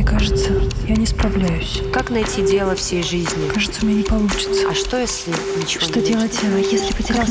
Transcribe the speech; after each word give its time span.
Мне 0.00 0.08
кажется, 0.08 0.50
я 0.88 0.96
не 0.96 1.04
справляюсь. 1.04 1.82
Как 1.92 2.08
найти 2.08 2.40
дело 2.40 2.74
всей 2.74 3.02
жизни? 3.02 3.50
Кажется, 3.52 3.82
у 3.82 3.86
меня 3.86 3.98
не 3.98 4.02
получится. 4.02 4.70
А 4.70 4.74
что, 4.74 4.98
если 4.98 5.30
ничего 5.58 5.84
Что 5.84 6.00
не 6.00 6.06
делать, 6.06 6.40
а, 6.42 6.58
если 6.58 6.94
потерять 6.94 7.28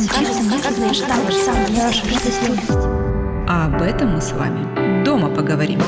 А 3.47 3.65
об 3.65 3.81
этом 3.81 4.09
мы 4.09 4.21
с 4.21 4.33
вами 4.33 5.03
дома 5.03 5.33
поговорим. 5.33 5.81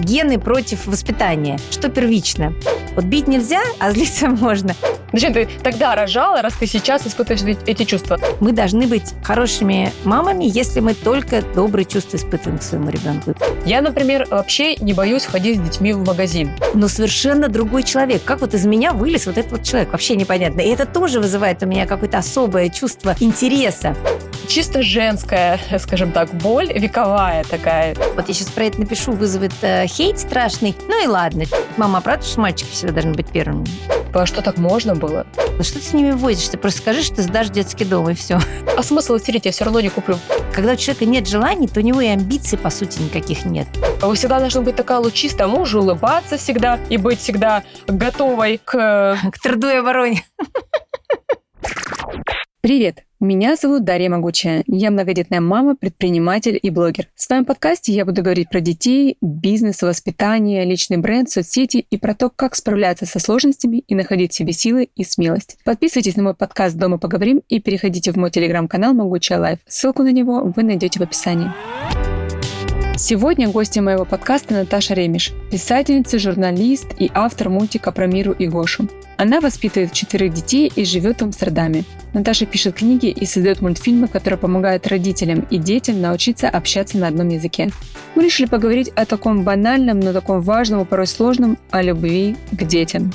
Гены 0.00 0.40
против 0.40 0.88
воспитания. 0.88 1.60
Что 1.70 1.88
первично? 1.88 2.52
Вот 2.96 3.04
бить 3.04 3.28
нельзя, 3.28 3.62
а 3.78 3.92
злиться 3.92 4.26
можно. 4.28 4.74
Зачем 5.12 5.32
ты 5.34 5.48
тогда 5.62 5.94
рожала, 5.94 6.42
раз 6.42 6.54
ты 6.54 6.66
сейчас 6.66 7.06
испытываешь 7.06 7.42
эти- 7.66 7.82
чувства? 7.84 8.18
Мы 8.40 8.52
должны 8.52 8.86
быть 8.86 9.12
хорошими 9.22 9.92
мамами, 10.04 10.44
если 10.44 10.80
мы 10.80 10.94
только 10.94 11.42
добрые 11.54 11.84
чувства 11.84 12.16
испытываем 12.16 12.58
к 12.58 12.62
своему 12.62 12.90
ребенку. 12.90 13.34
Я, 13.66 13.82
например, 13.82 14.26
вообще 14.30 14.76
не 14.76 14.92
боюсь 14.92 15.24
ходить 15.24 15.58
с 15.58 15.60
детьми 15.60 15.92
в 15.92 16.04
магазин. 16.04 16.50
Но 16.74 16.88
совершенно 16.88 17.48
другой 17.48 17.82
человек. 17.82 18.22
Как 18.24 18.40
вот 18.40 18.54
из 18.54 18.64
меня 18.64 18.92
вылез 18.92 19.26
вот 19.26 19.36
этот 19.36 19.52
вот 19.52 19.62
человек? 19.64 19.90
Вообще 19.92 20.16
непонятно. 20.16 20.60
И 20.60 20.68
это 20.68 20.86
тоже 20.86 21.20
вызывает 21.20 21.62
у 21.62 21.66
меня 21.66 21.86
какое-то 21.86 22.18
особое 22.18 22.68
чувство 22.68 23.14
интереса. 23.20 23.96
Чисто 24.52 24.82
женская, 24.82 25.58
скажем 25.78 26.12
так, 26.12 26.30
боль, 26.34 26.70
вековая 26.74 27.42
такая. 27.44 27.96
Вот 28.14 28.28
я 28.28 28.34
сейчас 28.34 28.48
про 28.48 28.64
это 28.64 28.80
напишу, 28.80 29.12
вызовет 29.12 29.54
э, 29.62 29.86
хейт 29.86 30.18
страшный. 30.18 30.76
Ну 30.88 31.02
и 31.02 31.06
ладно. 31.06 31.44
Мама, 31.78 32.02
правда, 32.02 32.22
что 32.22 32.38
мальчики 32.42 32.70
всегда 32.70 32.92
должны 32.92 33.14
быть 33.14 33.28
первыми? 33.28 33.66
А 34.12 34.26
что 34.26 34.42
так 34.42 34.58
можно 34.58 34.94
было? 34.94 35.26
Ну 35.56 35.62
что 35.62 35.78
ты 35.78 35.86
с 35.86 35.94
ними 35.94 36.10
возишься? 36.10 36.58
Просто 36.58 36.82
скажи, 36.82 37.02
что 37.02 37.16
ты 37.16 37.22
сдашь 37.22 37.48
детский 37.48 37.86
дом, 37.86 38.10
и 38.10 38.14
все. 38.14 38.40
А 38.76 38.82
смысл 38.82 39.16
истерить 39.16 39.46
я 39.46 39.52
все 39.52 39.64
равно 39.64 39.80
не 39.80 39.88
куплю. 39.88 40.18
Когда 40.54 40.72
у 40.72 40.76
человека 40.76 41.06
нет 41.06 41.26
желаний, 41.26 41.66
то 41.66 41.80
у 41.80 41.82
него 41.82 42.02
и 42.02 42.08
амбиций, 42.08 42.58
по 42.58 42.68
сути, 42.68 43.00
никаких 43.00 43.46
нет. 43.46 43.68
Вы 44.02 44.14
всегда 44.16 44.38
должна 44.38 44.60
быть 44.60 44.76
такая 44.76 44.98
лучистая, 44.98 45.48
мужу 45.48 45.80
улыбаться 45.80 46.36
всегда 46.36 46.78
и 46.90 46.98
быть 46.98 47.20
всегда 47.20 47.62
готовой 47.86 48.60
к... 48.62 49.16
К 49.32 49.38
труду 49.42 49.68
и 49.68 49.76
обороне. 49.76 50.22
Привет! 52.62 53.02
Меня 53.18 53.56
зовут 53.56 53.82
Дарья 53.82 54.08
Могучая. 54.08 54.62
Я 54.68 54.92
многодетная 54.92 55.40
мама, 55.40 55.74
предприниматель 55.74 56.56
и 56.62 56.70
блогер. 56.70 57.08
В 57.16 57.20
своем 57.20 57.44
подкасте 57.44 57.92
я 57.92 58.04
буду 58.04 58.22
говорить 58.22 58.50
про 58.50 58.60
детей, 58.60 59.16
бизнес, 59.20 59.82
воспитание, 59.82 60.64
личный 60.64 60.98
бренд, 60.98 61.28
соцсети 61.28 61.84
и 61.90 61.98
про 61.98 62.14
то, 62.14 62.30
как 62.30 62.54
справляться 62.54 63.04
со 63.04 63.18
сложностями 63.18 63.78
и 63.88 63.96
находить 63.96 64.30
в 64.30 64.36
себе 64.36 64.52
силы 64.52 64.88
и 64.94 65.02
смелость. 65.02 65.58
Подписывайтесь 65.64 66.14
на 66.14 66.22
мой 66.22 66.34
подкаст 66.34 66.76
«Дома 66.76 66.98
поговорим» 66.98 67.42
и 67.48 67.58
переходите 67.58 68.12
в 68.12 68.16
мой 68.16 68.30
телеграм-канал 68.30 68.94
«Могучая 68.94 69.40
Life». 69.40 69.58
Ссылку 69.66 70.04
на 70.04 70.12
него 70.12 70.52
вы 70.54 70.62
найдете 70.62 71.00
в 71.00 71.02
описании. 71.02 71.50
Сегодня 72.94 73.48
гостья 73.48 73.80
моего 73.80 74.04
подкаста 74.04 74.52
Наташа 74.52 74.92
Ремиш, 74.92 75.32
писательница, 75.50 76.18
журналист 76.18 76.88
и 76.98 77.10
автор 77.14 77.48
мультика 77.48 77.90
про 77.90 78.06
Миру 78.06 78.32
и 78.32 78.46
Гошу. 78.46 78.86
Она 79.16 79.40
воспитывает 79.40 79.92
четверых 79.92 80.34
детей 80.34 80.70
и 80.74 80.84
живет 80.84 81.20
в 81.20 81.24
Амстердаме. 81.24 81.84
Наташа 82.12 82.44
пишет 82.44 82.74
книги 82.74 83.06
и 83.06 83.24
создает 83.24 83.62
мультфильмы, 83.62 84.08
которые 84.08 84.38
помогают 84.38 84.86
родителям 84.86 85.40
и 85.50 85.56
детям 85.56 86.02
научиться 86.02 86.50
общаться 86.50 86.98
на 86.98 87.08
одном 87.08 87.28
языке. 87.28 87.70
Мы 88.14 88.24
решили 88.24 88.46
поговорить 88.46 88.90
о 88.90 89.06
таком 89.06 89.42
банальном, 89.42 89.98
но 89.98 90.12
таком 90.12 90.42
важном 90.42 90.84
порой 90.84 91.06
сложном, 91.06 91.56
о 91.70 91.80
любви 91.80 92.36
к 92.52 92.62
детям. 92.62 93.10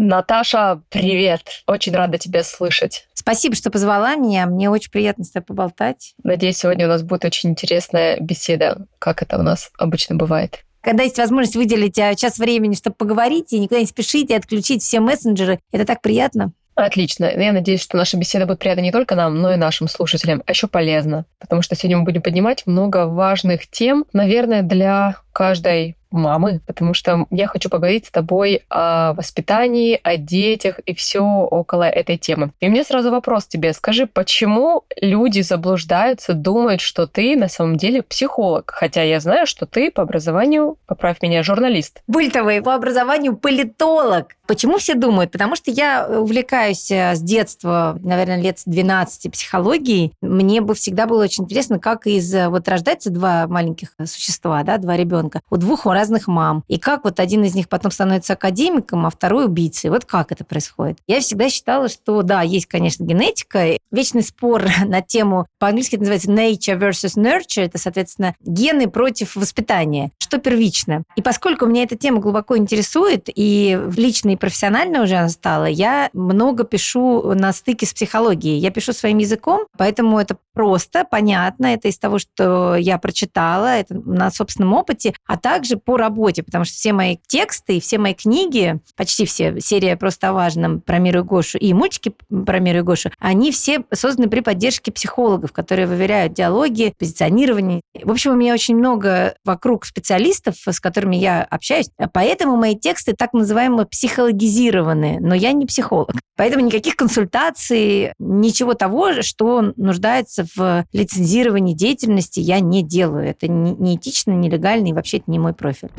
Наташа, 0.00 0.80
привет! 0.90 1.40
Очень 1.66 1.92
рада 1.92 2.18
тебя 2.18 2.44
слышать. 2.44 3.08
Спасибо, 3.14 3.56
что 3.56 3.68
позвала 3.68 4.14
меня. 4.14 4.46
Мне 4.46 4.70
очень 4.70 4.92
приятно 4.92 5.24
с 5.24 5.32
тобой 5.32 5.46
поболтать. 5.46 6.14
Надеюсь, 6.22 6.58
сегодня 6.58 6.86
у 6.86 6.88
нас 6.88 7.02
будет 7.02 7.24
очень 7.24 7.50
интересная 7.50 8.16
беседа, 8.20 8.86
как 9.00 9.22
это 9.22 9.36
у 9.40 9.42
нас 9.42 9.72
обычно 9.76 10.14
бывает. 10.14 10.64
Когда 10.82 11.02
есть 11.02 11.18
возможность 11.18 11.56
выделить 11.56 11.98
а, 11.98 12.14
час 12.14 12.38
времени, 12.38 12.76
чтобы 12.76 12.94
поговорить, 12.94 13.52
и 13.52 13.58
никуда 13.58 13.80
не 13.80 13.86
спешить, 13.86 14.30
и 14.30 14.34
отключить 14.34 14.84
все 14.84 15.00
мессенджеры, 15.00 15.58
это 15.72 15.84
так 15.84 16.00
приятно. 16.00 16.52
Отлично. 16.76 17.24
Я 17.24 17.52
надеюсь, 17.52 17.82
что 17.82 17.96
наша 17.96 18.16
беседа 18.16 18.46
будет 18.46 18.60
приятна 18.60 18.82
не 18.82 18.92
только 18.92 19.16
нам, 19.16 19.42
но 19.42 19.52
и 19.52 19.56
нашим 19.56 19.88
слушателям, 19.88 20.44
а 20.46 20.52
еще 20.52 20.68
полезна. 20.68 21.24
Потому 21.40 21.60
что 21.60 21.74
сегодня 21.74 21.98
мы 21.98 22.04
будем 22.04 22.22
поднимать 22.22 22.64
много 22.66 23.08
важных 23.08 23.68
тем, 23.68 24.04
наверное, 24.12 24.62
для 24.62 25.16
каждой 25.32 25.96
мамы, 26.10 26.60
потому 26.66 26.94
что 26.94 27.26
я 27.30 27.46
хочу 27.46 27.68
поговорить 27.68 28.06
с 28.06 28.10
тобой 28.10 28.62
о 28.68 29.12
воспитании, 29.14 30.00
о 30.02 30.16
детях 30.16 30.78
и 30.80 30.94
все 30.94 31.20
около 31.20 31.84
этой 31.84 32.16
темы. 32.16 32.50
И 32.60 32.68
меня 32.68 32.84
сразу 32.84 33.10
вопрос 33.10 33.46
тебе. 33.46 33.72
Скажи, 33.72 34.06
почему 34.06 34.84
люди 35.00 35.40
заблуждаются, 35.40 36.34
думают, 36.34 36.80
что 36.80 37.06
ты 37.06 37.36
на 37.36 37.48
самом 37.48 37.76
деле 37.76 38.02
психолог? 38.02 38.72
Хотя 38.74 39.02
я 39.02 39.20
знаю, 39.20 39.46
что 39.46 39.66
ты 39.66 39.90
по 39.90 40.02
образованию, 40.02 40.76
поправь 40.86 41.20
меня, 41.22 41.42
журналист. 41.42 42.02
Бультовый 42.06 42.62
по 42.62 42.74
образованию 42.74 43.36
политолог. 43.36 44.28
Почему 44.46 44.78
все 44.78 44.94
думают? 44.94 45.30
Потому 45.30 45.56
что 45.56 45.70
я 45.70 46.08
увлекаюсь 46.08 46.90
э, 46.90 47.14
с 47.14 47.20
детства, 47.20 47.98
наверное, 48.02 48.40
лет 48.40 48.58
с 48.58 48.64
12 48.64 49.30
психологией. 49.30 50.14
Мне 50.22 50.62
бы 50.62 50.74
всегда 50.74 51.06
было 51.06 51.24
очень 51.24 51.44
интересно, 51.44 51.78
как 51.78 52.06
из 52.06 52.32
э, 52.34 52.48
вот 52.48 52.66
рождается 52.66 53.10
два 53.10 53.46
маленьких 53.46 53.90
существа, 54.06 54.62
да, 54.62 54.78
два 54.78 54.96
ребенка, 54.96 55.42
у 55.50 55.58
двух 55.58 55.84
разных 55.98 56.28
мам. 56.28 56.62
И 56.68 56.78
как 56.78 57.04
вот 57.04 57.18
один 57.20 57.44
из 57.44 57.54
них 57.54 57.68
потом 57.68 57.90
становится 57.90 58.34
академиком, 58.34 59.06
а 59.06 59.10
второй 59.10 59.46
убийцей. 59.46 59.90
Вот 59.90 60.04
как 60.04 60.30
это 60.32 60.44
происходит? 60.44 60.98
Я 61.06 61.20
всегда 61.20 61.48
считала, 61.48 61.88
что 61.88 62.22
да, 62.22 62.42
есть, 62.42 62.66
конечно, 62.66 63.04
генетика. 63.04 63.78
Вечный 63.90 64.22
спор 64.22 64.64
на 64.84 65.02
тему, 65.02 65.46
по-английски 65.58 65.96
это 65.96 66.04
называется 66.04 66.30
nature 66.30 66.78
versus 66.78 67.16
nurture, 67.16 67.64
это, 67.64 67.78
соответственно, 67.78 68.34
гены 68.40 68.88
против 68.88 69.34
воспитания. 69.36 70.10
Что 70.18 70.38
первично? 70.38 71.02
И 71.16 71.22
поскольку 71.22 71.66
меня 71.66 71.82
эта 71.82 71.96
тема 71.96 72.20
глубоко 72.20 72.56
интересует, 72.56 73.28
и 73.34 73.78
лично 73.96 74.30
и 74.30 74.36
профессионально 74.36 75.02
уже 75.02 75.16
она 75.16 75.28
стала, 75.28 75.64
я 75.64 76.10
много 76.12 76.64
пишу 76.64 77.34
на 77.34 77.52
стыке 77.52 77.86
с 77.86 77.92
психологией. 77.92 78.58
Я 78.58 78.70
пишу 78.70 78.92
своим 78.92 79.18
языком, 79.18 79.66
поэтому 79.76 80.18
это 80.18 80.36
просто, 80.58 81.04
понятно, 81.08 81.66
это 81.66 81.86
из 81.86 82.00
того, 82.00 82.18
что 82.18 82.74
я 82.74 82.98
прочитала, 82.98 83.78
это 83.78 83.94
на 83.94 84.28
собственном 84.28 84.72
опыте, 84.72 85.14
а 85.24 85.36
также 85.36 85.76
по 85.76 85.96
работе, 85.96 86.42
потому 86.42 86.64
что 86.64 86.74
все 86.74 86.92
мои 86.92 87.16
тексты 87.28 87.76
и 87.76 87.80
все 87.80 87.96
мои 87.96 88.12
книги, 88.12 88.80
почти 88.96 89.24
все, 89.24 89.60
серия 89.60 89.96
просто 89.96 90.30
о 90.30 90.32
важном 90.32 90.80
про 90.80 90.98
Миру 90.98 91.20
и 91.20 91.22
Гошу 91.22 91.58
и 91.58 91.72
мультики 91.72 92.12
про 92.44 92.58
Миру 92.58 92.80
и 92.80 92.82
Гошу, 92.82 93.10
они 93.20 93.52
все 93.52 93.84
созданы 93.94 94.28
при 94.28 94.40
поддержке 94.40 94.90
психологов, 94.90 95.52
которые 95.52 95.86
выверяют 95.86 96.32
диалоги, 96.32 96.92
позиционирование. 96.98 97.80
В 98.02 98.10
общем, 98.10 98.32
у 98.32 98.34
меня 98.34 98.52
очень 98.52 98.74
много 98.74 99.36
вокруг 99.44 99.84
специалистов, 99.84 100.56
с 100.66 100.80
которыми 100.80 101.14
я 101.14 101.44
общаюсь, 101.44 101.90
поэтому 102.12 102.56
мои 102.56 102.74
тексты 102.74 103.12
так 103.12 103.32
называемо 103.32 103.84
психологизированы, 103.84 105.18
но 105.20 105.36
я 105.36 105.52
не 105.52 105.66
психолог. 105.66 106.16
Поэтому 106.36 106.64
никаких 106.64 106.96
консультаций, 106.96 108.12
ничего 108.18 108.74
того, 108.74 109.22
что 109.22 109.72
нуждается 109.76 110.47
в 110.56 110.84
лицензировании 110.92 111.74
деятельности, 111.74 112.40
я 112.40 112.60
не 112.60 112.82
делаю. 112.82 113.28
Это 113.28 113.48
не- 113.48 113.74
неэтично, 113.74 114.32
нелегально, 114.32 114.88
и 114.88 114.92
вообще 114.92 115.18
это 115.18 115.30
не 115.30 115.38
мой 115.38 115.54
профиль. 115.54 115.90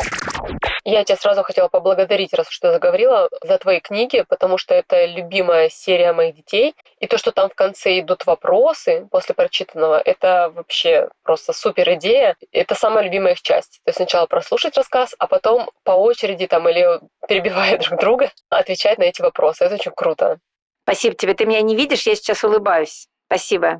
Я 0.86 1.04
тебя 1.04 1.18
сразу 1.18 1.44
хотела 1.44 1.68
поблагодарить, 1.68 2.34
раз 2.34 2.48
уж 2.48 2.58
ты 2.58 2.72
заговорила, 2.72 3.30
за 3.44 3.58
твои 3.58 3.80
книги, 3.80 4.24
потому 4.28 4.58
что 4.58 4.74
это 4.74 5.06
любимая 5.06 5.70
серия 5.70 6.14
моих 6.14 6.36
детей. 6.36 6.74
И 7.00 7.06
то, 7.06 7.18
что 7.18 7.32
там 7.32 7.50
в 7.50 7.54
конце 7.54 8.00
идут 8.00 8.26
вопросы 8.26 9.08
после 9.12 9.36
прочитанного, 9.36 10.00
это 10.00 10.52
вообще 10.56 11.10
просто 11.24 11.54
супер 11.54 11.94
идея. 11.96 12.36
Это 12.52 12.76
самая 12.76 13.04
любимая 13.04 13.34
их 13.34 13.42
часть. 13.42 13.82
То 13.84 13.90
есть 13.90 13.98
сначала 13.98 14.26
прослушать 14.26 14.78
рассказ, 14.78 15.14
а 15.20 15.28
потом 15.28 15.70
по 15.84 15.92
очереди 15.92 16.48
там 16.48 16.68
или 16.70 16.88
перебивая 17.28 17.78
друг 17.80 18.00
друга, 18.00 18.32
отвечать 18.50 18.98
на 18.98 19.04
эти 19.04 19.22
вопросы. 19.22 19.66
Это 19.66 19.76
очень 19.76 19.92
круто. 19.96 20.40
Спасибо 20.84 21.16
тебе. 21.16 21.34
Ты 21.36 21.46
меня 21.46 21.62
не 21.62 21.76
видишь, 21.76 22.08
я 22.08 22.16
сейчас 22.16 22.44
улыбаюсь. 22.44 23.08
Спасибо. 23.28 23.80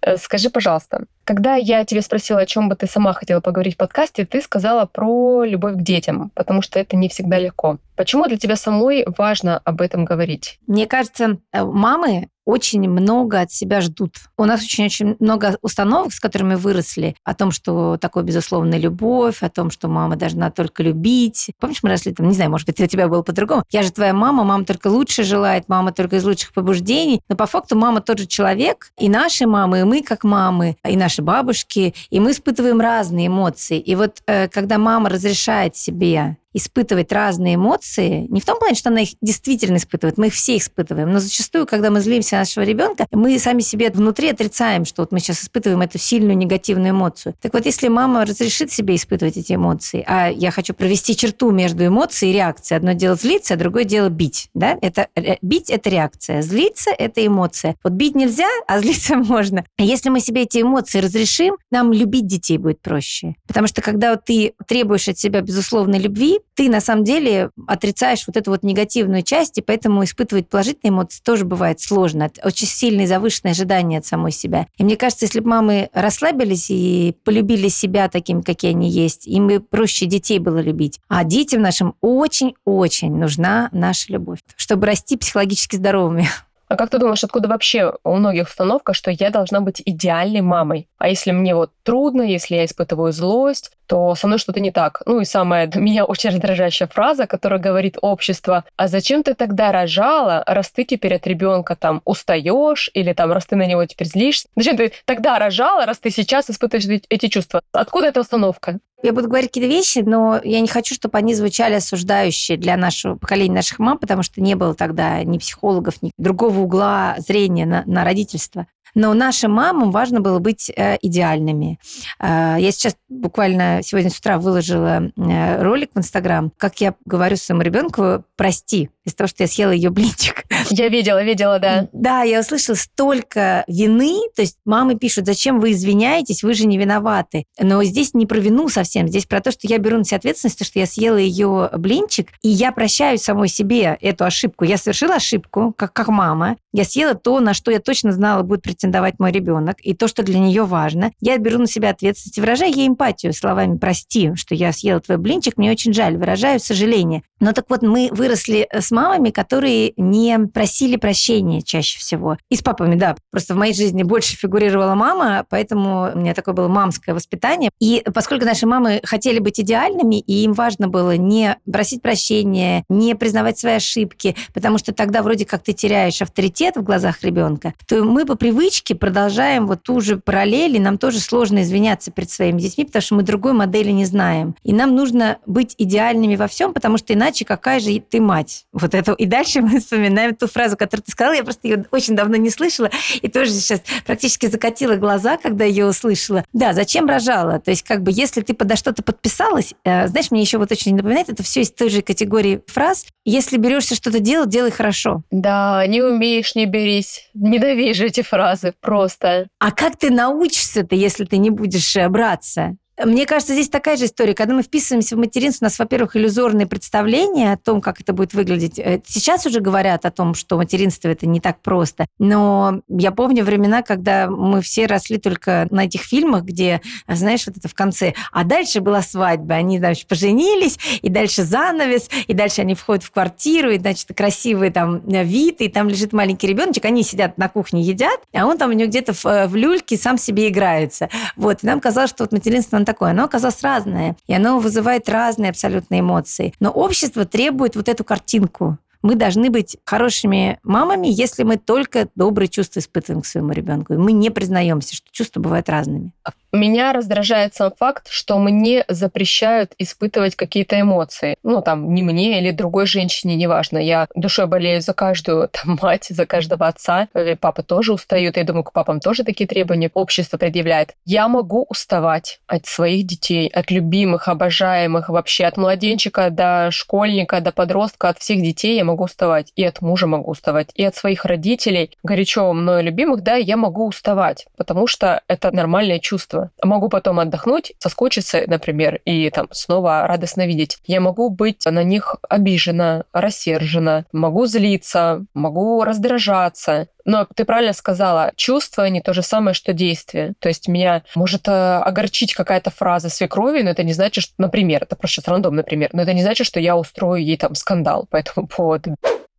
Э, 0.00 0.16
Скажи, 0.16 0.50
пожалуйста, 0.50 1.04
когда 1.24 1.56
я 1.56 1.84
тебе 1.84 2.02
спросила, 2.02 2.40
о 2.40 2.46
чем 2.46 2.68
бы 2.68 2.76
ты 2.76 2.86
сама 2.86 3.12
хотела 3.12 3.40
поговорить 3.40 3.74
в 3.74 3.78
подкасте, 3.78 4.26
ты 4.26 4.40
сказала 4.40 4.86
про 4.86 5.44
любовь 5.44 5.74
к 5.74 5.82
детям, 5.82 6.30
потому 6.34 6.62
что 6.62 6.78
это 6.78 6.96
не 6.96 7.08
всегда 7.08 7.38
легко. 7.38 7.78
Почему 7.96 8.26
для 8.26 8.38
тебя 8.38 8.56
самой 8.56 9.04
важно 9.18 9.58
об 9.58 9.80
этом 9.80 10.04
говорить? 10.04 10.58
Мне 10.66 10.86
кажется, 10.86 11.38
э, 11.52 11.64
мамы 11.64 12.28
очень 12.44 12.88
много 12.88 13.40
от 13.40 13.52
себя 13.52 13.80
ждут. 13.80 14.16
У 14.36 14.44
нас 14.44 14.62
очень-очень 14.62 15.16
много 15.20 15.58
установок, 15.62 16.12
с 16.12 16.20
которыми 16.20 16.54
выросли, 16.56 17.14
о 17.24 17.34
том, 17.34 17.52
что 17.52 17.96
такое 17.98 18.24
безусловная 18.24 18.78
любовь, 18.78 19.42
о 19.42 19.48
том, 19.48 19.70
что 19.70 19.88
мама 19.88 20.16
должна 20.16 20.50
только 20.50 20.82
любить. 20.82 21.50
Помнишь, 21.60 21.82
мы 21.82 21.90
росли 21.90 22.12
там, 22.12 22.28
не 22.28 22.34
знаю, 22.34 22.50
может 22.50 22.66
быть, 22.66 22.80
у 22.80 22.86
тебя 22.86 23.08
было 23.08 23.22
по-другому. 23.22 23.62
Я 23.70 23.82
же 23.82 23.92
твоя 23.92 24.12
мама, 24.12 24.44
мама 24.44 24.64
только 24.64 24.88
лучше 24.88 25.22
желает, 25.22 25.68
мама 25.68 25.92
только 25.92 26.16
из 26.16 26.24
лучших 26.24 26.52
побуждений. 26.52 27.20
Но 27.28 27.36
по 27.36 27.46
факту 27.46 27.76
мама 27.76 28.00
тот 28.00 28.18
же 28.18 28.26
человек, 28.26 28.90
и 28.98 29.08
наши 29.08 29.46
мамы, 29.46 29.81
и 29.82 29.84
мы 29.84 30.02
как 30.02 30.24
мамы, 30.24 30.76
и 30.88 30.96
наши 30.96 31.22
бабушки, 31.22 31.94
и 32.10 32.20
мы 32.20 32.32
испытываем 32.32 32.80
разные 32.80 33.26
эмоции. 33.26 33.78
И 33.78 33.94
вот 33.94 34.22
э, 34.26 34.48
когда 34.48 34.78
мама 34.78 35.10
разрешает 35.10 35.76
себе 35.76 36.36
испытывать 36.52 37.12
разные 37.12 37.56
эмоции, 37.56 38.26
не 38.28 38.40
в 38.40 38.44
том 38.44 38.58
плане, 38.58 38.74
что 38.74 38.90
она 38.90 39.00
их 39.00 39.10
действительно 39.20 39.76
испытывает, 39.76 40.18
мы 40.18 40.28
их 40.28 40.34
все 40.34 40.56
испытываем, 40.56 41.12
но 41.12 41.20
зачастую, 41.20 41.66
когда 41.66 41.90
мы 41.90 42.00
злимся 42.00 42.36
на 42.36 42.40
нашего 42.40 42.64
ребенка, 42.64 43.06
мы 43.10 43.38
сами 43.38 43.60
себе 43.60 43.90
внутри 43.90 44.30
отрицаем, 44.30 44.84
что 44.84 45.02
вот 45.02 45.12
мы 45.12 45.20
сейчас 45.20 45.42
испытываем 45.42 45.80
эту 45.80 45.98
сильную 45.98 46.36
негативную 46.36 46.90
эмоцию. 46.90 47.34
Так 47.40 47.54
вот, 47.54 47.66
если 47.66 47.88
мама 47.88 48.24
разрешит 48.24 48.72
себе 48.72 48.96
испытывать 48.96 49.36
эти 49.36 49.54
эмоции, 49.54 50.04
а 50.06 50.28
я 50.28 50.50
хочу 50.50 50.74
провести 50.74 51.16
черту 51.16 51.50
между 51.50 51.86
эмоцией 51.86 52.32
и 52.32 52.34
реакцией, 52.34 52.78
одно 52.78 52.92
дело 52.92 53.16
злиться, 53.16 53.54
а 53.54 53.56
другое 53.56 53.84
дело 53.84 54.08
бить, 54.08 54.48
да, 54.54 54.78
это 54.80 55.08
э, 55.14 55.36
бить 55.42 55.70
это 55.70 55.88
реакция, 55.90 56.42
злиться 56.42 56.90
это 56.90 57.24
эмоция. 57.26 57.76
Вот 57.82 57.92
бить 57.92 58.14
нельзя, 58.14 58.48
а 58.66 58.80
злиться 58.80 59.16
можно. 59.32 59.64
Если 59.78 60.08
мы 60.08 60.20
себе 60.20 60.42
эти 60.42 60.62
эмоции 60.62 61.00
разрешим, 61.00 61.56
нам 61.70 61.92
любить 61.92 62.26
детей 62.26 62.58
будет 62.58 62.80
проще. 62.80 63.34
Потому 63.46 63.66
что 63.66 63.82
когда 63.82 64.16
ты 64.16 64.54
требуешь 64.66 65.08
от 65.08 65.18
себя 65.18 65.40
безусловной 65.40 65.98
любви, 65.98 66.40
ты 66.54 66.68
на 66.68 66.80
самом 66.80 67.04
деле 67.04 67.50
отрицаешь 67.66 68.26
вот 68.26 68.36
эту 68.36 68.50
вот 68.50 68.62
негативную 68.62 69.22
часть, 69.22 69.58
и 69.58 69.62
поэтому 69.62 70.04
испытывать 70.04 70.48
положительные 70.48 70.90
эмоции 70.90 71.22
тоже 71.22 71.44
бывает 71.44 71.80
сложно. 71.80 72.30
Очень 72.44 72.66
сильные 72.66 73.06
завышенные 73.06 73.52
ожидания 73.52 73.98
от 73.98 74.06
самой 74.06 74.32
себя. 74.32 74.66
И 74.76 74.84
мне 74.84 74.96
кажется, 74.96 75.24
если 75.24 75.40
бы 75.40 75.48
мамы 75.48 75.88
расслабились 75.92 76.70
и 76.70 77.14
полюбили 77.24 77.68
себя 77.68 78.08
такими, 78.08 78.42
какие 78.42 78.72
они 78.72 78.90
есть, 78.90 79.26
им 79.26 79.48
бы 79.48 79.60
проще 79.60 80.06
детей 80.06 80.38
было 80.38 80.58
любить. 80.58 81.00
А 81.08 81.24
детям 81.24 81.62
нашим 81.62 81.94
очень-очень 82.00 83.14
нужна 83.14 83.68
наша 83.72 84.12
любовь, 84.12 84.40
чтобы 84.56 84.86
расти 84.86 85.16
психологически 85.16 85.76
здоровыми. 85.76 86.28
А 86.72 86.76
как 86.76 86.88
ты 86.88 86.96
думаешь, 86.96 87.22
откуда 87.22 87.48
вообще 87.48 87.92
у 88.02 88.16
многих 88.16 88.48
установка, 88.48 88.94
что 88.94 89.10
я 89.10 89.28
должна 89.28 89.60
быть 89.60 89.82
идеальной 89.84 90.40
мамой? 90.40 90.88
А 90.96 91.10
если 91.10 91.30
мне 91.30 91.54
вот 91.54 91.70
трудно, 91.82 92.22
если 92.22 92.54
я 92.54 92.64
испытываю 92.64 93.12
злость, 93.12 93.72
то 93.86 94.14
со 94.14 94.26
мной 94.26 94.38
что-то 94.38 94.58
не 94.58 94.70
так. 94.70 95.02
Ну 95.04 95.20
и 95.20 95.26
самая 95.26 95.66
для 95.66 95.82
меня 95.82 96.04
очень 96.06 96.30
раздражающая 96.30 96.86
фраза, 96.86 97.26
которая 97.26 97.60
говорит 97.60 97.98
общество, 98.00 98.64
а 98.78 98.88
зачем 98.88 99.22
ты 99.22 99.34
тогда 99.34 99.70
рожала, 99.70 100.44
раз 100.46 100.70
ты 100.70 100.84
теперь 100.84 101.16
от 101.16 101.26
ребенка 101.26 101.76
там 101.76 102.00
устаешь 102.06 102.90
или 102.94 103.12
там 103.12 103.32
раз 103.32 103.44
ты 103.44 103.56
на 103.56 103.66
него 103.66 103.84
теперь 103.84 104.08
злишься? 104.08 104.48
Зачем 104.56 104.78
ты 104.78 104.92
тогда 105.04 105.38
рожала, 105.38 105.84
раз 105.84 105.98
ты 105.98 106.08
сейчас 106.08 106.48
испытываешь 106.48 107.02
эти 107.10 107.28
чувства? 107.28 107.60
Откуда 107.72 108.06
эта 108.06 108.20
установка? 108.20 108.78
Я 109.02 109.12
буду 109.12 109.28
говорить 109.28 109.50
какие-то 109.50 109.68
вещи, 109.68 109.98
но 109.98 110.40
я 110.44 110.60
не 110.60 110.68
хочу, 110.68 110.94
чтобы 110.94 111.18
они 111.18 111.34
звучали 111.34 111.74
осуждающие 111.74 112.56
для 112.56 112.76
нашего 112.76 113.16
поколения 113.16 113.56
наших 113.56 113.80
мам, 113.80 113.98
потому 113.98 114.22
что 114.22 114.40
не 114.40 114.54
было 114.54 114.74
тогда 114.74 115.22
ни 115.24 115.38
психологов, 115.38 116.02
ни 116.02 116.12
другого 116.18 116.60
угла 116.60 117.16
зрения 117.18 117.66
на, 117.66 117.82
на 117.86 118.04
родительство. 118.04 118.66
Но 118.94 119.14
нашим 119.14 119.52
мамам 119.52 119.90
важно 119.90 120.20
было 120.20 120.38
быть 120.38 120.70
э, 120.70 120.98
идеальными. 121.00 121.78
Э, 122.20 122.56
я 122.58 122.70
сейчас 122.72 122.94
буквально 123.08 123.80
сегодня 123.82 124.10
с 124.10 124.18
утра 124.18 124.38
выложила 124.38 125.10
э, 125.16 125.62
ролик 125.62 125.90
в 125.94 125.98
Инстаграм, 125.98 126.52
как 126.58 126.80
я 126.80 126.94
говорю 127.06 127.36
своему 127.36 127.62
ребенку 127.62 128.24
«прости» 128.36 128.90
из-за 129.04 129.16
того, 129.16 129.28
что 129.28 129.42
я 129.42 129.48
съела 129.48 129.70
ее 129.70 129.90
блинчик. 129.90 130.44
Я 130.70 130.88
видела, 130.88 131.22
видела, 131.22 131.58
да. 131.58 131.88
Да, 131.92 132.22
я 132.22 132.40
услышала 132.40 132.76
столько 132.76 133.64
вины, 133.66 134.20
то 134.34 134.42
есть 134.42 134.58
мамы 134.64 134.96
пишут, 134.96 135.26
зачем 135.26 135.60
вы 135.60 135.72
извиняетесь, 135.72 136.42
вы 136.42 136.54
же 136.54 136.66
не 136.66 136.78
виноваты. 136.78 137.44
Но 137.60 137.82
здесь 137.84 138.14
не 138.14 138.26
про 138.26 138.38
вину 138.38 138.68
совсем, 138.68 139.08
здесь 139.08 139.26
про 139.26 139.40
то, 139.40 139.50
что 139.50 139.66
я 139.66 139.78
беру 139.78 139.98
на 139.98 140.04
себя 140.04 140.18
ответственность, 140.18 140.64
что 140.64 140.78
я 140.78 140.86
съела 140.86 141.16
ее 141.16 141.68
блинчик, 141.76 142.28
и 142.42 142.48
я 142.48 142.72
прощаю 142.72 143.18
самой 143.18 143.48
себе 143.48 143.98
эту 144.00 144.24
ошибку. 144.24 144.64
Я 144.64 144.78
совершила 144.78 145.16
ошибку, 145.16 145.74
как, 145.76 145.92
как 145.92 146.08
мама, 146.08 146.56
я 146.72 146.84
съела 146.84 147.14
то, 147.14 147.40
на 147.40 147.54
что 147.54 147.70
я 147.70 147.80
точно 147.80 148.12
знала 148.12 148.42
будет 148.42 148.62
претендовать 148.62 149.18
мой 149.18 149.30
ребенок, 149.30 149.76
и 149.82 149.94
то, 149.94 150.08
что 150.08 150.22
для 150.22 150.38
нее 150.38 150.64
важно. 150.64 151.12
Я 151.20 151.36
беру 151.38 151.58
на 151.58 151.66
себя 151.66 151.90
ответственность 151.90 152.38
выражаю 152.38 152.72
ей 152.72 152.88
эмпатию 152.88 153.32
словами 153.34 153.76
«прости, 153.76 154.34
что 154.36 154.54
я 154.54 154.72
съела 154.72 155.00
твой 155.00 155.18
блинчик, 155.18 155.58
мне 155.58 155.70
очень 155.70 155.92
жаль», 155.92 156.16
выражаю 156.16 156.60
сожаление. 156.60 157.22
Но 157.40 157.52
так 157.52 157.66
вот, 157.68 157.82
мы 157.82 158.08
выросли 158.12 158.68
с 158.72 158.91
мамами, 158.92 159.30
которые 159.30 159.92
не 159.96 160.38
просили 160.46 160.96
прощения 160.96 161.62
чаще 161.62 161.98
всего. 161.98 162.36
И 162.48 162.56
с 162.56 162.62
папами, 162.62 162.94
да. 162.94 163.16
Просто 163.30 163.54
в 163.54 163.56
моей 163.56 163.74
жизни 163.74 164.02
больше 164.02 164.36
фигурировала 164.36 164.94
мама, 164.94 165.44
поэтому 165.48 166.10
у 166.14 166.18
меня 166.18 166.34
такое 166.34 166.54
было 166.54 166.68
мамское 166.68 167.14
воспитание. 167.14 167.70
И 167.80 168.04
поскольку 168.14 168.44
наши 168.44 168.66
мамы 168.66 169.00
хотели 169.04 169.38
быть 169.38 169.58
идеальными, 169.58 170.20
и 170.20 170.44
им 170.44 170.52
важно 170.52 170.88
было 170.88 171.16
не 171.16 171.56
просить 171.70 172.02
прощения, 172.02 172.84
не 172.88 173.14
признавать 173.14 173.58
свои 173.58 173.74
ошибки, 173.74 174.36
потому 174.54 174.78
что 174.78 174.92
тогда 174.92 175.22
вроде 175.22 175.44
как 175.44 175.62
ты 175.62 175.72
теряешь 175.72 176.22
авторитет, 176.22 176.76
в 176.76 176.82
глазах 176.82 177.22
ребенка, 177.22 177.74
то 177.86 178.04
мы 178.04 178.26
по 178.26 178.34
привычке 178.34 178.94
продолжаем 178.94 179.66
вот 179.66 179.82
ту 179.82 180.00
же 180.00 180.16
параллель, 180.16 180.76
и 180.76 180.80
нам 180.80 180.98
тоже 180.98 181.20
сложно 181.20 181.62
извиняться 181.62 182.10
перед 182.10 182.30
своими 182.30 182.60
детьми, 182.60 182.84
потому 182.84 183.02
что 183.02 183.14
мы 183.14 183.22
другой 183.22 183.52
модели 183.52 183.90
не 183.90 184.04
знаем. 184.04 184.54
И 184.62 184.72
нам 184.72 184.94
нужно 184.94 185.38
быть 185.46 185.74
идеальными 185.78 186.36
во 186.36 186.48
всем, 186.48 186.72
потому 186.74 186.98
что 186.98 187.14
иначе 187.14 187.44
какая 187.44 187.80
же 187.80 187.98
ты 188.00 188.20
мать? 188.20 188.66
Вот 188.82 188.94
это. 188.94 189.12
И 189.12 189.26
дальше 189.26 189.60
мы 189.60 189.78
вспоминаем 189.78 190.34
ту 190.34 190.48
фразу, 190.48 190.76
которую 190.76 191.04
ты 191.04 191.12
сказала, 191.12 191.34
я 191.34 191.44
просто 191.44 191.68
ее 191.68 191.86
очень 191.92 192.16
давно 192.16 192.36
не 192.36 192.50
слышала, 192.50 192.90
и 193.20 193.28
тоже 193.28 193.52
сейчас 193.52 193.80
практически 194.04 194.46
закатила 194.46 194.96
глаза, 194.96 195.36
когда 195.36 195.64
ее 195.64 195.86
услышала. 195.86 196.44
Да, 196.52 196.72
зачем 196.72 197.06
рожала? 197.06 197.60
То 197.60 197.70
есть 197.70 197.84
как 197.84 198.02
бы 198.02 198.10
если 198.12 198.40
ты 198.40 198.54
подо 198.54 198.76
что-то 198.76 199.02
подписалась, 199.02 199.74
э, 199.84 200.08
знаешь, 200.08 200.30
мне 200.30 200.40
еще 200.40 200.58
вот 200.58 200.72
очень 200.72 200.96
напоминает, 200.96 201.28
это 201.28 201.42
все 201.42 201.60
из 201.60 201.70
той 201.70 201.90
же 201.90 202.02
категории 202.02 202.60
фраз, 202.66 203.06
если 203.24 203.56
берешься 203.56 203.94
что-то 203.94 204.18
делать, 204.18 204.48
делай 204.48 204.72
хорошо. 204.72 205.22
Да, 205.30 205.86
не 205.86 206.02
умеешь 206.02 206.56
не 206.56 206.66
берись. 206.66 207.30
Ненавижу 207.34 208.04
эти 208.04 208.22
фразы 208.22 208.74
просто. 208.80 209.46
А 209.60 209.70
как 209.70 209.96
ты 209.96 210.10
научишься-то, 210.10 210.96
если 210.96 211.24
ты 211.24 211.36
не 211.36 211.50
будешь 211.50 211.94
э, 211.96 212.08
браться? 212.08 212.76
Мне 213.04 213.26
кажется, 213.26 213.54
здесь 213.54 213.68
такая 213.68 213.96
же 213.96 214.04
история. 214.04 214.34
Когда 214.34 214.54
мы 214.54 214.62
вписываемся 214.62 215.16
в 215.16 215.18
материнство, 215.18 215.64
у 215.64 215.66
нас, 215.66 215.78
во-первых, 215.78 216.16
иллюзорные 216.16 216.66
представления 216.66 217.52
о 217.52 217.56
том, 217.56 217.80
как 217.80 218.00
это 218.00 218.12
будет 218.12 218.34
выглядеть. 218.34 218.78
Э, 218.78 219.00
сейчас 219.06 219.46
уже 219.46 219.60
говорят 219.60 220.04
о 220.04 220.10
том, 220.10 220.34
что 220.34 220.56
материнство 220.56 221.08
это 221.08 221.26
не 221.26 221.40
так 221.40 221.60
просто. 221.60 222.06
Но 222.18 222.80
я 222.88 223.10
помню 223.10 223.44
времена, 223.44 223.82
когда 223.82 224.28
мы 224.28 224.62
все 224.62 224.86
росли 224.86 225.18
только 225.18 225.66
на 225.70 225.84
этих 225.84 226.02
фильмах, 226.02 226.44
где, 226.44 226.80
знаешь, 227.08 227.46
вот 227.46 227.56
это 227.56 227.68
в 227.68 227.74
конце. 227.74 228.14
А 228.30 228.44
дальше 228.44 228.80
была 228.80 229.02
свадьба. 229.02 229.54
Они, 229.54 229.78
значит, 229.78 230.06
поженились, 230.06 230.78
и 231.00 231.08
дальше 231.08 231.42
занавес, 231.42 232.08
и 232.26 232.34
дальше 232.34 232.60
они 232.60 232.74
входят 232.74 233.04
в 233.04 233.10
квартиру, 233.10 233.70
и, 233.70 233.78
значит, 233.78 234.08
красивый 234.16 234.70
там 234.70 235.00
вид, 235.06 235.60
и 235.60 235.68
там 235.68 235.88
лежит 235.88 236.12
маленький 236.12 236.46
ребеночек. 236.46 236.84
Они 236.84 237.02
сидят 237.02 237.38
на 237.38 237.48
кухне, 237.48 237.82
едят, 237.82 238.20
а 238.32 238.46
он 238.46 238.58
там 238.58 238.70
у 238.70 238.72
него 238.74 238.88
где-то 238.88 239.12
в, 239.12 239.26
э, 239.26 239.46
в 239.46 239.56
люльке 239.56 239.96
сам 239.96 240.18
себе 240.18 240.48
играется. 240.48 241.08
Вот. 241.36 241.62
И 241.62 241.66
нам 241.66 241.80
казалось, 241.80 242.10
что 242.10 242.24
вот 242.24 242.32
материнство, 242.32 242.76
оно 242.76 242.86
такое, 242.92 243.10
оно 243.10 243.24
оказалось 243.24 243.62
разное, 243.62 244.16
и 244.26 244.34
оно 244.34 244.58
вызывает 244.58 245.08
разные 245.08 245.50
абсолютно 245.50 245.98
эмоции. 245.98 246.52
Но 246.60 246.70
общество 246.70 247.24
требует 247.24 247.74
вот 247.74 247.88
эту 247.88 248.04
картинку. 248.04 248.76
Мы 249.02 249.16
должны 249.16 249.50
быть 249.50 249.76
хорошими 249.84 250.58
мамами, 250.62 251.08
если 251.08 251.42
мы 251.42 251.56
только 251.56 252.08
добрые 252.14 252.48
чувства 252.48 252.80
испытываем 252.80 253.22
к 253.22 253.26
своему 253.26 253.52
ребенку. 253.52 253.94
И 253.94 253.96
мы 253.96 254.12
не 254.12 254.30
признаемся, 254.30 254.94
что 254.94 255.06
чувства 255.10 255.40
бывают 255.40 255.68
разными. 255.68 256.12
Меня 256.54 256.92
раздражает 256.92 257.54
сам 257.54 257.72
факт, 257.74 258.08
что 258.10 258.38
мне 258.38 258.84
запрещают 258.86 259.72
испытывать 259.78 260.36
какие-то 260.36 260.78
эмоции. 260.78 261.34
Ну, 261.42 261.62
там, 261.62 261.94
не 261.94 262.02
мне 262.02 262.40
или 262.40 262.50
другой 262.50 262.84
женщине, 262.84 263.36
неважно. 263.36 263.78
Я 263.78 264.06
душой 264.14 264.46
болею 264.46 264.82
за 264.82 264.92
каждую 264.92 265.48
там, 265.52 265.78
мать, 265.80 266.08
за 266.10 266.26
каждого 266.26 266.66
отца. 266.66 267.08
И 267.14 267.36
папа 267.36 267.62
тоже 267.62 267.94
устают. 267.94 268.36
Я 268.36 268.44
думаю, 268.44 268.64
к 268.64 268.72
папам 268.72 269.00
тоже 269.00 269.24
такие 269.24 269.46
требования 269.46 269.90
общество 269.94 270.36
предъявляет. 270.36 270.94
Я 271.06 271.26
могу 271.26 271.64
уставать 271.70 272.38
от 272.46 272.66
своих 272.66 273.06
детей, 273.06 273.48
от 273.48 273.70
любимых, 273.70 274.28
обожаемых, 274.28 275.08
вообще 275.08 275.46
от 275.46 275.56
младенчика 275.56 276.28
до 276.28 276.68
школьника, 276.70 277.40
до 277.40 277.52
подростка, 277.52 278.10
от 278.10 278.18
всех 278.18 278.42
детей 278.42 278.76
я 278.76 278.84
могу 278.84 278.91
уставать. 279.00 279.52
И 279.56 279.64
от 279.64 279.80
мужа 279.80 280.06
могу 280.06 280.30
уставать, 280.30 280.70
и 280.74 280.84
от 280.84 280.94
своих 280.94 281.24
родителей, 281.24 281.96
горячо 282.02 282.52
мною 282.52 282.82
любимых, 282.84 283.22
да, 283.22 283.36
я 283.36 283.56
могу 283.56 283.86
уставать, 283.86 284.46
потому 284.56 284.86
что 284.86 285.22
это 285.28 285.50
нормальное 285.50 285.98
чувство 285.98 286.50
Могу 286.62 286.88
потом 286.88 287.20
отдохнуть, 287.20 287.72
соскучиться, 287.78 288.42
например, 288.46 289.00
и 289.04 289.30
там 289.30 289.48
снова 289.52 290.06
радостно 290.06 290.46
видеть. 290.46 290.78
Я 290.86 291.00
могу 291.00 291.28
быть 291.30 291.64
на 291.66 291.82
них 291.82 292.16
обижена, 292.28 293.04
рассержена, 293.12 294.04
могу 294.12 294.46
злиться, 294.46 295.24
могу 295.34 295.84
раздражаться. 295.84 296.88
Но 297.04 297.26
ты 297.34 297.44
правильно 297.44 297.72
сказала, 297.72 298.32
чувство 298.36 298.86
не 298.86 299.00
то 299.00 299.12
же 299.12 299.22
самое, 299.22 299.54
что 299.54 299.72
действие. 299.72 300.34
То 300.38 300.48
есть 300.48 300.68
меня 300.68 301.02
может 301.14 301.48
э, 301.48 301.78
огорчить 301.78 302.34
какая-то 302.34 302.70
фраза 302.70 303.08
свекрови, 303.08 303.62
но 303.62 303.70
это 303.70 303.82
не 303.82 303.92
значит, 303.92 304.24
что, 304.24 304.34
например, 304.38 304.82
это 304.82 304.96
просто 304.96 305.22
рандом, 305.30 305.56
например, 305.56 305.90
но 305.92 306.02
это 306.02 306.12
не 306.12 306.22
значит, 306.22 306.46
что 306.46 306.60
я 306.60 306.76
устрою 306.76 307.24
ей 307.24 307.36
там 307.36 307.54
скандал 307.54 308.06
по 308.10 308.16
этому 308.16 308.46
поводу. 308.46 308.96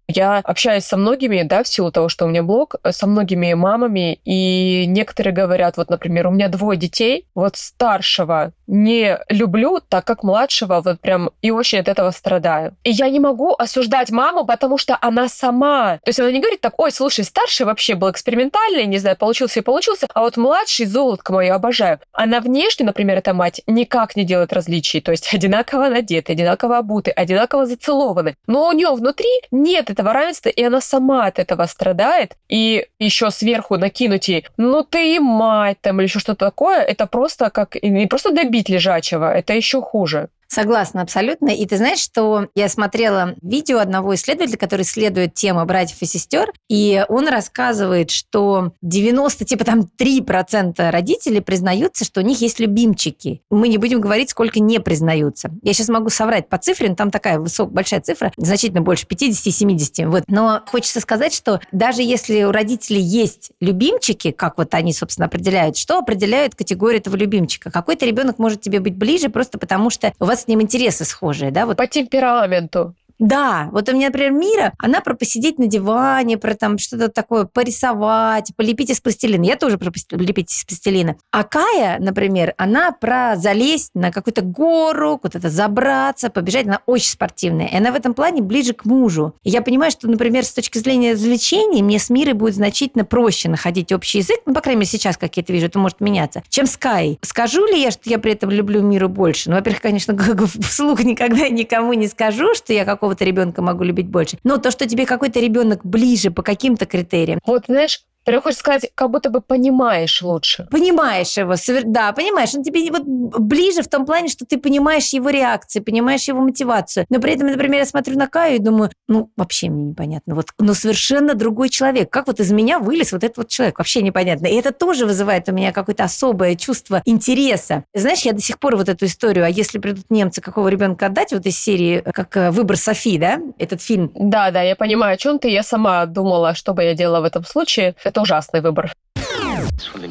Я 0.08 0.40
общаюсь 0.40 0.84
со 0.84 0.98
многими, 0.98 1.44
да, 1.44 1.64
в 1.64 1.68
силу 1.68 1.92
того, 1.92 2.10
что 2.10 2.26
у 2.26 2.28
меня 2.28 2.44
блог, 2.44 2.76
э, 2.84 2.92
со 2.92 3.08
многими 3.08 3.54
мамами, 3.54 4.20
и 4.26 4.86
некоторые 4.86 5.34
говорят, 5.34 5.78
вот, 5.78 5.90
например, 5.90 6.28
у 6.28 6.32
меня 6.32 6.50
двое 6.50 6.78
детей, 6.78 7.28
вот 7.36 7.56
старшего 7.56 8.52
не 8.68 9.20
люблю, 9.30 9.80
так 9.88 10.06
как 10.06 10.24
младшего 10.24 10.82
вот 10.82 11.00
прям 11.00 11.32
и 11.42 11.52
очень 11.52 11.80
от 11.80 11.88
этого 11.88 12.12
страдаю. 12.12 12.76
И 12.84 12.92
я 12.92 13.10
не 13.10 13.20
могу 13.20 13.54
осуждать 13.58 14.12
маму, 14.12 14.46
потому 14.46 14.78
что 14.78 14.98
она 15.02 15.28
сама. 15.28 16.00
То 16.04 16.10
есть 16.10 16.20
она 16.20 16.32
не 16.32 16.40
говорит 16.40 16.62
так, 16.62 16.80
ой, 16.80 16.92
слушай, 16.92 17.24
старший 17.24 17.66
вообще 17.66 17.96
был 17.96 18.12
экспериментальный, 18.12 18.86
не 18.86 18.98
знаю, 18.98 19.18
получился 19.18 19.60
и 19.60 19.64
получился, 19.64 20.08
а 20.14 20.22
вот 20.22 20.38
младший 20.38 20.86
золотко 20.86 21.34
мое 21.34 21.54
обожаю. 21.54 22.00
Она 22.12 22.40
внешне, 22.40 22.86
например, 22.86 23.18
эта 23.18 23.34
мать, 23.34 23.62
никак 23.68 24.16
не 24.16 24.24
делает 24.24 24.54
различий. 24.54 25.02
То 25.02 25.12
есть 25.12 25.34
одинаково 25.34 25.90
надеты, 25.90 26.34
одинаково 26.34 26.78
обуты, 26.78 27.12
одинаково 27.12 27.66
зацелованы. 27.66 28.36
Но 28.48 28.68
у 28.68 28.72
нее 28.72 28.94
внутри 28.94 29.30
нет 29.52 29.90
этого 29.90 30.14
равенства, 30.14 30.50
и 30.50 30.64
она 30.64 30.82
сама 30.82 31.26
от 31.26 31.40
этого 31.40 31.66
страдает. 31.66 32.36
И 32.50 32.88
еще 33.00 33.32
сверху 33.32 33.78
накинуть 33.78 34.28
ей, 34.28 34.46
ну 34.58 34.84
ты 34.84 35.16
и 35.16 35.20
мать 35.20 35.78
там 35.82 36.00
или 36.00 36.08
еще 36.08 36.20
что-то 36.20 36.46
такое, 36.46 36.82
это 36.82 37.08
просто 37.08 37.50
как 37.50 37.76
не 37.82 38.08
просто 38.08 38.32
добить 38.54 38.70
лежачего, 38.70 39.34
это 39.34 39.54
еще 39.54 39.82
хуже. 39.82 40.30
Согласна 40.54 41.02
абсолютно. 41.02 41.50
И 41.50 41.66
ты 41.66 41.78
знаешь, 41.78 41.98
что 41.98 42.48
я 42.54 42.70
смотрела 42.70 43.36
видео 43.42 43.80
одного 43.80 44.14
исследователя, 44.14 44.58
который 44.58 44.84
исследует 44.84 45.34
тему 45.34 45.66
братьев 45.66 45.98
и 46.02 46.06
сестер, 46.06 46.54
и 46.70 47.04
он 47.10 47.28
рассказывает, 47.28 48.12
что 48.12 48.72
90, 48.84 49.46
типа 49.46 49.66
там 49.66 49.90
3% 49.98 50.92
родителей 50.92 51.42
признаются, 51.42 52.06
что 52.06 52.22
у 52.22 52.24
них 52.24 52.40
есть 52.42 52.60
любимчики. 52.60 53.42
Мы 53.50 53.68
не 53.68 53.80
будем 53.80 54.00
говорить, 54.00 54.30
сколько 54.30 54.60
не 54.60 54.80
признаются. 54.80 55.50
Я 55.64 55.74
сейчас 55.74 55.90
могу 55.90 56.10
соврать 56.10 56.50
по 56.50 56.60
цифре, 56.60 56.88
но 56.88 56.96
там 56.96 57.10
такая 57.10 57.40
высокая, 57.40 57.74
большая 57.74 58.02
цифра, 58.02 58.32
значительно 58.38 58.82
больше 58.82 59.08
50-70. 59.08 60.08
Вот. 60.08 60.24
Но 60.28 60.62
хочется 60.68 61.00
сказать, 61.00 61.34
что 61.34 61.62
даже 61.72 62.04
если 62.04 62.44
у 62.44 62.52
родителей 62.52 63.02
есть 63.02 63.50
любимчики, 63.60 64.30
как 64.30 64.60
вот 64.60 64.76
они, 64.76 64.94
собственно, 64.94 65.26
определяют, 65.26 65.78
что 65.78 65.98
определяют 65.98 66.54
категорию 66.54 67.00
этого 67.00 67.16
любимчика? 67.16 67.72
Какой-то 67.72 68.06
ребенок 68.06 68.38
может 68.38 68.62
тебе 68.62 68.80
быть 68.80 68.96
ближе 68.96 69.30
просто 69.30 69.58
потому, 69.58 69.90
что 69.90 70.14
у 70.20 70.26
вас 70.26 70.43
с 70.44 70.48
ним 70.48 70.62
интересы 70.62 71.06
схожие, 71.06 71.52
да? 71.52 71.66
Вот 71.66 71.78
По 71.78 71.88
темпераменту. 71.88 72.96
Да, 73.24 73.70
вот 73.72 73.88
у 73.88 73.94
меня, 73.94 74.08
например, 74.08 74.32
Мира, 74.32 74.74
она 74.78 75.00
про 75.00 75.14
посидеть 75.14 75.58
на 75.58 75.68
диване, 75.68 76.38
про 76.38 76.56
там 76.56 76.78
что-то 76.78 77.08
такое, 77.08 77.46
порисовать, 77.46 78.52
полепить 78.58 78.90
из 78.90 79.00
пластилина. 79.00 79.46
Я 79.46 79.56
тоже 79.56 79.78
про 79.78 79.92
пос- 79.92 80.18
лепить 80.18 80.52
из 80.52 80.66
пластилина. 80.66 81.16
А 81.32 81.46
Кая, 81.46 82.00
например, 82.00 82.54
она 82.58 82.92
про 82.92 83.38
залезть 83.38 83.92
на 83.94 84.12
какую-то 84.12 84.42
гору, 84.42 85.18
куда-то 85.18 85.50
забраться, 85.50 86.30
побежать. 86.30 86.68
Она 86.68 86.82
очень 86.86 87.12
спортивная. 87.12 87.68
И 87.68 87.78
она 87.78 87.94
в 87.94 87.96
этом 87.96 88.14
плане 88.14 88.42
ближе 88.42 88.74
к 88.74 88.84
мужу. 88.84 89.34
И 89.44 89.50
я 89.50 89.62
понимаю, 89.62 89.92
что, 89.92 90.10
например, 90.10 90.44
с 90.44 90.52
точки 90.52 90.78
зрения 90.78 91.14
развлечений, 91.14 91.82
мне 91.82 92.00
с 92.00 92.10
Мирой 92.10 92.34
будет 92.34 92.56
значительно 92.56 93.06
проще 93.06 93.48
находить 93.48 93.94
общий 93.94 94.18
язык, 94.18 94.42
ну, 94.46 94.54
по 94.54 94.60
крайней 94.60 94.82
мере, 94.82 94.92
сейчас, 94.92 95.16
как 95.16 95.38
я 95.38 95.44
это 95.44 95.54
вижу, 95.54 95.68
это 95.68 95.80
может 95.80 96.02
меняться, 96.02 96.44
чем 96.50 96.66
с 96.66 96.76
Каей. 96.76 97.20
Скажу 97.22 97.66
ли 97.68 97.82
я, 97.82 97.92
что 97.92 98.10
я 98.10 98.20
при 98.20 98.34
этом 98.34 98.50
люблю 98.50 98.82
Миру 98.82 99.08
больше? 99.08 99.50
Ну, 99.50 99.56
во-первых, 99.56 99.82
конечно, 99.82 100.14
вслух 100.62 101.06
никогда 101.06 101.48
никому 101.48 101.94
не 101.94 102.10
скажу, 102.10 102.54
что 102.54 102.74
я 102.74 102.84
какого-то 103.14 103.26
ребенка 103.26 103.62
могу 103.62 103.84
любить 103.84 104.08
больше. 104.08 104.38
Но 104.44 104.58
то, 104.58 104.72
что 104.72 104.88
тебе 104.88 105.06
какой-то 105.06 105.40
ребенок 105.40 105.86
ближе 105.86 106.32
по 106.32 106.42
каким-то 106.42 106.86
критериям, 106.86 107.40
Вот, 107.46 107.66
знаешь, 107.68 108.02
Прям 108.26 108.42
хочется 108.42 108.62
сказать, 108.62 108.92
как 108.96 109.10
будто 109.10 109.30
бы 109.30 109.42
понимаешь 109.42 110.22
лучше. 110.22 110.68
понимаешь 110.72 111.38
его, 111.38 111.56
да, 111.86 112.12
понимаешь, 112.14 112.54
он 112.56 112.64
тебе 112.64 112.90
вот 112.92 113.04
ближе 113.04 113.82
в 113.82 113.88
том 113.88 114.06
плане, 114.06 114.30
что 114.30 114.46
ты 114.46 114.58
понимаешь 114.58 115.10
его 115.10 115.30
реакции, 115.30 115.80
понимаешь 115.80 116.28
его 116.28 116.42
мотивацию. 116.42 117.06
Но 117.10 117.20
при 117.20 117.34
этом, 117.34 117.48
например, 117.48 117.80
я 117.80 117.86
смотрю 117.86 118.18
на 118.18 118.28
Каю 118.28 118.56
и 118.56 118.60
думаю, 118.60 118.92
ну, 119.08 119.30
вообще 119.38 119.70
мне 119.70 119.86
непонятно. 119.86 120.36
Вот, 120.36 120.48
ну, 120.60 120.74
совершенно 120.74 121.34
другой 121.34 121.70
человек. 121.70 122.10
Как 122.10 122.28
вот 122.28 122.40
из 122.40 122.52
меня 122.52 122.80
вылез 122.80 123.12
вот 123.12 123.24
этот 123.24 123.38
вот 123.38 123.48
человек? 123.50 123.78
Вообще 123.78 124.02
непонятно. 124.02 124.48
И 124.48 124.56
это 124.56 124.72
тоже 124.72 125.06
вызывает 125.06 125.50
у 125.50 125.52
меня 125.52 125.72
какое-то 125.72 126.04
особое 126.04 126.56
чувство 126.56 127.02
интереса. 127.06 127.84
Знаешь, 127.94 128.22
я 128.22 128.34
до 128.34 128.42
сих 128.42 128.60
пор 128.60 128.76
вот 128.76 128.90
эту 128.90 129.06
историю, 129.06 129.46
а 129.46 129.50
если 129.50 129.80
придут 129.80 130.06
немцы, 130.10 130.42
какого 130.42 130.68
ребенка 130.68 131.08
отдать, 131.08 131.32
вот 131.34 131.46
из 131.46 131.60
серии, 131.60 132.04
как 132.14 132.36
э, 132.38 132.52
«Выбор 132.52 132.78
Софи», 132.78 133.18
да, 133.18 133.40
этот 133.58 133.82
фильм, 133.82 134.12
Да, 134.16 134.52
да, 134.52 134.62
я 134.62 134.76
понимаю, 134.76 135.14
о 135.14 135.18
чем 135.18 135.40
ты. 135.40 135.50
Я 135.50 135.64
сама 135.64 136.06
думала, 136.06 136.56
что 136.56 136.74
бы 136.74 136.84
я 136.84 136.94
делала 136.94 137.22
в 137.22 137.26
этом 137.26 137.44
случае. 137.46 137.96
Это 138.14 138.22
ужасный 138.22 138.62
выбор. 138.62 138.94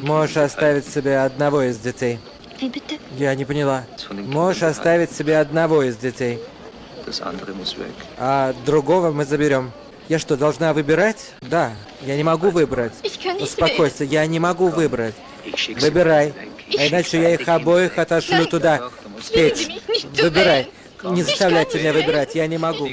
Можешь 0.01 0.35
оставить 0.35 0.85
себе 0.85 1.19
одного 1.19 1.61
из 1.61 1.77
детей. 1.77 2.19
Я 3.17 3.33
не 3.33 3.45
поняла. 3.45 3.85
Можешь 4.11 4.63
оставить 4.63 5.13
себе 5.13 5.37
одного 5.37 5.83
из 5.83 5.95
детей, 5.95 6.41
а 8.17 8.53
другого 8.65 9.11
мы 9.11 9.23
заберем. 9.23 9.71
Я 10.09 10.19
что, 10.19 10.35
должна 10.35 10.73
выбирать? 10.73 11.31
Да, 11.39 11.71
я 12.01 12.17
не 12.17 12.23
могу 12.23 12.49
выбрать. 12.49 12.91
Успокойся, 13.39 14.03
я 14.03 14.25
не 14.25 14.37
могу 14.37 14.67
выбрать. 14.67 15.15
Выбирай. 15.79 16.33
А 16.77 16.87
иначе 16.87 17.21
я 17.21 17.33
их 17.35 17.47
обоих 17.47 17.97
отошлю 17.97 18.47
туда, 18.47 18.89
в 19.17 19.31
печь. 19.31 19.69
Выбирай. 20.21 20.69
Не 21.05 21.23
заставляйте 21.23 21.79
меня 21.79 21.93
выбирать, 21.93 22.35
я 22.35 22.47
не 22.47 22.57
могу. 22.57 22.89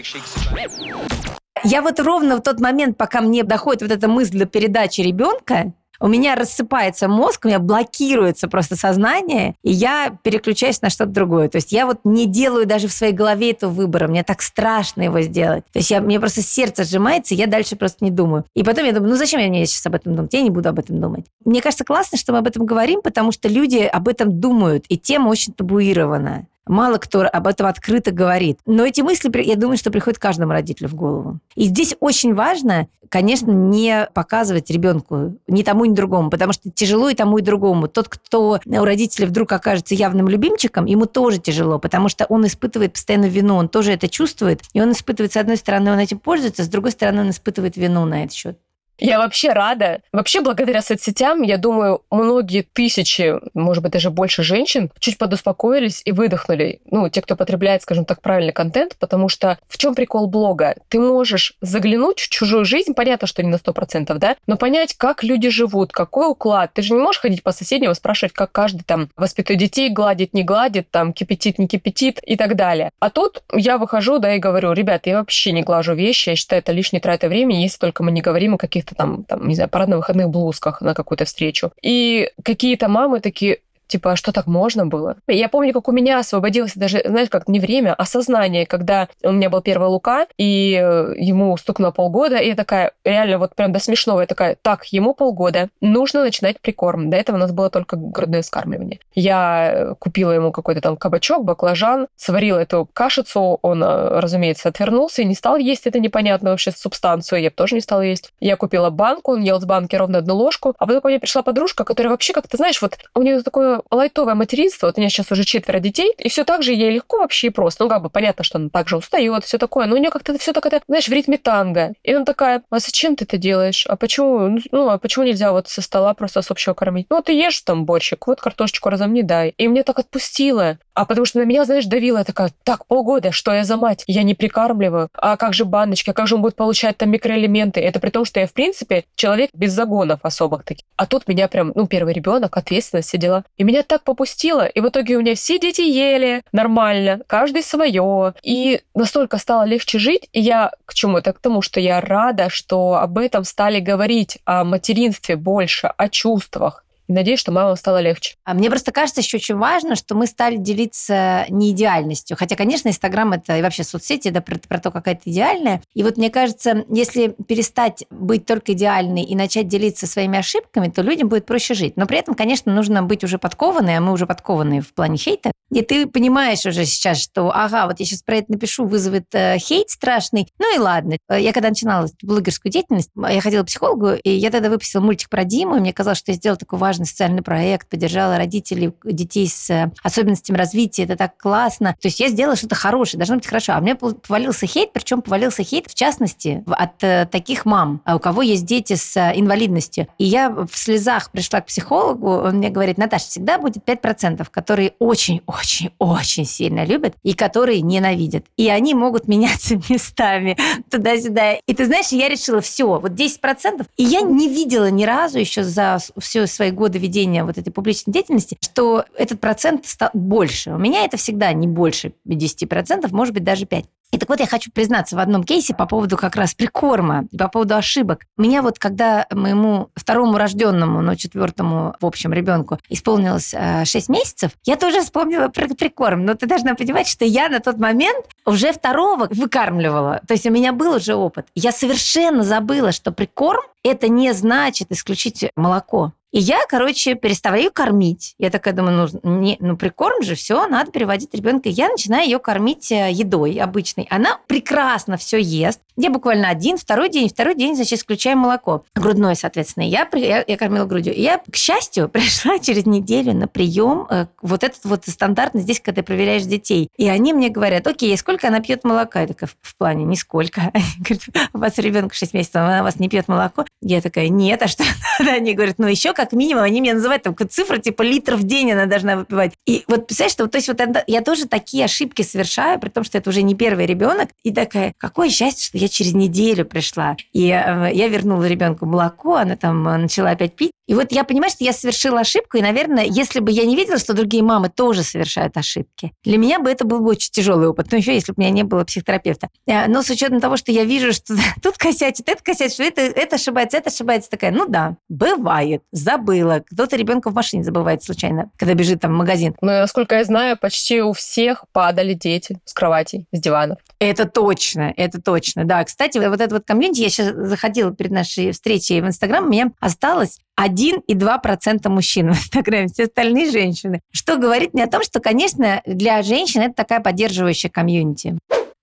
Я 1.65 1.83
вот 1.83 2.01
ровно 2.01 2.37
в 2.37 2.43
тот 2.43 2.61
момент, 2.61 2.97
пока 2.97 3.21
мне 3.21 3.43
доходит 3.43 3.83
вот 3.83 3.91
эта 3.91 4.09
мысль 4.09 4.33
для 4.33 4.47
передачи 4.47 5.01
ребенка, 5.01 5.73
у 6.01 6.09
меня 6.09 6.35
рассыпается 6.35 7.09
мозг, 7.09 7.45
у 7.45 7.49
меня 7.49 7.59
блокируется 7.59 8.49
просто 8.49 8.75
сознание, 8.75 9.55
и 9.63 9.71
я 9.71 10.17
переключаюсь 10.23 10.81
на 10.81 10.89
что-то 10.89 11.11
другое. 11.11 11.49
То 11.49 11.57
есть 11.57 11.73
я 11.73 11.85
вот 11.85 12.01
не 12.05 12.27
делаю 12.27 12.67
даже 12.67 12.89
в 12.89 12.93
своей 12.93 13.13
голове 13.13 13.51
этого 13.51 13.71
выбора, 13.71 14.09
мне 14.09 14.23
так 14.23 14.41
страшно 14.41 15.03
его 15.03 15.21
сделать. 15.21 15.65
То 15.73 15.79
есть 15.79 15.91
я, 15.91 16.01
мне 16.01 16.19
просто 16.19 16.41
сердце 16.41 16.85
сжимается, 16.85 17.35
и 17.35 17.37
я 17.37 17.47
дальше 17.47 17.77
просто 17.77 18.03
не 18.03 18.11
думаю. 18.11 18.45
И 18.55 18.63
потом 18.63 18.87
я 18.87 18.93
думаю, 18.93 19.11
ну 19.11 19.17
зачем 19.17 19.41
мне 19.41 19.67
сейчас 19.67 19.85
об 19.87 19.95
этом 19.95 20.17
думать? 20.17 20.33
Я 20.33 20.41
не 20.41 20.51
буду 20.51 20.71
об 20.71 20.79
этом 20.79 21.01
думать. 21.01 21.27
Мне 21.45 21.61
кажется 21.61 21.85
классно, 21.85 22.17
что 22.17 22.33
мы 22.33 22.39
об 22.39 22.47
этом 22.47 22.65
говорим, 22.65 23.03
потому 23.03 23.31
что 23.31 23.49
люди 23.49 23.79
об 23.79 24.09
этом 24.09 24.41
думают, 24.41 24.87
и 24.89 24.97
тема 24.97 25.29
очень 25.29 25.53
табуирована. 25.53 26.47
Мало 26.67 26.99
кто 26.99 27.23
об 27.23 27.47
этом 27.47 27.67
открыто 27.67 28.13
говорит. 28.13 28.59
Но 28.67 28.85
эти 28.85 29.01
мысли, 29.01 29.31
я 29.43 29.57
думаю, 29.57 29.77
что 29.77 29.91
приходят 29.91 30.19
каждому 30.19 30.53
родителю 30.53 30.89
в 30.89 30.95
голову. 30.95 31.41
И 31.57 31.65
здесь 31.65 31.97
очень 32.01 32.35
важно, 32.35 32.87
конечно, 33.09 33.51
не 33.51 34.09
показывать 34.15 34.71
ребенку 34.71 35.37
ни 35.49 35.63
тому, 35.63 35.85
ни 35.87 35.95
другому, 35.95 36.31
потому 36.31 36.53
что 36.53 36.71
тяжело 36.71 37.09
и 37.09 37.15
тому, 37.15 37.39
и 37.39 37.43
другому. 37.43 37.89
Тот, 37.89 38.09
кто 38.09 38.61
у 38.65 38.85
родителей 38.85 39.27
вдруг 39.27 39.51
окажется 39.53 39.95
явным 39.95 40.29
любимчиком, 40.29 40.85
ему 40.85 41.07
тоже 41.07 41.39
тяжело, 41.39 41.79
потому 41.79 42.09
что 42.09 42.27
он 42.27 42.47
испытывает 42.47 42.93
постоянно 42.93 43.27
вину, 43.27 43.57
он 43.57 43.69
тоже 43.69 43.93
это 43.93 44.09
чувствует. 44.09 44.61
И 44.73 44.81
он 44.81 44.93
испытывает, 44.93 45.33
с 45.33 45.37
одной 45.37 45.57
стороны, 45.57 45.93
он 45.93 45.99
этим 45.99 46.19
пользуется, 46.19 46.63
с 46.63 46.69
другой 46.69 46.93
стороны, 46.93 47.23
он 47.23 47.31
испытывает 47.31 47.77
вину 47.77 48.05
на 48.05 48.25
этот 48.25 48.35
счет. 48.35 48.59
Я 49.01 49.19
вообще 49.19 49.51
рада. 49.53 50.03
Вообще, 50.13 50.43
благодаря 50.43 50.83
соцсетям, 50.83 51.43
я 51.43 51.57
думаю, 51.57 52.03
многие 52.11 52.63
тысячи, 52.63 53.35
может 53.55 53.83
быть, 53.83 53.93
даже 53.93 54.11
больше 54.11 54.43
женщин 54.43 54.91
чуть 54.99 55.19
подуспокоились 55.19 56.03
и 56.05 56.13
выдохнули. 56.13 56.81
Ну, 56.91 57.09
те, 57.09 57.23
кто 57.23 57.35
потребляет, 57.35 57.83
скажем 57.83 58.05
так, 58.05 58.21
правильный 58.21 58.53
контент, 58.53 58.97
потому 58.99 59.29
что 59.29 59.59
в 59.69 59.79
чем 59.79 59.95
прикол 59.95 60.27
блога? 60.27 60.77
Ты 60.89 61.01
можешь 61.01 61.55
заглянуть 61.63 62.21
в 62.21 62.29
чужую 62.29 62.65
жизнь, 62.65 62.95
понятно, 62.95 63.27
что 63.27 63.43
не 63.43 63.49
на 63.49 63.57
100%, 63.57 64.15
да, 64.19 64.37
но 64.47 64.57
понять, 64.57 64.95
как 64.95 65.25
люди 65.25 65.49
живут, 65.49 65.93
какой 65.93 66.29
уклад. 66.29 66.73
Ты 66.75 66.83
же 66.83 66.93
не 66.93 67.01
можешь 67.01 67.23
ходить 67.23 67.43
по 67.43 67.53
соседним 67.53 67.91
и 67.91 67.95
спрашивать, 67.95 68.35
как 68.35 68.53
каждый 68.53 68.83
там 68.83 69.09
воспитывает 69.17 69.61
детей, 69.61 69.89
гладит, 69.91 70.35
не 70.35 70.45
гладит, 70.45 70.91
там, 70.91 71.13
кипятит, 71.13 71.59
не 71.59 71.67
кипятит 71.67 72.21
и 72.23 72.37
так 72.37 72.55
далее. 72.55 72.91
А 73.01 73.09
тут 73.09 73.43
я 73.55 73.79
выхожу, 73.79 74.19
да, 74.19 74.35
и 74.35 74.39
говорю, 74.39 74.73
ребята, 74.73 75.09
я 75.09 75.19
вообще 75.19 75.53
не 75.53 75.63
глажу 75.63 75.95
вещи, 75.95 76.31
я 76.31 76.37
считаю, 76.37 76.61
это 76.61 76.73
лишней 76.73 77.01
трата 77.01 77.29
времени, 77.29 77.63
если 77.63 77.79
только 77.79 78.03
мы 78.03 78.11
не 78.11 78.21
говорим 78.21 78.55
о 78.55 78.59
каких-то 78.59 78.90
там, 78.95 79.25
там, 79.25 79.47
не 79.49 79.55
знаю, 79.55 79.71
парадно-выходных 79.71 80.29
блузках 80.29 80.81
на 80.81 80.95
какую-то 80.95 81.25
встречу. 81.25 81.73
И 81.83 82.31
какие-то 82.43 82.89
мамы 82.89 83.21
такие, 83.21 83.61
Типа, 83.91 84.13
а 84.13 84.17
что 84.17 84.31
так 84.31 84.47
можно 84.47 84.87
было? 84.87 85.17
Я 85.27 85.49
помню, 85.49 85.73
как 85.73 85.89
у 85.89 85.93
меня 85.93 86.21
освободилось 86.21 86.75
даже, 86.77 87.03
знаешь, 87.05 87.29
как 87.29 87.49
не 87.49 87.59
время, 87.59 87.93
а 87.95 88.05
сознание, 88.05 88.65
когда 88.65 89.09
у 89.25 89.33
меня 89.33 89.51
был 89.51 89.61
первый 89.63 89.89
Лука, 89.89 90.29
и 90.39 90.81
э, 90.81 91.15
ему 91.19 91.57
стукнуло 91.57 91.91
полгода, 91.91 92.37
и 92.37 92.51
я 92.51 92.55
такая, 92.55 92.93
реально 93.05 93.39
вот 93.39 93.57
прям 93.57 93.73
до 93.73 93.81
смешного, 93.81 94.21
я 94.21 94.27
такая, 94.27 94.57
так, 94.63 94.85
ему 94.87 95.13
полгода, 95.13 95.71
нужно 95.81 96.23
начинать 96.23 96.61
прикорм. 96.61 97.11
До 97.11 97.17
этого 97.17 97.35
у 97.35 97.41
нас 97.41 97.51
было 97.51 97.69
только 97.69 97.97
грудное 97.97 98.43
скармливание. 98.43 99.01
Я 99.13 99.97
купила 99.99 100.31
ему 100.31 100.53
какой-то 100.53 100.81
там 100.81 100.97
кабачок, 100.97 101.45
баклажан, 101.45 102.07
сварила 102.15 102.59
эту 102.59 102.89
кашицу, 102.93 103.59
он, 103.63 103.83
э, 103.83 104.21
разумеется, 104.21 104.69
отвернулся 104.69 105.23
и 105.23 105.25
не 105.25 105.35
стал 105.35 105.57
есть 105.57 105.89
это 105.89 105.99
непонятную 105.99 106.53
вообще 106.53 106.71
субстанцию, 106.71 107.43
я 107.43 107.51
тоже 107.51 107.75
не 107.75 107.81
стала 107.81 108.03
есть. 108.03 108.33
Я 108.39 108.57
купила 108.57 108.91
банку, 108.91 109.33
он 109.33 109.43
ел 109.43 109.61
с 109.61 109.65
банки 109.65 109.97
ровно 109.97 110.19
одну 110.19 110.37
ложку, 110.37 110.75
а 110.79 110.87
потом 110.87 111.03
ко 111.03 111.09
мне 111.09 111.19
пришла 111.19 111.43
подружка, 111.43 111.85
которая 111.85 112.13
вообще 112.13 112.33
как-то, 112.33 112.57
знаешь, 112.57 112.81
вот 112.81 112.97
у 113.15 113.23
нее 113.23 113.43
такое 113.43 113.80
лайтовое 113.91 114.35
материнство, 114.35 114.87
вот 114.87 114.99
у 114.99 115.01
меня 115.01 115.11
сейчас 115.11 115.31
уже 115.33 115.45
четверо 115.45 115.81
детей, 115.81 116.13
и 116.19 116.29
все 116.29 116.45
так 116.45 116.63
же 116.63 116.73
ей 116.73 116.91
легко 116.91 117.19
вообще 117.19 117.49
и 117.49 117.51
просто. 117.51 117.85
Ну, 117.85 117.91
как 117.91 118.03
бы 118.03 118.11
понятно, 118.11 118.45
что 118.45 118.59
она 118.59 118.69
также 118.69 118.97
устает, 118.97 119.45
все 119.45 119.59
такое, 119.59 119.87
но 119.87 119.95
у 119.95 119.99
нее 119.99 120.11
как-то 120.11 120.37
все 120.39 120.53
так 120.53 120.67
это, 120.67 120.81
знаешь, 120.87 121.09
в 121.09 121.13
ритме 121.13 121.39
танго. 121.39 121.93
И 122.03 122.13
она 122.13 122.25
такая, 122.25 122.63
а 122.71 122.79
зачем 122.79 123.17
ты 123.17 123.25
это 123.25 123.39
делаешь? 123.39 123.87
А 123.87 123.97
почему, 123.97 124.59
ну, 124.71 124.89
а 124.89 124.99
почему 124.99 125.25
нельзя 125.25 125.53
вот 125.53 125.69
со 125.69 125.83
стола 125.83 126.15
просто 126.15 126.43
с 126.43 126.51
общего 126.51 126.75
кормить? 126.75 127.07
Ну, 127.11 127.23
ты 127.23 127.33
ешь 127.33 127.61
там 127.61 127.85
борщик, 127.85 128.27
вот 128.27 128.41
картошечку 128.41 128.89
разомни 128.91 129.23
дай. 129.23 129.55
И 129.57 129.69
мне 129.69 129.83
так 129.83 129.99
отпустило. 129.99 130.79
А 130.95 131.05
потому 131.07 131.25
что 131.25 131.39
на 131.39 131.45
меня, 131.45 131.65
знаешь, 131.65 131.87
давила 131.87 132.25
такая, 132.25 132.53
так, 132.65 132.87
полгода, 132.87 133.33
что 133.33 133.53
я 133.53 133.65
за 133.65 133.77
мать? 133.77 134.05
Я 134.07 134.23
не 134.23 134.35
прикармливаю. 134.35 135.09
А 135.15 135.37
как 135.37 135.55
же 135.55 135.65
баночки? 135.65 136.11
А 136.11 136.13
как 136.13 136.27
же 136.27 136.35
он 136.35 136.43
будет 136.43 136.57
получать 136.57 136.99
там 136.99 137.11
микроэлементы? 137.11 137.81
Это 137.81 138.01
при 138.01 138.11
том, 138.11 138.25
что 138.25 138.41
я, 138.41 138.47
в 138.47 138.53
принципе, 138.53 139.05
человек 139.15 139.51
без 139.55 139.73
загонов 139.73 140.21
особых 140.23 140.65
таких. 140.65 140.85
А 140.97 141.07
тут 141.07 141.27
меня 141.27 141.49
прям, 141.49 141.73
ну, 141.75 141.87
первый 141.87 142.13
ребенок, 142.13 142.57
ответственность, 142.57 143.09
все 143.09 143.19
дела. 143.19 143.45
И 143.57 143.65
меня 143.71 143.83
так 143.83 144.05
попустило. 144.05 144.67
И 144.67 144.81
в 144.81 144.89
итоге 144.89 145.17
у 145.17 145.21
меня 145.21 145.35
все 145.35 145.59
дети 145.59 145.81
ели 145.81 146.43
нормально, 146.53 147.21
каждый 147.27 147.63
свое. 147.63 148.35
И 148.43 148.81
настолько 148.95 149.39
стало 149.39 149.65
легче 149.65 149.99
жить. 149.99 150.29
И 150.33 150.41
я 150.41 150.73
к 150.85 150.95
чему? 150.95 151.19
Это 151.19 151.33
к 151.33 151.39
тому, 151.39 151.63
что 151.63 151.81
я 151.81 152.01
рада, 152.01 152.49
что 152.51 152.95
об 152.95 153.19
этом 153.19 153.45
стали 153.45 153.81
говорить, 153.81 154.39
о 154.45 154.65
материнстве 154.65 155.37
больше, 155.37 155.93
о 155.97 156.09
чувствах. 156.09 156.85
И 157.11 157.13
надеюсь, 157.13 157.41
что 157.41 157.51
мамам 157.51 157.75
стало 157.75 158.01
легче. 158.01 158.37
А 158.45 158.55
мне 158.55 158.71
просто 158.71 158.93
кажется 158.93 159.21
еще 159.21 159.39
очень 159.39 159.57
важно, 159.57 159.97
что 159.97 160.15
мы 160.15 160.29
стали 160.29 160.55
делиться 160.55 161.45
не 161.49 161.73
идеальностью. 161.73 162.37
Хотя, 162.37 162.55
конечно, 162.55 162.87
Инстаграм 162.87 163.33
это 163.33 163.59
и 163.59 163.63
вообще 163.63 163.83
соцсети, 163.83 164.29
это 164.29 164.41
про, 164.41 164.61
про 164.61 164.79
то, 164.79 164.93
какая 164.93 165.17
то 165.17 165.23
идеальная. 165.25 165.83
И 165.93 166.05
вот 166.05 166.17
мне 166.19 166.31
кажется, 166.31 166.85
если 166.89 167.35
перестать 167.49 168.05
быть 168.11 168.47
только 168.47 168.75
идеальной 168.75 169.25
и 169.25 169.35
начать 169.35 169.67
делиться 169.67 170.07
своими 170.07 170.39
ошибками, 170.39 170.89
то 170.89 171.03
людям 171.03 171.29
будет 171.29 171.47
проще 171.47 171.75
жить. 171.75 171.97
Но 171.97 172.07
при 172.07 172.17
этом, 172.17 172.37
конечно, 172.37 172.73
нужно 172.73 173.03
быть 173.03 173.25
уже 173.25 173.39
подкованной, 173.39 173.97
а 173.97 174.01
мы 174.01 174.13
уже 174.13 174.29
подкованы 174.29 174.81
в 174.81 174.95
плане 174.95 175.17
хейта. 175.17 175.51
И 175.73 175.83
ты 175.83 176.07
понимаешь 176.07 176.65
уже 176.65 176.85
сейчас, 176.85 177.21
что, 177.21 177.51
ага, 177.53 177.87
вот 177.87 177.99
я 177.99 178.07
сейчас 178.07 178.23
про 178.23 178.37
это 178.37 178.53
напишу, 178.53 178.87
вызовет 178.87 179.27
э, 179.33 179.59
хейт 179.59 179.91
страшный. 179.91 180.49
Ну 180.61 180.77
и 180.77 180.79
ладно. 180.79 181.17
Я 181.29 181.53
когда 181.53 181.71
начинала 181.71 182.09
блогерскую 182.23 182.71
деятельность, 182.71 183.11
я 183.17 183.41
ходила 183.41 183.63
к 183.63 183.67
психологу, 183.67 184.13
и 184.13 184.31
я 184.31 184.51
тогда 184.51 184.69
выпустила 184.69 185.01
мультик 185.01 185.29
про 185.29 185.45
Диму, 185.45 185.77
и 185.77 185.81
мне 185.81 185.93
казалось, 185.93 186.19
что 186.19 186.33
я 186.33 186.37
сделала 186.37 186.59
такой 186.59 186.79
важный 186.79 187.00
важный 187.01 187.07
социальный 187.07 187.43
проект, 187.43 187.89
поддержала 187.89 188.37
родителей 188.37 188.93
детей 189.05 189.49
с 189.49 189.71
э, 189.71 189.91
особенностями 190.03 190.57
развития, 190.57 191.05
это 191.05 191.17
так 191.17 191.37
классно. 191.37 191.97
То 192.01 192.09
есть 192.09 192.21
я 192.21 192.29
сделала 192.29 192.57
что-то 192.57 192.75
хорошее, 192.75 193.19
должно 193.19 193.37
быть 193.37 193.47
хорошо. 193.47 193.73
А 193.73 193.81
мне 193.81 193.95
повалился 193.95 194.67
хейт, 194.67 194.93
причем 194.93 195.23
повалился 195.23 195.63
хейт, 195.63 195.87
в 195.89 195.95
частности, 195.95 196.63
от 196.67 197.03
э, 197.03 197.27
таких 197.31 197.65
мам, 197.65 198.01
а 198.05 198.17
у 198.17 198.19
кого 198.19 198.43
есть 198.43 198.65
дети 198.65 198.95
с 198.95 199.17
э, 199.17 199.33
инвалидностью. 199.35 200.07
И 200.19 200.25
я 200.25 200.51
в 200.51 200.77
слезах 200.77 201.31
пришла 201.31 201.61
к 201.61 201.67
психологу, 201.67 202.31
он 202.31 202.57
мне 202.57 202.71
говорит, 202.71 202.99
Наташа, 202.99 203.27
всегда 203.27 203.59
будет 203.59 203.89
5%, 203.89 204.47
которые 204.51 204.93
очень-очень-очень 204.99 206.45
сильно 206.45 206.85
любят 206.85 207.15
и 207.23 207.33
которые 207.35 207.81
ненавидят. 207.81 208.45
И 208.57 208.69
они 208.69 208.95
могут 208.95 209.29
меняться 209.29 209.77
местами 209.89 210.57
туда-сюда. 210.91 211.55
И 211.67 211.75
ты 211.75 211.87
знаешь, 211.87 212.09
я 212.09 212.29
решила, 212.29 212.61
все, 212.61 212.99
вот 213.01 213.13
10%. 213.13 213.87
И 213.97 214.05
я 214.05 214.21
не 214.21 214.49
видела 214.49 214.91
ни 214.91 215.05
разу 215.05 215.39
еще 215.39 215.63
за 215.63 215.99
все 216.19 216.47
свои 216.47 216.71
годы 216.71 216.90
годы 216.91 216.99
ведения 216.99 217.45
вот 217.45 217.57
этой 217.57 217.71
публичной 217.71 218.13
деятельности, 218.13 218.59
что 218.61 219.05
этот 219.17 219.41
процент 219.41 219.87
стал 219.87 220.11
больше. 220.13 220.73
У 220.73 220.79
меня 220.79 221.05
это 221.05 221.17
всегда 221.17 221.53
не 221.53 221.69
больше 221.69 222.13
10%, 222.27 223.09
может 223.13 223.33
быть, 223.33 223.45
даже 223.45 223.65
5%. 223.65 223.85
И 224.13 224.19
так 224.19 224.29
вот 224.29 224.41
я 224.41 224.47
хочу 224.47 224.73
признаться 224.73 225.15
в 225.15 225.21
одном 225.21 225.45
кейсе 225.45 225.73
по 225.73 225.87
поводу 225.87 226.17
как 226.17 226.35
раз 226.35 226.55
прикорма, 226.55 227.27
по 227.39 227.49
поводу 227.49 227.77
ошибок. 227.77 228.27
Меня 228.37 228.61
вот, 228.61 228.79
когда 228.79 229.27
моему 229.31 229.91
второму 229.95 230.37
рожденному, 230.37 231.01
но 231.01 231.15
четвертому, 231.15 231.95
в 232.01 232.07
общем, 232.07 232.33
ребенку 232.33 232.79
исполнилось 232.89 233.55
э, 233.55 233.85
6 233.85 234.09
месяцев, 234.09 234.51
я 234.65 234.75
тоже 234.75 235.03
вспомнила 235.03 235.47
про 235.47 235.69
прикорм. 235.69 236.25
Но 236.25 236.35
ты 236.35 236.47
должна 236.47 236.75
понимать, 236.75 237.07
что 237.07 237.25
я 237.25 237.49
на 237.49 237.61
тот 237.61 237.79
момент 237.79 238.27
уже 238.45 238.73
второго 238.73 239.29
выкармливала. 239.31 240.21
То 240.27 240.35
есть 240.35 240.47
у 240.47 240.51
меня 240.51 240.73
был 240.73 240.97
уже 240.97 241.15
опыт. 241.15 241.47
Я 241.55 241.71
совершенно 241.71 242.43
забыла, 242.43 242.91
что 242.91 243.13
прикорм 243.13 243.63
это 243.85 244.09
не 244.09 244.33
значит 244.33 244.91
исключить 244.91 245.51
молоко. 245.55 246.13
И 246.33 246.39
я, 246.39 246.61
короче, 246.69 247.15
переставляю 247.15 247.73
кормить. 247.73 248.35
Я 248.39 248.51
такая 248.51 248.73
думаю, 248.73 249.09
ну, 249.23 249.41
не, 249.41 249.57
ну 249.59 249.77
прикорм 249.77 250.23
же, 250.23 250.37
все, 250.37 250.67
надо 250.69 250.93
переводить 250.93 251.35
ребенка. 251.35 251.69
Я 251.69 251.89
начинаю 251.89 252.25
ее 252.25 252.39
кормить 252.39 252.93
э, 252.93 253.11
едой 253.11 253.57
обычной. 253.57 254.07
Она 254.11 254.39
прекрасно 254.47 255.17
все 255.17 255.39
ест. 255.39 255.81
Я 255.97 256.09
буквально 256.11 256.49
один, 256.49 256.79
второй 256.79 257.11
день, 257.11 257.29
второй 257.29 257.55
день, 257.55 257.75
значит, 257.75 257.99
исключаю 257.99 258.39
молоко. 258.39 258.85
Грудное, 258.95 259.35
соответственно. 259.35 259.85
Я, 259.85 260.09
я, 260.15 260.45
я 260.47 260.57
кормила 260.57 260.85
грудью. 260.85 261.15
И 261.15 261.21
я, 261.21 261.39
к 261.39 261.57
счастью, 261.57 262.09
пришла 262.13 262.59
через 262.61 262.87
неделю 262.87 263.35
на 263.35 263.49
прием. 263.49 264.07
Э, 264.09 264.27
вот 264.41 264.63
этот 264.63 264.85
вот 264.85 265.07
стандартный 265.07 265.63
здесь, 265.63 265.81
когда 265.81 266.01
ты 266.01 266.07
проверяешь 266.07 266.45
детей. 266.45 266.89
И 266.97 267.09
они 267.09 267.33
мне 267.33 267.49
говорят, 267.49 267.87
окей, 267.89 268.17
сколько 268.17 268.49
она 268.49 268.61
пьет 268.61 268.85
молока? 268.85 269.23
Я 269.23 269.27
такая, 269.27 269.51
в 269.61 269.77
плане, 269.77 270.05
нисколько. 270.05 270.61
Они 270.73 270.85
говорят, 270.99 271.51
у 271.53 271.59
вас 271.59 271.79
ребенок 271.79 272.15
6 272.15 272.35
месяцев, 272.35 272.57
она 272.57 272.81
у 272.81 272.85
вас 272.85 272.99
не 272.99 273.09
пьет 273.09 273.27
молоко? 273.27 273.65
Я 273.81 274.01
такая, 274.01 274.29
нет, 274.29 274.63
а 274.63 274.69
что? 274.69 274.85
Они 275.19 275.55
говорят, 275.55 275.79
ну 275.79 275.87
еще 275.87 276.13
как 276.21 276.33
минимум, 276.33 276.65
они 276.65 276.81
меня 276.81 276.95
называют 276.95 277.23
там 277.23 277.35
цифры, 277.49 277.79
типа 277.79 278.03
литр 278.03 278.35
в 278.37 278.45
день 278.45 278.73
она 278.73 278.87
должна 278.87 279.17
выпивать. 279.17 279.55
И 279.67 279.85
вот 279.89 280.07
представляешь, 280.07 280.33
что 280.33 280.47
то 280.49 280.59
есть 280.59 280.69
вот 280.69 280.81
это, 280.81 281.03
я 281.07 281.23
тоже 281.23 281.47
такие 281.47 281.87
ошибки 281.87 282.23
совершаю, 282.23 282.79
при 282.79 282.91
том, 282.91 283.05
что 283.05 283.17
это 283.17 283.31
уже 283.31 283.43
не 283.43 283.55
первый 283.55 283.87
ребенок. 283.87 284.29
И 284.43 284.53
такая, 284.53 284.93
какое 284.99 285.31
счастье, 285.31 285.65
что 285.65 285.79
я 285.79 285.89
через 285.89 286.13
неделю 286.13 286.67
пришла. 286.67 287.17
И 287.33 287.49
э, 287.49 287.91
я 287.93 288.09
вернула 288.09 288.47
ребенку 288.47 288.85
молоко, 288.85 289.37
она 289.37 289.57
там 289.57 289.87
э, 289.89 289.97
начала 289.97 290.31
опять 290.31 290.55
пить. 290.55 290.73
И 290.91 290.95
вот 290.95 291.13
я 291.13 291.23
понимаю, 291.23 291.53
что 291.53 291.63
я 291.63 291.73
совершила 291.73 292.19
ошибку, 292.19 292.57
и, 292.57 292.63
наверное, 292.63 293.05
если 293.05 293.39
бы 293.39 293.53
я 293.53 293.65
не 293.65 293.77
видела, 293.77 293.97
что 293.97 294.13
другие 294.13 294.43
мамы 294.43 294.71
тоже 294.71 295.05
совершают 295.05 295.57
ошибки, 295.57 296.13
для 296.25 296.37
меня 296.37 296.59
бы 296.59 296.69
это 296.69 296.85
был 296.85 296.99
бы 296.99 297.11
очень 297.11 297.31
тяжелый 297.31 297.69
опыт. 297.69 297.87
Ну, 297.93 297.99
еще 297.99 298.13
если 298.13 298.33
бы 298.33 298.39
у 298.39 298.41
меня 298.41 298.51
не 298.51 298.65
было 298.65 298.83
психотерапевта. 298.83 299.51
Э, 299.69 299.87
но 299.87 300.03
с 300.03 300.11
учетом 300.11 300.41
того, 300.41 300.57
что 300.57 300.73
я 300.73 300.83
вижу, 300.85 301.13
что 301.13 301.37
тут 301.63 301.79
косячит, 301.79 302.29
это 302.29 302.43
косячит, 302.43 302.73
что 302.73 302.83
это, 302.83 303.03
это 303.03 303.37
ошибается, 303.37 303.79
это 303.79 303.89
ошибается, 303.91 304.31
такая, 304.31 304.51
ну 304.51 304.67
да, 304.67 304.97
бывает, 305.09 305.85
забыла. 305.93 306.65
Кто-то 306.69 306.97
ребенка 306.97 307.31
в 307.31 307.35
машине 307.35 307.63
забывает 307.63 308.03
случайно, 308.03 308.51
когда 308.57 308.75
бежит 308.75 309.01
там 309.01 309.13
в 309.13 309.17
магазин. 309.17 309.55
Ну, 309.61 309.69
насколько 309.69 310.17
я 310.17 310.25
знаю, 310.25 310.59
почти 310.59 311.03
у 311.03 311.13
всех 311.13 311.67
падали 311.71 312.15
дети 312.15 312.59
с 312.65 312.73
кроватей, 312.73 313.29
с 313.31 313.39
диванов. 313.39 313.79
Это 314.01 314.25
точно, 314.25 314.93
это 314.97 315.23
точно, 315.23 315.65
да. 315.65 315.85
Кстати, 315.85 316.19
вот 316.19 316.41
этот 316.41 316.51
вот 316.51 316.65
комьюнити, 316.67 317.03
я 317.03 317.11
сейчас 317.11 317.33
заходила 317.37 317.95
перед 317.95 318.11
нашей 318.11 318.51
встречей 318.51 319.01
в 319.01 319.07
Инстаграм, 319.07 319.45
у 319.45 319.49
меня 319.49 319.71
осталось 319.79 320.41
1,2% 320.67 321.89
мужчин 321.89 322.33
в 322.33 322.37
Инстаграме, 322.37 322.89
все 322.89 323.05
остальные 323.05 323.51
женщины. 323.51 324.01
Что 324.13 324.37
говорит 324.37 324.75
мне 324.75 324.85
о 324.85 324.89
том, 324.89 325.03
что, 325.03 325.21
конечно, 325.21 325.83
для 325.87 326.23
женщин 326.23 326.63
это 326.63 326.75
такая 326.75 327.01
поддерживающая 327.01 327.71
комьюнити. 327.71 328.39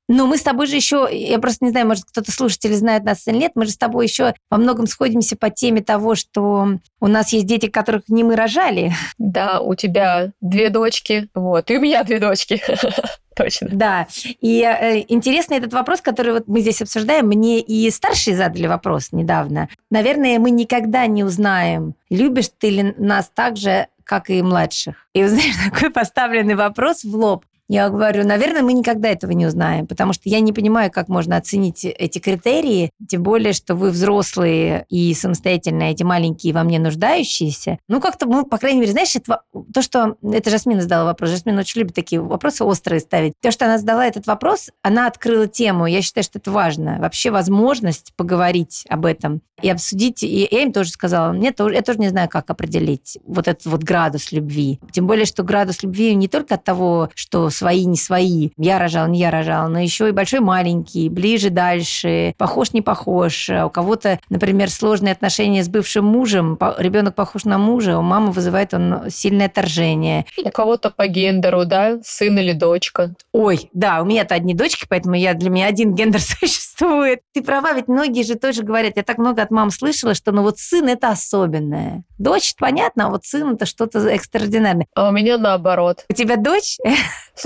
Но 0.08 0.26
мы 0.26 0.38
с 0.38 0.41
тобой 0.41 0.67
же 0.67 0.76
еще, 0.76 1.08
я 1.12 1.39
просто 1.39 1.65
не 1.65 1.72
знаю, 1.72 1.88
может, 1.88 2.06
кто-то 2.06 2.32
слушатели 2.32 2.74
знает 2.74 3.04
нас 3.04 3.24
7 3.24 3.36
лет, 3.36 3.52
мы 3.56 3.65
же 3.65 3.72
с 3.72 3.78
тобой 3.78 4.06
еще 4.06 4.34
во 4.50 4.58
многом 4.58 4.88
сходимся 4.88 5.36
по 5.36 5.50
теме 5.50 5.82
того, 5.82 6.15
что 6.15 6.78
у 7.00 7.08
нас 7.08 7.34
есть 7.34 7.46
дети, 7.46 7.67
которых 7.67 8.04
не 8.08 8.24
мы 8.24 8.36
рожали. 8.36 8.93
Да, 9.17 9.60
у 9.60 9.76
тебя 9.76 10.32
две 10.41 10.70
дочки, 10.70 11.30
вот, 11.34 11.70
и 11.70 11.78
у 11.78 11.82
меня 11.82 12.04
две 12.04 12.20
дочки. 12.20 12.62
Точно. 13.36 13.67
Да. 13.72 14.08
И 14.41 14.63
э, 14.63 15.04
интересный 15.08 15.58
этот 15.58 15.72
вопрос, 15.72 16.02
который 16.02 16.34
вот 16.34 16.48
мы 16.48 16.62
здесь 16.62 16.82
обсуждаем, 16.82 17.28
мне 17.28 17.60
и 17.60 17.89
старшие 17.91 18.36
задали 18.36 18.65
вопрос 18.65 19.12
недавно. 19.12 19.70
Наверное, 19.91 20.39
мы 20.39 20.50
никогда 20.50 21.06
не 21.06 21.24
узнаем, 21.24 21.93
любишь 22.10 22.50
ты 22.58 22.70
ли 22.70 22.96
нас 22.98 23.30
так 23.34 23.58
же, 23.58 23.88
как 24.04 24.32
и 24.32 24.41
младших. 24.41 24.96
И, 25.13 25.24
знаешь, 25.26 25.56
такой 25.72 25.91
поставленный 25.91 26.56
вопрос 26.56 27.04
в 27.04 27.15
лоб. 27.15 27.46
Я 27.67 27.89
говорю, 27.89 28.25
наверное, 28.25 28.62
мы 28.62 28.73
никогда 28.73 29.10
этого 29.10 29.32
не 29.32 29.45
узнаем, 29.45 29.88
потому 29.88 30.13
что 30.13 30.23
я 30.30 30.39
не 30.39 30.53
понимаю, 30.53 30.91
как 30.91 31.10
можно 31.10 31.36
оценить 31.36 31.84
эти 31.84 32.19
критерии, 32.19 32.91
тем 33.08 33.23
более, 33.23 33.53
что 33.53 33.75
вы 33.75 33.89
взрослые 33.89 34.86
и 34.89 35.13
самостоятельные, 35.13 35.91
эти 35.91 36.03
маленькие 36.03 36.53
во 36.53 36.63
мне 36.63 36.80
нуждающиеся. 36.80 37.80
Ну, 37.89 37.99
как-то, 37.99 38.25
ну, 38.25 38.45
по 38.45 38.58
крайней 38.58 38.80
мере, 38.80 38.91
знаешь, 38.91 39.15
это, 39.15 39.41
то, 39.73 39.82
что... 39.82 40.15
Это 40.23 40.49
Жасмина 40.49 40.82
задала 40.82 41.06
вопрос. 41.06 41.32
Жасмина 41.32 41.60
очень 41.62 41.82
любит 41.82 41.95
такие 41.95 42.21
вопросы 42.21 42.63
острые 42.63 42.99
ставить. 42.99 43.34
То, 43.41 43.51
что 43.51 43.65
она 43.65 43.77
задала 43.77 44.06
этот 44.06 44.27
вопрос, 44.27 44.69
она 44.82 45.08
открыла 45.08 45.47
тему. 45.47 45.86
Я 45.88 46.01
считаю, 46.01 46.23
что 46.23 46.39
это 46.39 46.51
важно. 46.51 46.97
Вообще 46.99 47.32
возможность 47.32 48.13
поговорить 48.15 48.86
об 48.89 49.06
этом 49.06 49.41
и 49.62 49.69
обсудить. 49.69 50.23
И 50.23 50.47
я 50.49 50.62
им 50.62 50.71
тоже 50.71 50.91
сказала, 50.91 51.32
мне 51.32 51.51
тоже, 51.51 51.75
я 51.75 51.82
тоже 51.82 51.99
не 51.99 52.10
знаю, 52.10 52.30
как 52.30 52.49
определить 52.49 53.17
вот 53.25 53.47
этот 53.47 53.65
вот 53.65 53.84
градус 53.84 54.32
любви. 54.32 54.80
Тем 54.91 55.08
более, 55.08 55.25
что 55.25 55.43
градус 55.43 55.84
любви 55.84 56.13
не 56.15 56.27
только 56.27 56.56
от 56.56 56.63
того, 56.63 57.10
что 57.15 57.49
свои, 57.58 57.86
не 57.86 57.98
свои, 57.98 58.50
я 58.58 58.80
рожал, 58.80 59.08
не 59.08 59.20
я 59.20 59.32
рожал, 59.32 59.70
но 59.70 59.80
еще 59.80 60.10
и 60.10 60.12
большой, 60.12 60.39
маленький, 60.39 61.10
ближе, 61.10 61.50
дальше, 61.50 62.34
похож, 62.38 62.74
не 62.74 62.82
похож. 62.82 63.50
У 63.50 63.70
кого-то, 63.70 64.20
например, 64.30 64.70
сложные 64.70 65.12
отношения 65.12 65.63
с 65.63 65.70
бывшим 65.70 66.06
мужем, 66.06 66.58
ребенок 66.78 67.15
похож 67.15 67.46
на 67.46 67.58
мужа, 67.58 67.98
у 67.98 68.02
мамы 68.02 68.32
вызывает 68.32 68.74
он 68.74 69.10
сильное 69.10 69.48
отторжение. 69.48 70.26
У 70.43 70.50
кого-то 70.50 70.89
по 70.89 71.08
гендеру, 71.08 71.65
да, 71.65 72.00
сын 72.04 72.38
или 72.38 72.54
дочка. 72.54 73.13
Ой, 73.34 73.70
да, 73.74 74.02
у 74.02 74.06
меня-то 74.06 74.36
одни 74.36 74.54
дочки, 74.54 74.86
поэтому 74.88 75.15
я, 75.15 75.34
для 75.34 75.50
меня 75.50 75.67
один 75.67 75.93
гендер 75.93 76.22
существует. 76.39 77.22
Ты 77.34 77.41
права, 77.41 77.74
ведь 77.74 77.88
многие 77.88 78.24
же 78.24 78.36
тоже 78.36 78.63
говорят, 78.63 78.93
я 78.96 79.04
так 79.04 79.17
много 79.17 79.41
от 79.41 79.52
мам 79.52 79.72
слышала, 79.72 80.13
что 80.13 80.32
ну 80.32 80.41
вот 80.43 80.60
сын 80.60 80.88
это 80.88 81.10
особенное. 81.10 82.04
Дочь, 82.17 82.56
понятно, 82.58 83.08
а 83.08 83.10
вот 83.10 83.26
сын 83.26 83.54
это 83.54 83.65
что-то 83.65 84.00
экстраординарное. 84.08 84.88
А 84.96 85.10
у 85.10 85.12
меня 85.12 85.38
наоборот. 85.38 86.06
У 86.10 86.13
тебя 86.13 86.36
дочь? 86.36 86.78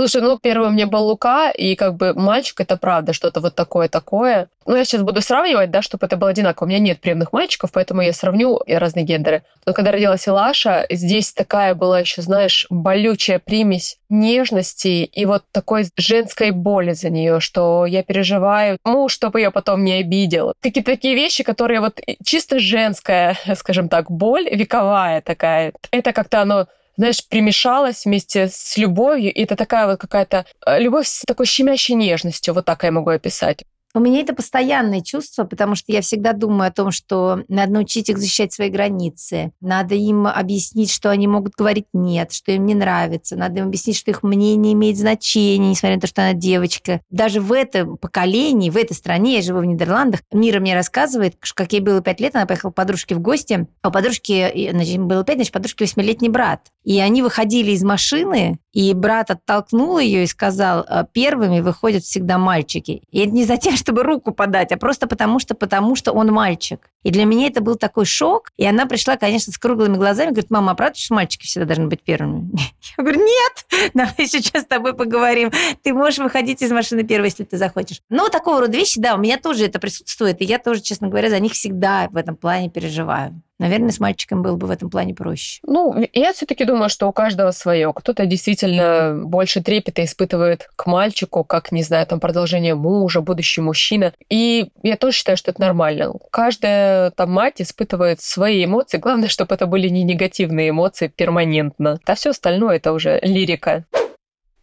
Слушай, 0.02 0.24
ну, 0.24 0.40
первый 0.40 0.70
у 0.70 0.72
меня 0.72 0.88
был 0.88 1.06
Лука, 1.06 1.52
и 1.52 1.76
как 1.76 1.96
бы 1.96 2.16
мальчик, 2.16 2.60
это 2.60 2.76
правда, 2.76 3.14
что-то 3.14 3.40
вот 3.40 3.54
такое-такое. 3.54 4.50
Ну, 4.66 4.76
я 4.76 4.84
сейчас 4.84 5.04
буду 5.04 5.22
сравнивать, 5.22 5.70
да, 5.70 5.84
чтобы 5.84 6.08
это 6.08 6.18
было 6.18 6.32
одинаково. 6.32 6.66
У 6.66 6.70
меня 6.70 6.80
нет 6.80 7.00
приемных 7.00 7.34
мальчиков, 7.34 7.70
поэтому 7.72 8.02
я 8.02 8.12
сравню 8.12 8.60
разные 8.68 9.06
гендеры. 9.06 9.44
Но 9.64 9.74
когда 9.74 9.92
родилась 9.92 10.28
Илаша, 10.28 10.88
здесь 10.90 11.34
такая 11.34 11.76
была 11.76 12.00
еще, 12.00 12.24
знаешь, 12.24 12.66
болючая 12.72 13.38
примесь 13.38 14.00
нежности 14.10 15.04
и 15.04 15.26
вот 15.26 15.44
такой 15.52 15.86
женской 15.96 16.50
боли 16.50 16.94
за 16.94 17.12
нее, 17.12 17.40
что 17.40 17.86
я 17.86 18.02
переживаю, 18.02 18.80
муж, 18.84 19.14
чтобы 19.14 19.40
ее 19.40 19.52
потом 19.52 19.84
не 19.84 19.94
обидел. 19.94 20.54
Какие-то 20.62 20.94
такие 20.94 21.14
вещи, 21.14 21.44
которые 21.44 21.80
вот 21.80 22.00
чисто 22.26 22.58
женская, 22.58 23.38
скажем 23.56 23.88
так, 23.88 24.10
боль, 24.10 24.50
вековая 24.50 25.22
такая. 25.22 25.74
Это 25.92 26.12
как-то 26.12 26.42
оно 26.42 26.66
знаешь, 26.98 27.28
примешалась 27.28 28.06
вместе 28.06 28.48
с 28.48 28.78
любовью, 28.78 29.34
и 29.34 29.44
это 29.44 29.56
такая 29.56 29.88
вот 29.88 30.00
какая-то 30.00 30.46
э, 30.66 30.80
любовь 30.80 31.08
с 31.08 31.24
такой 31.26 31.46
щемящей 31.46 31.96
нежностью, 31.96 32.54
вот 32.54 32.66
так 32.66 32.84
я 32.84 32.92
могу 32.92 33.10
описать. 33.10 33.64
У 33.94 34.00
меня 34.00 34.22
это 34.22 34.34
постоянное 34.34 35.02
чувство, 35.02 35.44
потому 35.44 35.76
что 35.76 35.92
я 35.92 36.02
всегда 36.02 36.34
думаю 36.34 36.70
о 36.70 36.72
том, 36.72 36.92
что 36.92 37.44
надо 37.48 37.74
научить 37.74 38.10
их 38.10 38.18
защищать 38.18 38.54
свои 38.54 38.70
границы, 38.70 39.52
надо 39.62 39.96
им 39.96 40.28
объяснить, 40.28 40.92
что 40.92 41.10
они 41.10 41.28
могут 41.28 41.54
говорить 41.56 41.88
нет, 41.94 42.32
что 42.32 42.52
им 42.52 42.66
не 42.66 42.76
нравится, 42.76 43.36
надо 43.36 43.60
им 43.60 43.68
объяснить, 43.68 43.98
что 43.98 44.12
их 44.12 44.24
мнение 44.24 44.74
имеет 44.74 44.98
значение, 44.98 45.70
несмотря 45.70 45.96
на 45.96 46.02
то, 46.02 46.08
что 46.08 46.22
она 46.22 46.34
девочка. 46.34 47.02
Даже 47.10 47.42
в 47.42 47.52
этом 47.52 47.98
поколении, 47.98 48.70
в 48.70 48.78
этой 48.78 48.94
стране, 48.94 49.36
я 49.36 49.42
живу 49.42 49.60
в 49.60 49.66
Нидерландах, 49.66 50.22
Мира 50.32 50.60
мне 50.60 50.74
рассказывает, 50.74 51.36
что 51.42 51.56
как 51.56 51.74
ей 51.74 51.82
было 51.82 52.02
пять 52.02 52.20
лет, 52.20 52.36
она 52.36 52.46
поехала 52.46 52.72
к 52.72 52.76
подружке 52.76 53.16
в 53.16 53.20
гости, 53.20 53.68
а 53.82 53.90
у 53.90 53.92
подружки, 53.92 54.70
значит, 54.72 55.00
было 55.00 55.24
пять, 55.24 55.36
значит, 55.36 55.54
подружки 55.54 55.84
восьмилетний 55.84 56.30
брат. 56.30 56.62
И 56.84 57.00
они 57.00 57.22
выходили 57.22 57.72
из 57.72 57.84
машины, 57.84 58.58
и 58.74 58.94
брат 58.94 59.32
оттолкнул 59.32 59.98
ее 59.98 60.24
и 60.24 60.28
сказал, 60.28 60.86
«Э, 60.88 61.06
первыми 61.12 61.60
выходят 61.60 62.04
всегда 62.04 62.38
мальчики. 62.38 63.04
И 63.12 63.20
это 63.20 63.32
не 63.32 63.46
за 63.46 63.58
тем, 63.58 63.76
чтобы 63.78 64.04
руку 64.04 64.32
подать, 64.32 64.72
а 64.72 64.78
просто 64.78 65.08
потому 65.08 65.40
что, 65.40 65.56
потому 65.56 65.96
что 65.96 66.12
он 66.12 66.32
мальчик. 66.32 66.91
И 67.04 67.12
для 67.12 67.26
меня 67.26 67.48
это 67.48 67.62
был 67.62 67.76
такой 67.76 68.06
шок. 68.06 68.52
И 68.58 68.66
она 68.66 68.86
пришла, 68.86 69.18
конечно, 69.18 69.52
с 69.52 69.58
круглыми 69.58 69.98
глазами, 69.98 70.30
говорит, 70.30 70.52
мама, 70.52 70.72
а 70.72 70.76
правда, 70.76 70.98
что 70.98 71.14
мальчики 71.16 71.46
всегда 71.46 71.66
должны 71.66 71.88
быть 71.88 72.02
первыми? 72.02 72.52
Я 72.98 73.04
говорю, 73.04 73.20
нет, 73.20 73.92
давай 73.94 74.14
сейчас 74.28 74.64
с 74.64 74.68
тобой 74.68 74.94
поговорим. 74.94 75.52
Ты 75.84 75.94
можешь 75.94 76.20
выходить 76.20 76.62
из 76.62 76.72
машины 76.72 77.04
первой, 77.04 77.26
если 77.26 77.44
ты 77.44 77.58
захочешь. 77.58 78.02
Ну, 78.10 78.30
такого 78.30 78.62
рода 78.62 78.78
вещи, 78.78 79.00
да, 79.00 79.16
у 79.16 79.18
меня 79.18 79.38
тоже 79.38 79.66
это 79.66 79.80
присутствует. 79.80 80.42
И 80.42 80.46
я 80.46 80.60
тоже, 80.60 80.82
честно 80.82 81.08
говоря, 81.08 81.30
за 81.30 81.40
них 81.40 81.54
всегда 81.54 82.10
в 82.12 82.18
этом 82.18 82.36
плане 82.36 82.70
переживаю. 82.70 83.42
Наверное, 83.62 83.92
с 83.92 84.00
мальчиком 84.00 84.42
было 84.42 84.56
бы 84.56 84.66
в 84.66 84.72
этом 84.72 84.90
плане 84.90 85.14
проще. 85.14 85.60
Ну, 85.64 85.96
я 86.14 86.34
все-таки 86.34 86.66
думаю, 86.66 86.90
что 86.90 87.08
у 87.08 87.12
каждого 87.12 87.52
свое. 87.52 87.94
Кто-то 87.94 88.26
действительно 88.26 89.22
больше 89.24 89.62
трепета 89.62 90.04
испытывает 90.04 90.68
к 90.76 90.88
мальчику, 90.88 91.44
как, 91.44 91.72
не 91.72 91.84
знаю, 91.84 92.08
там 92.08 92.20
продолжение 92.20 92.74
мужа, 92.74 93.22
будущий 93.22 93.62
мужчина. 93.62 94.14
И 94.32 94.72
я 94.82 94.98
тоже 94.98 95.16
считаю, 95.16 95.38
что 95.38 95.52
это 95.52 95.62
нормально. 95.62 96.12
Каждая 96.32 96.91
там 97.16 97.32
мать 97.32 97.62
испытывает 97.62 98.22
свои 98.22 98.66
эмоции. 98.66 98.98
Главное, 98.98 99.30
чтобы 99.30 99.56
это 99.56 99.66
были 99.66 99.88
не 99.90 100.04
негативные 100.04 100.70
эмоции 100.70 101.08
перманентно. 101.08 102.00
А 102.06 102.16
все 102.16 102.32
остальное 102.32 102.78
это 102.78 102.94
уже 102.94 103.20
лирика. 103.22 103.86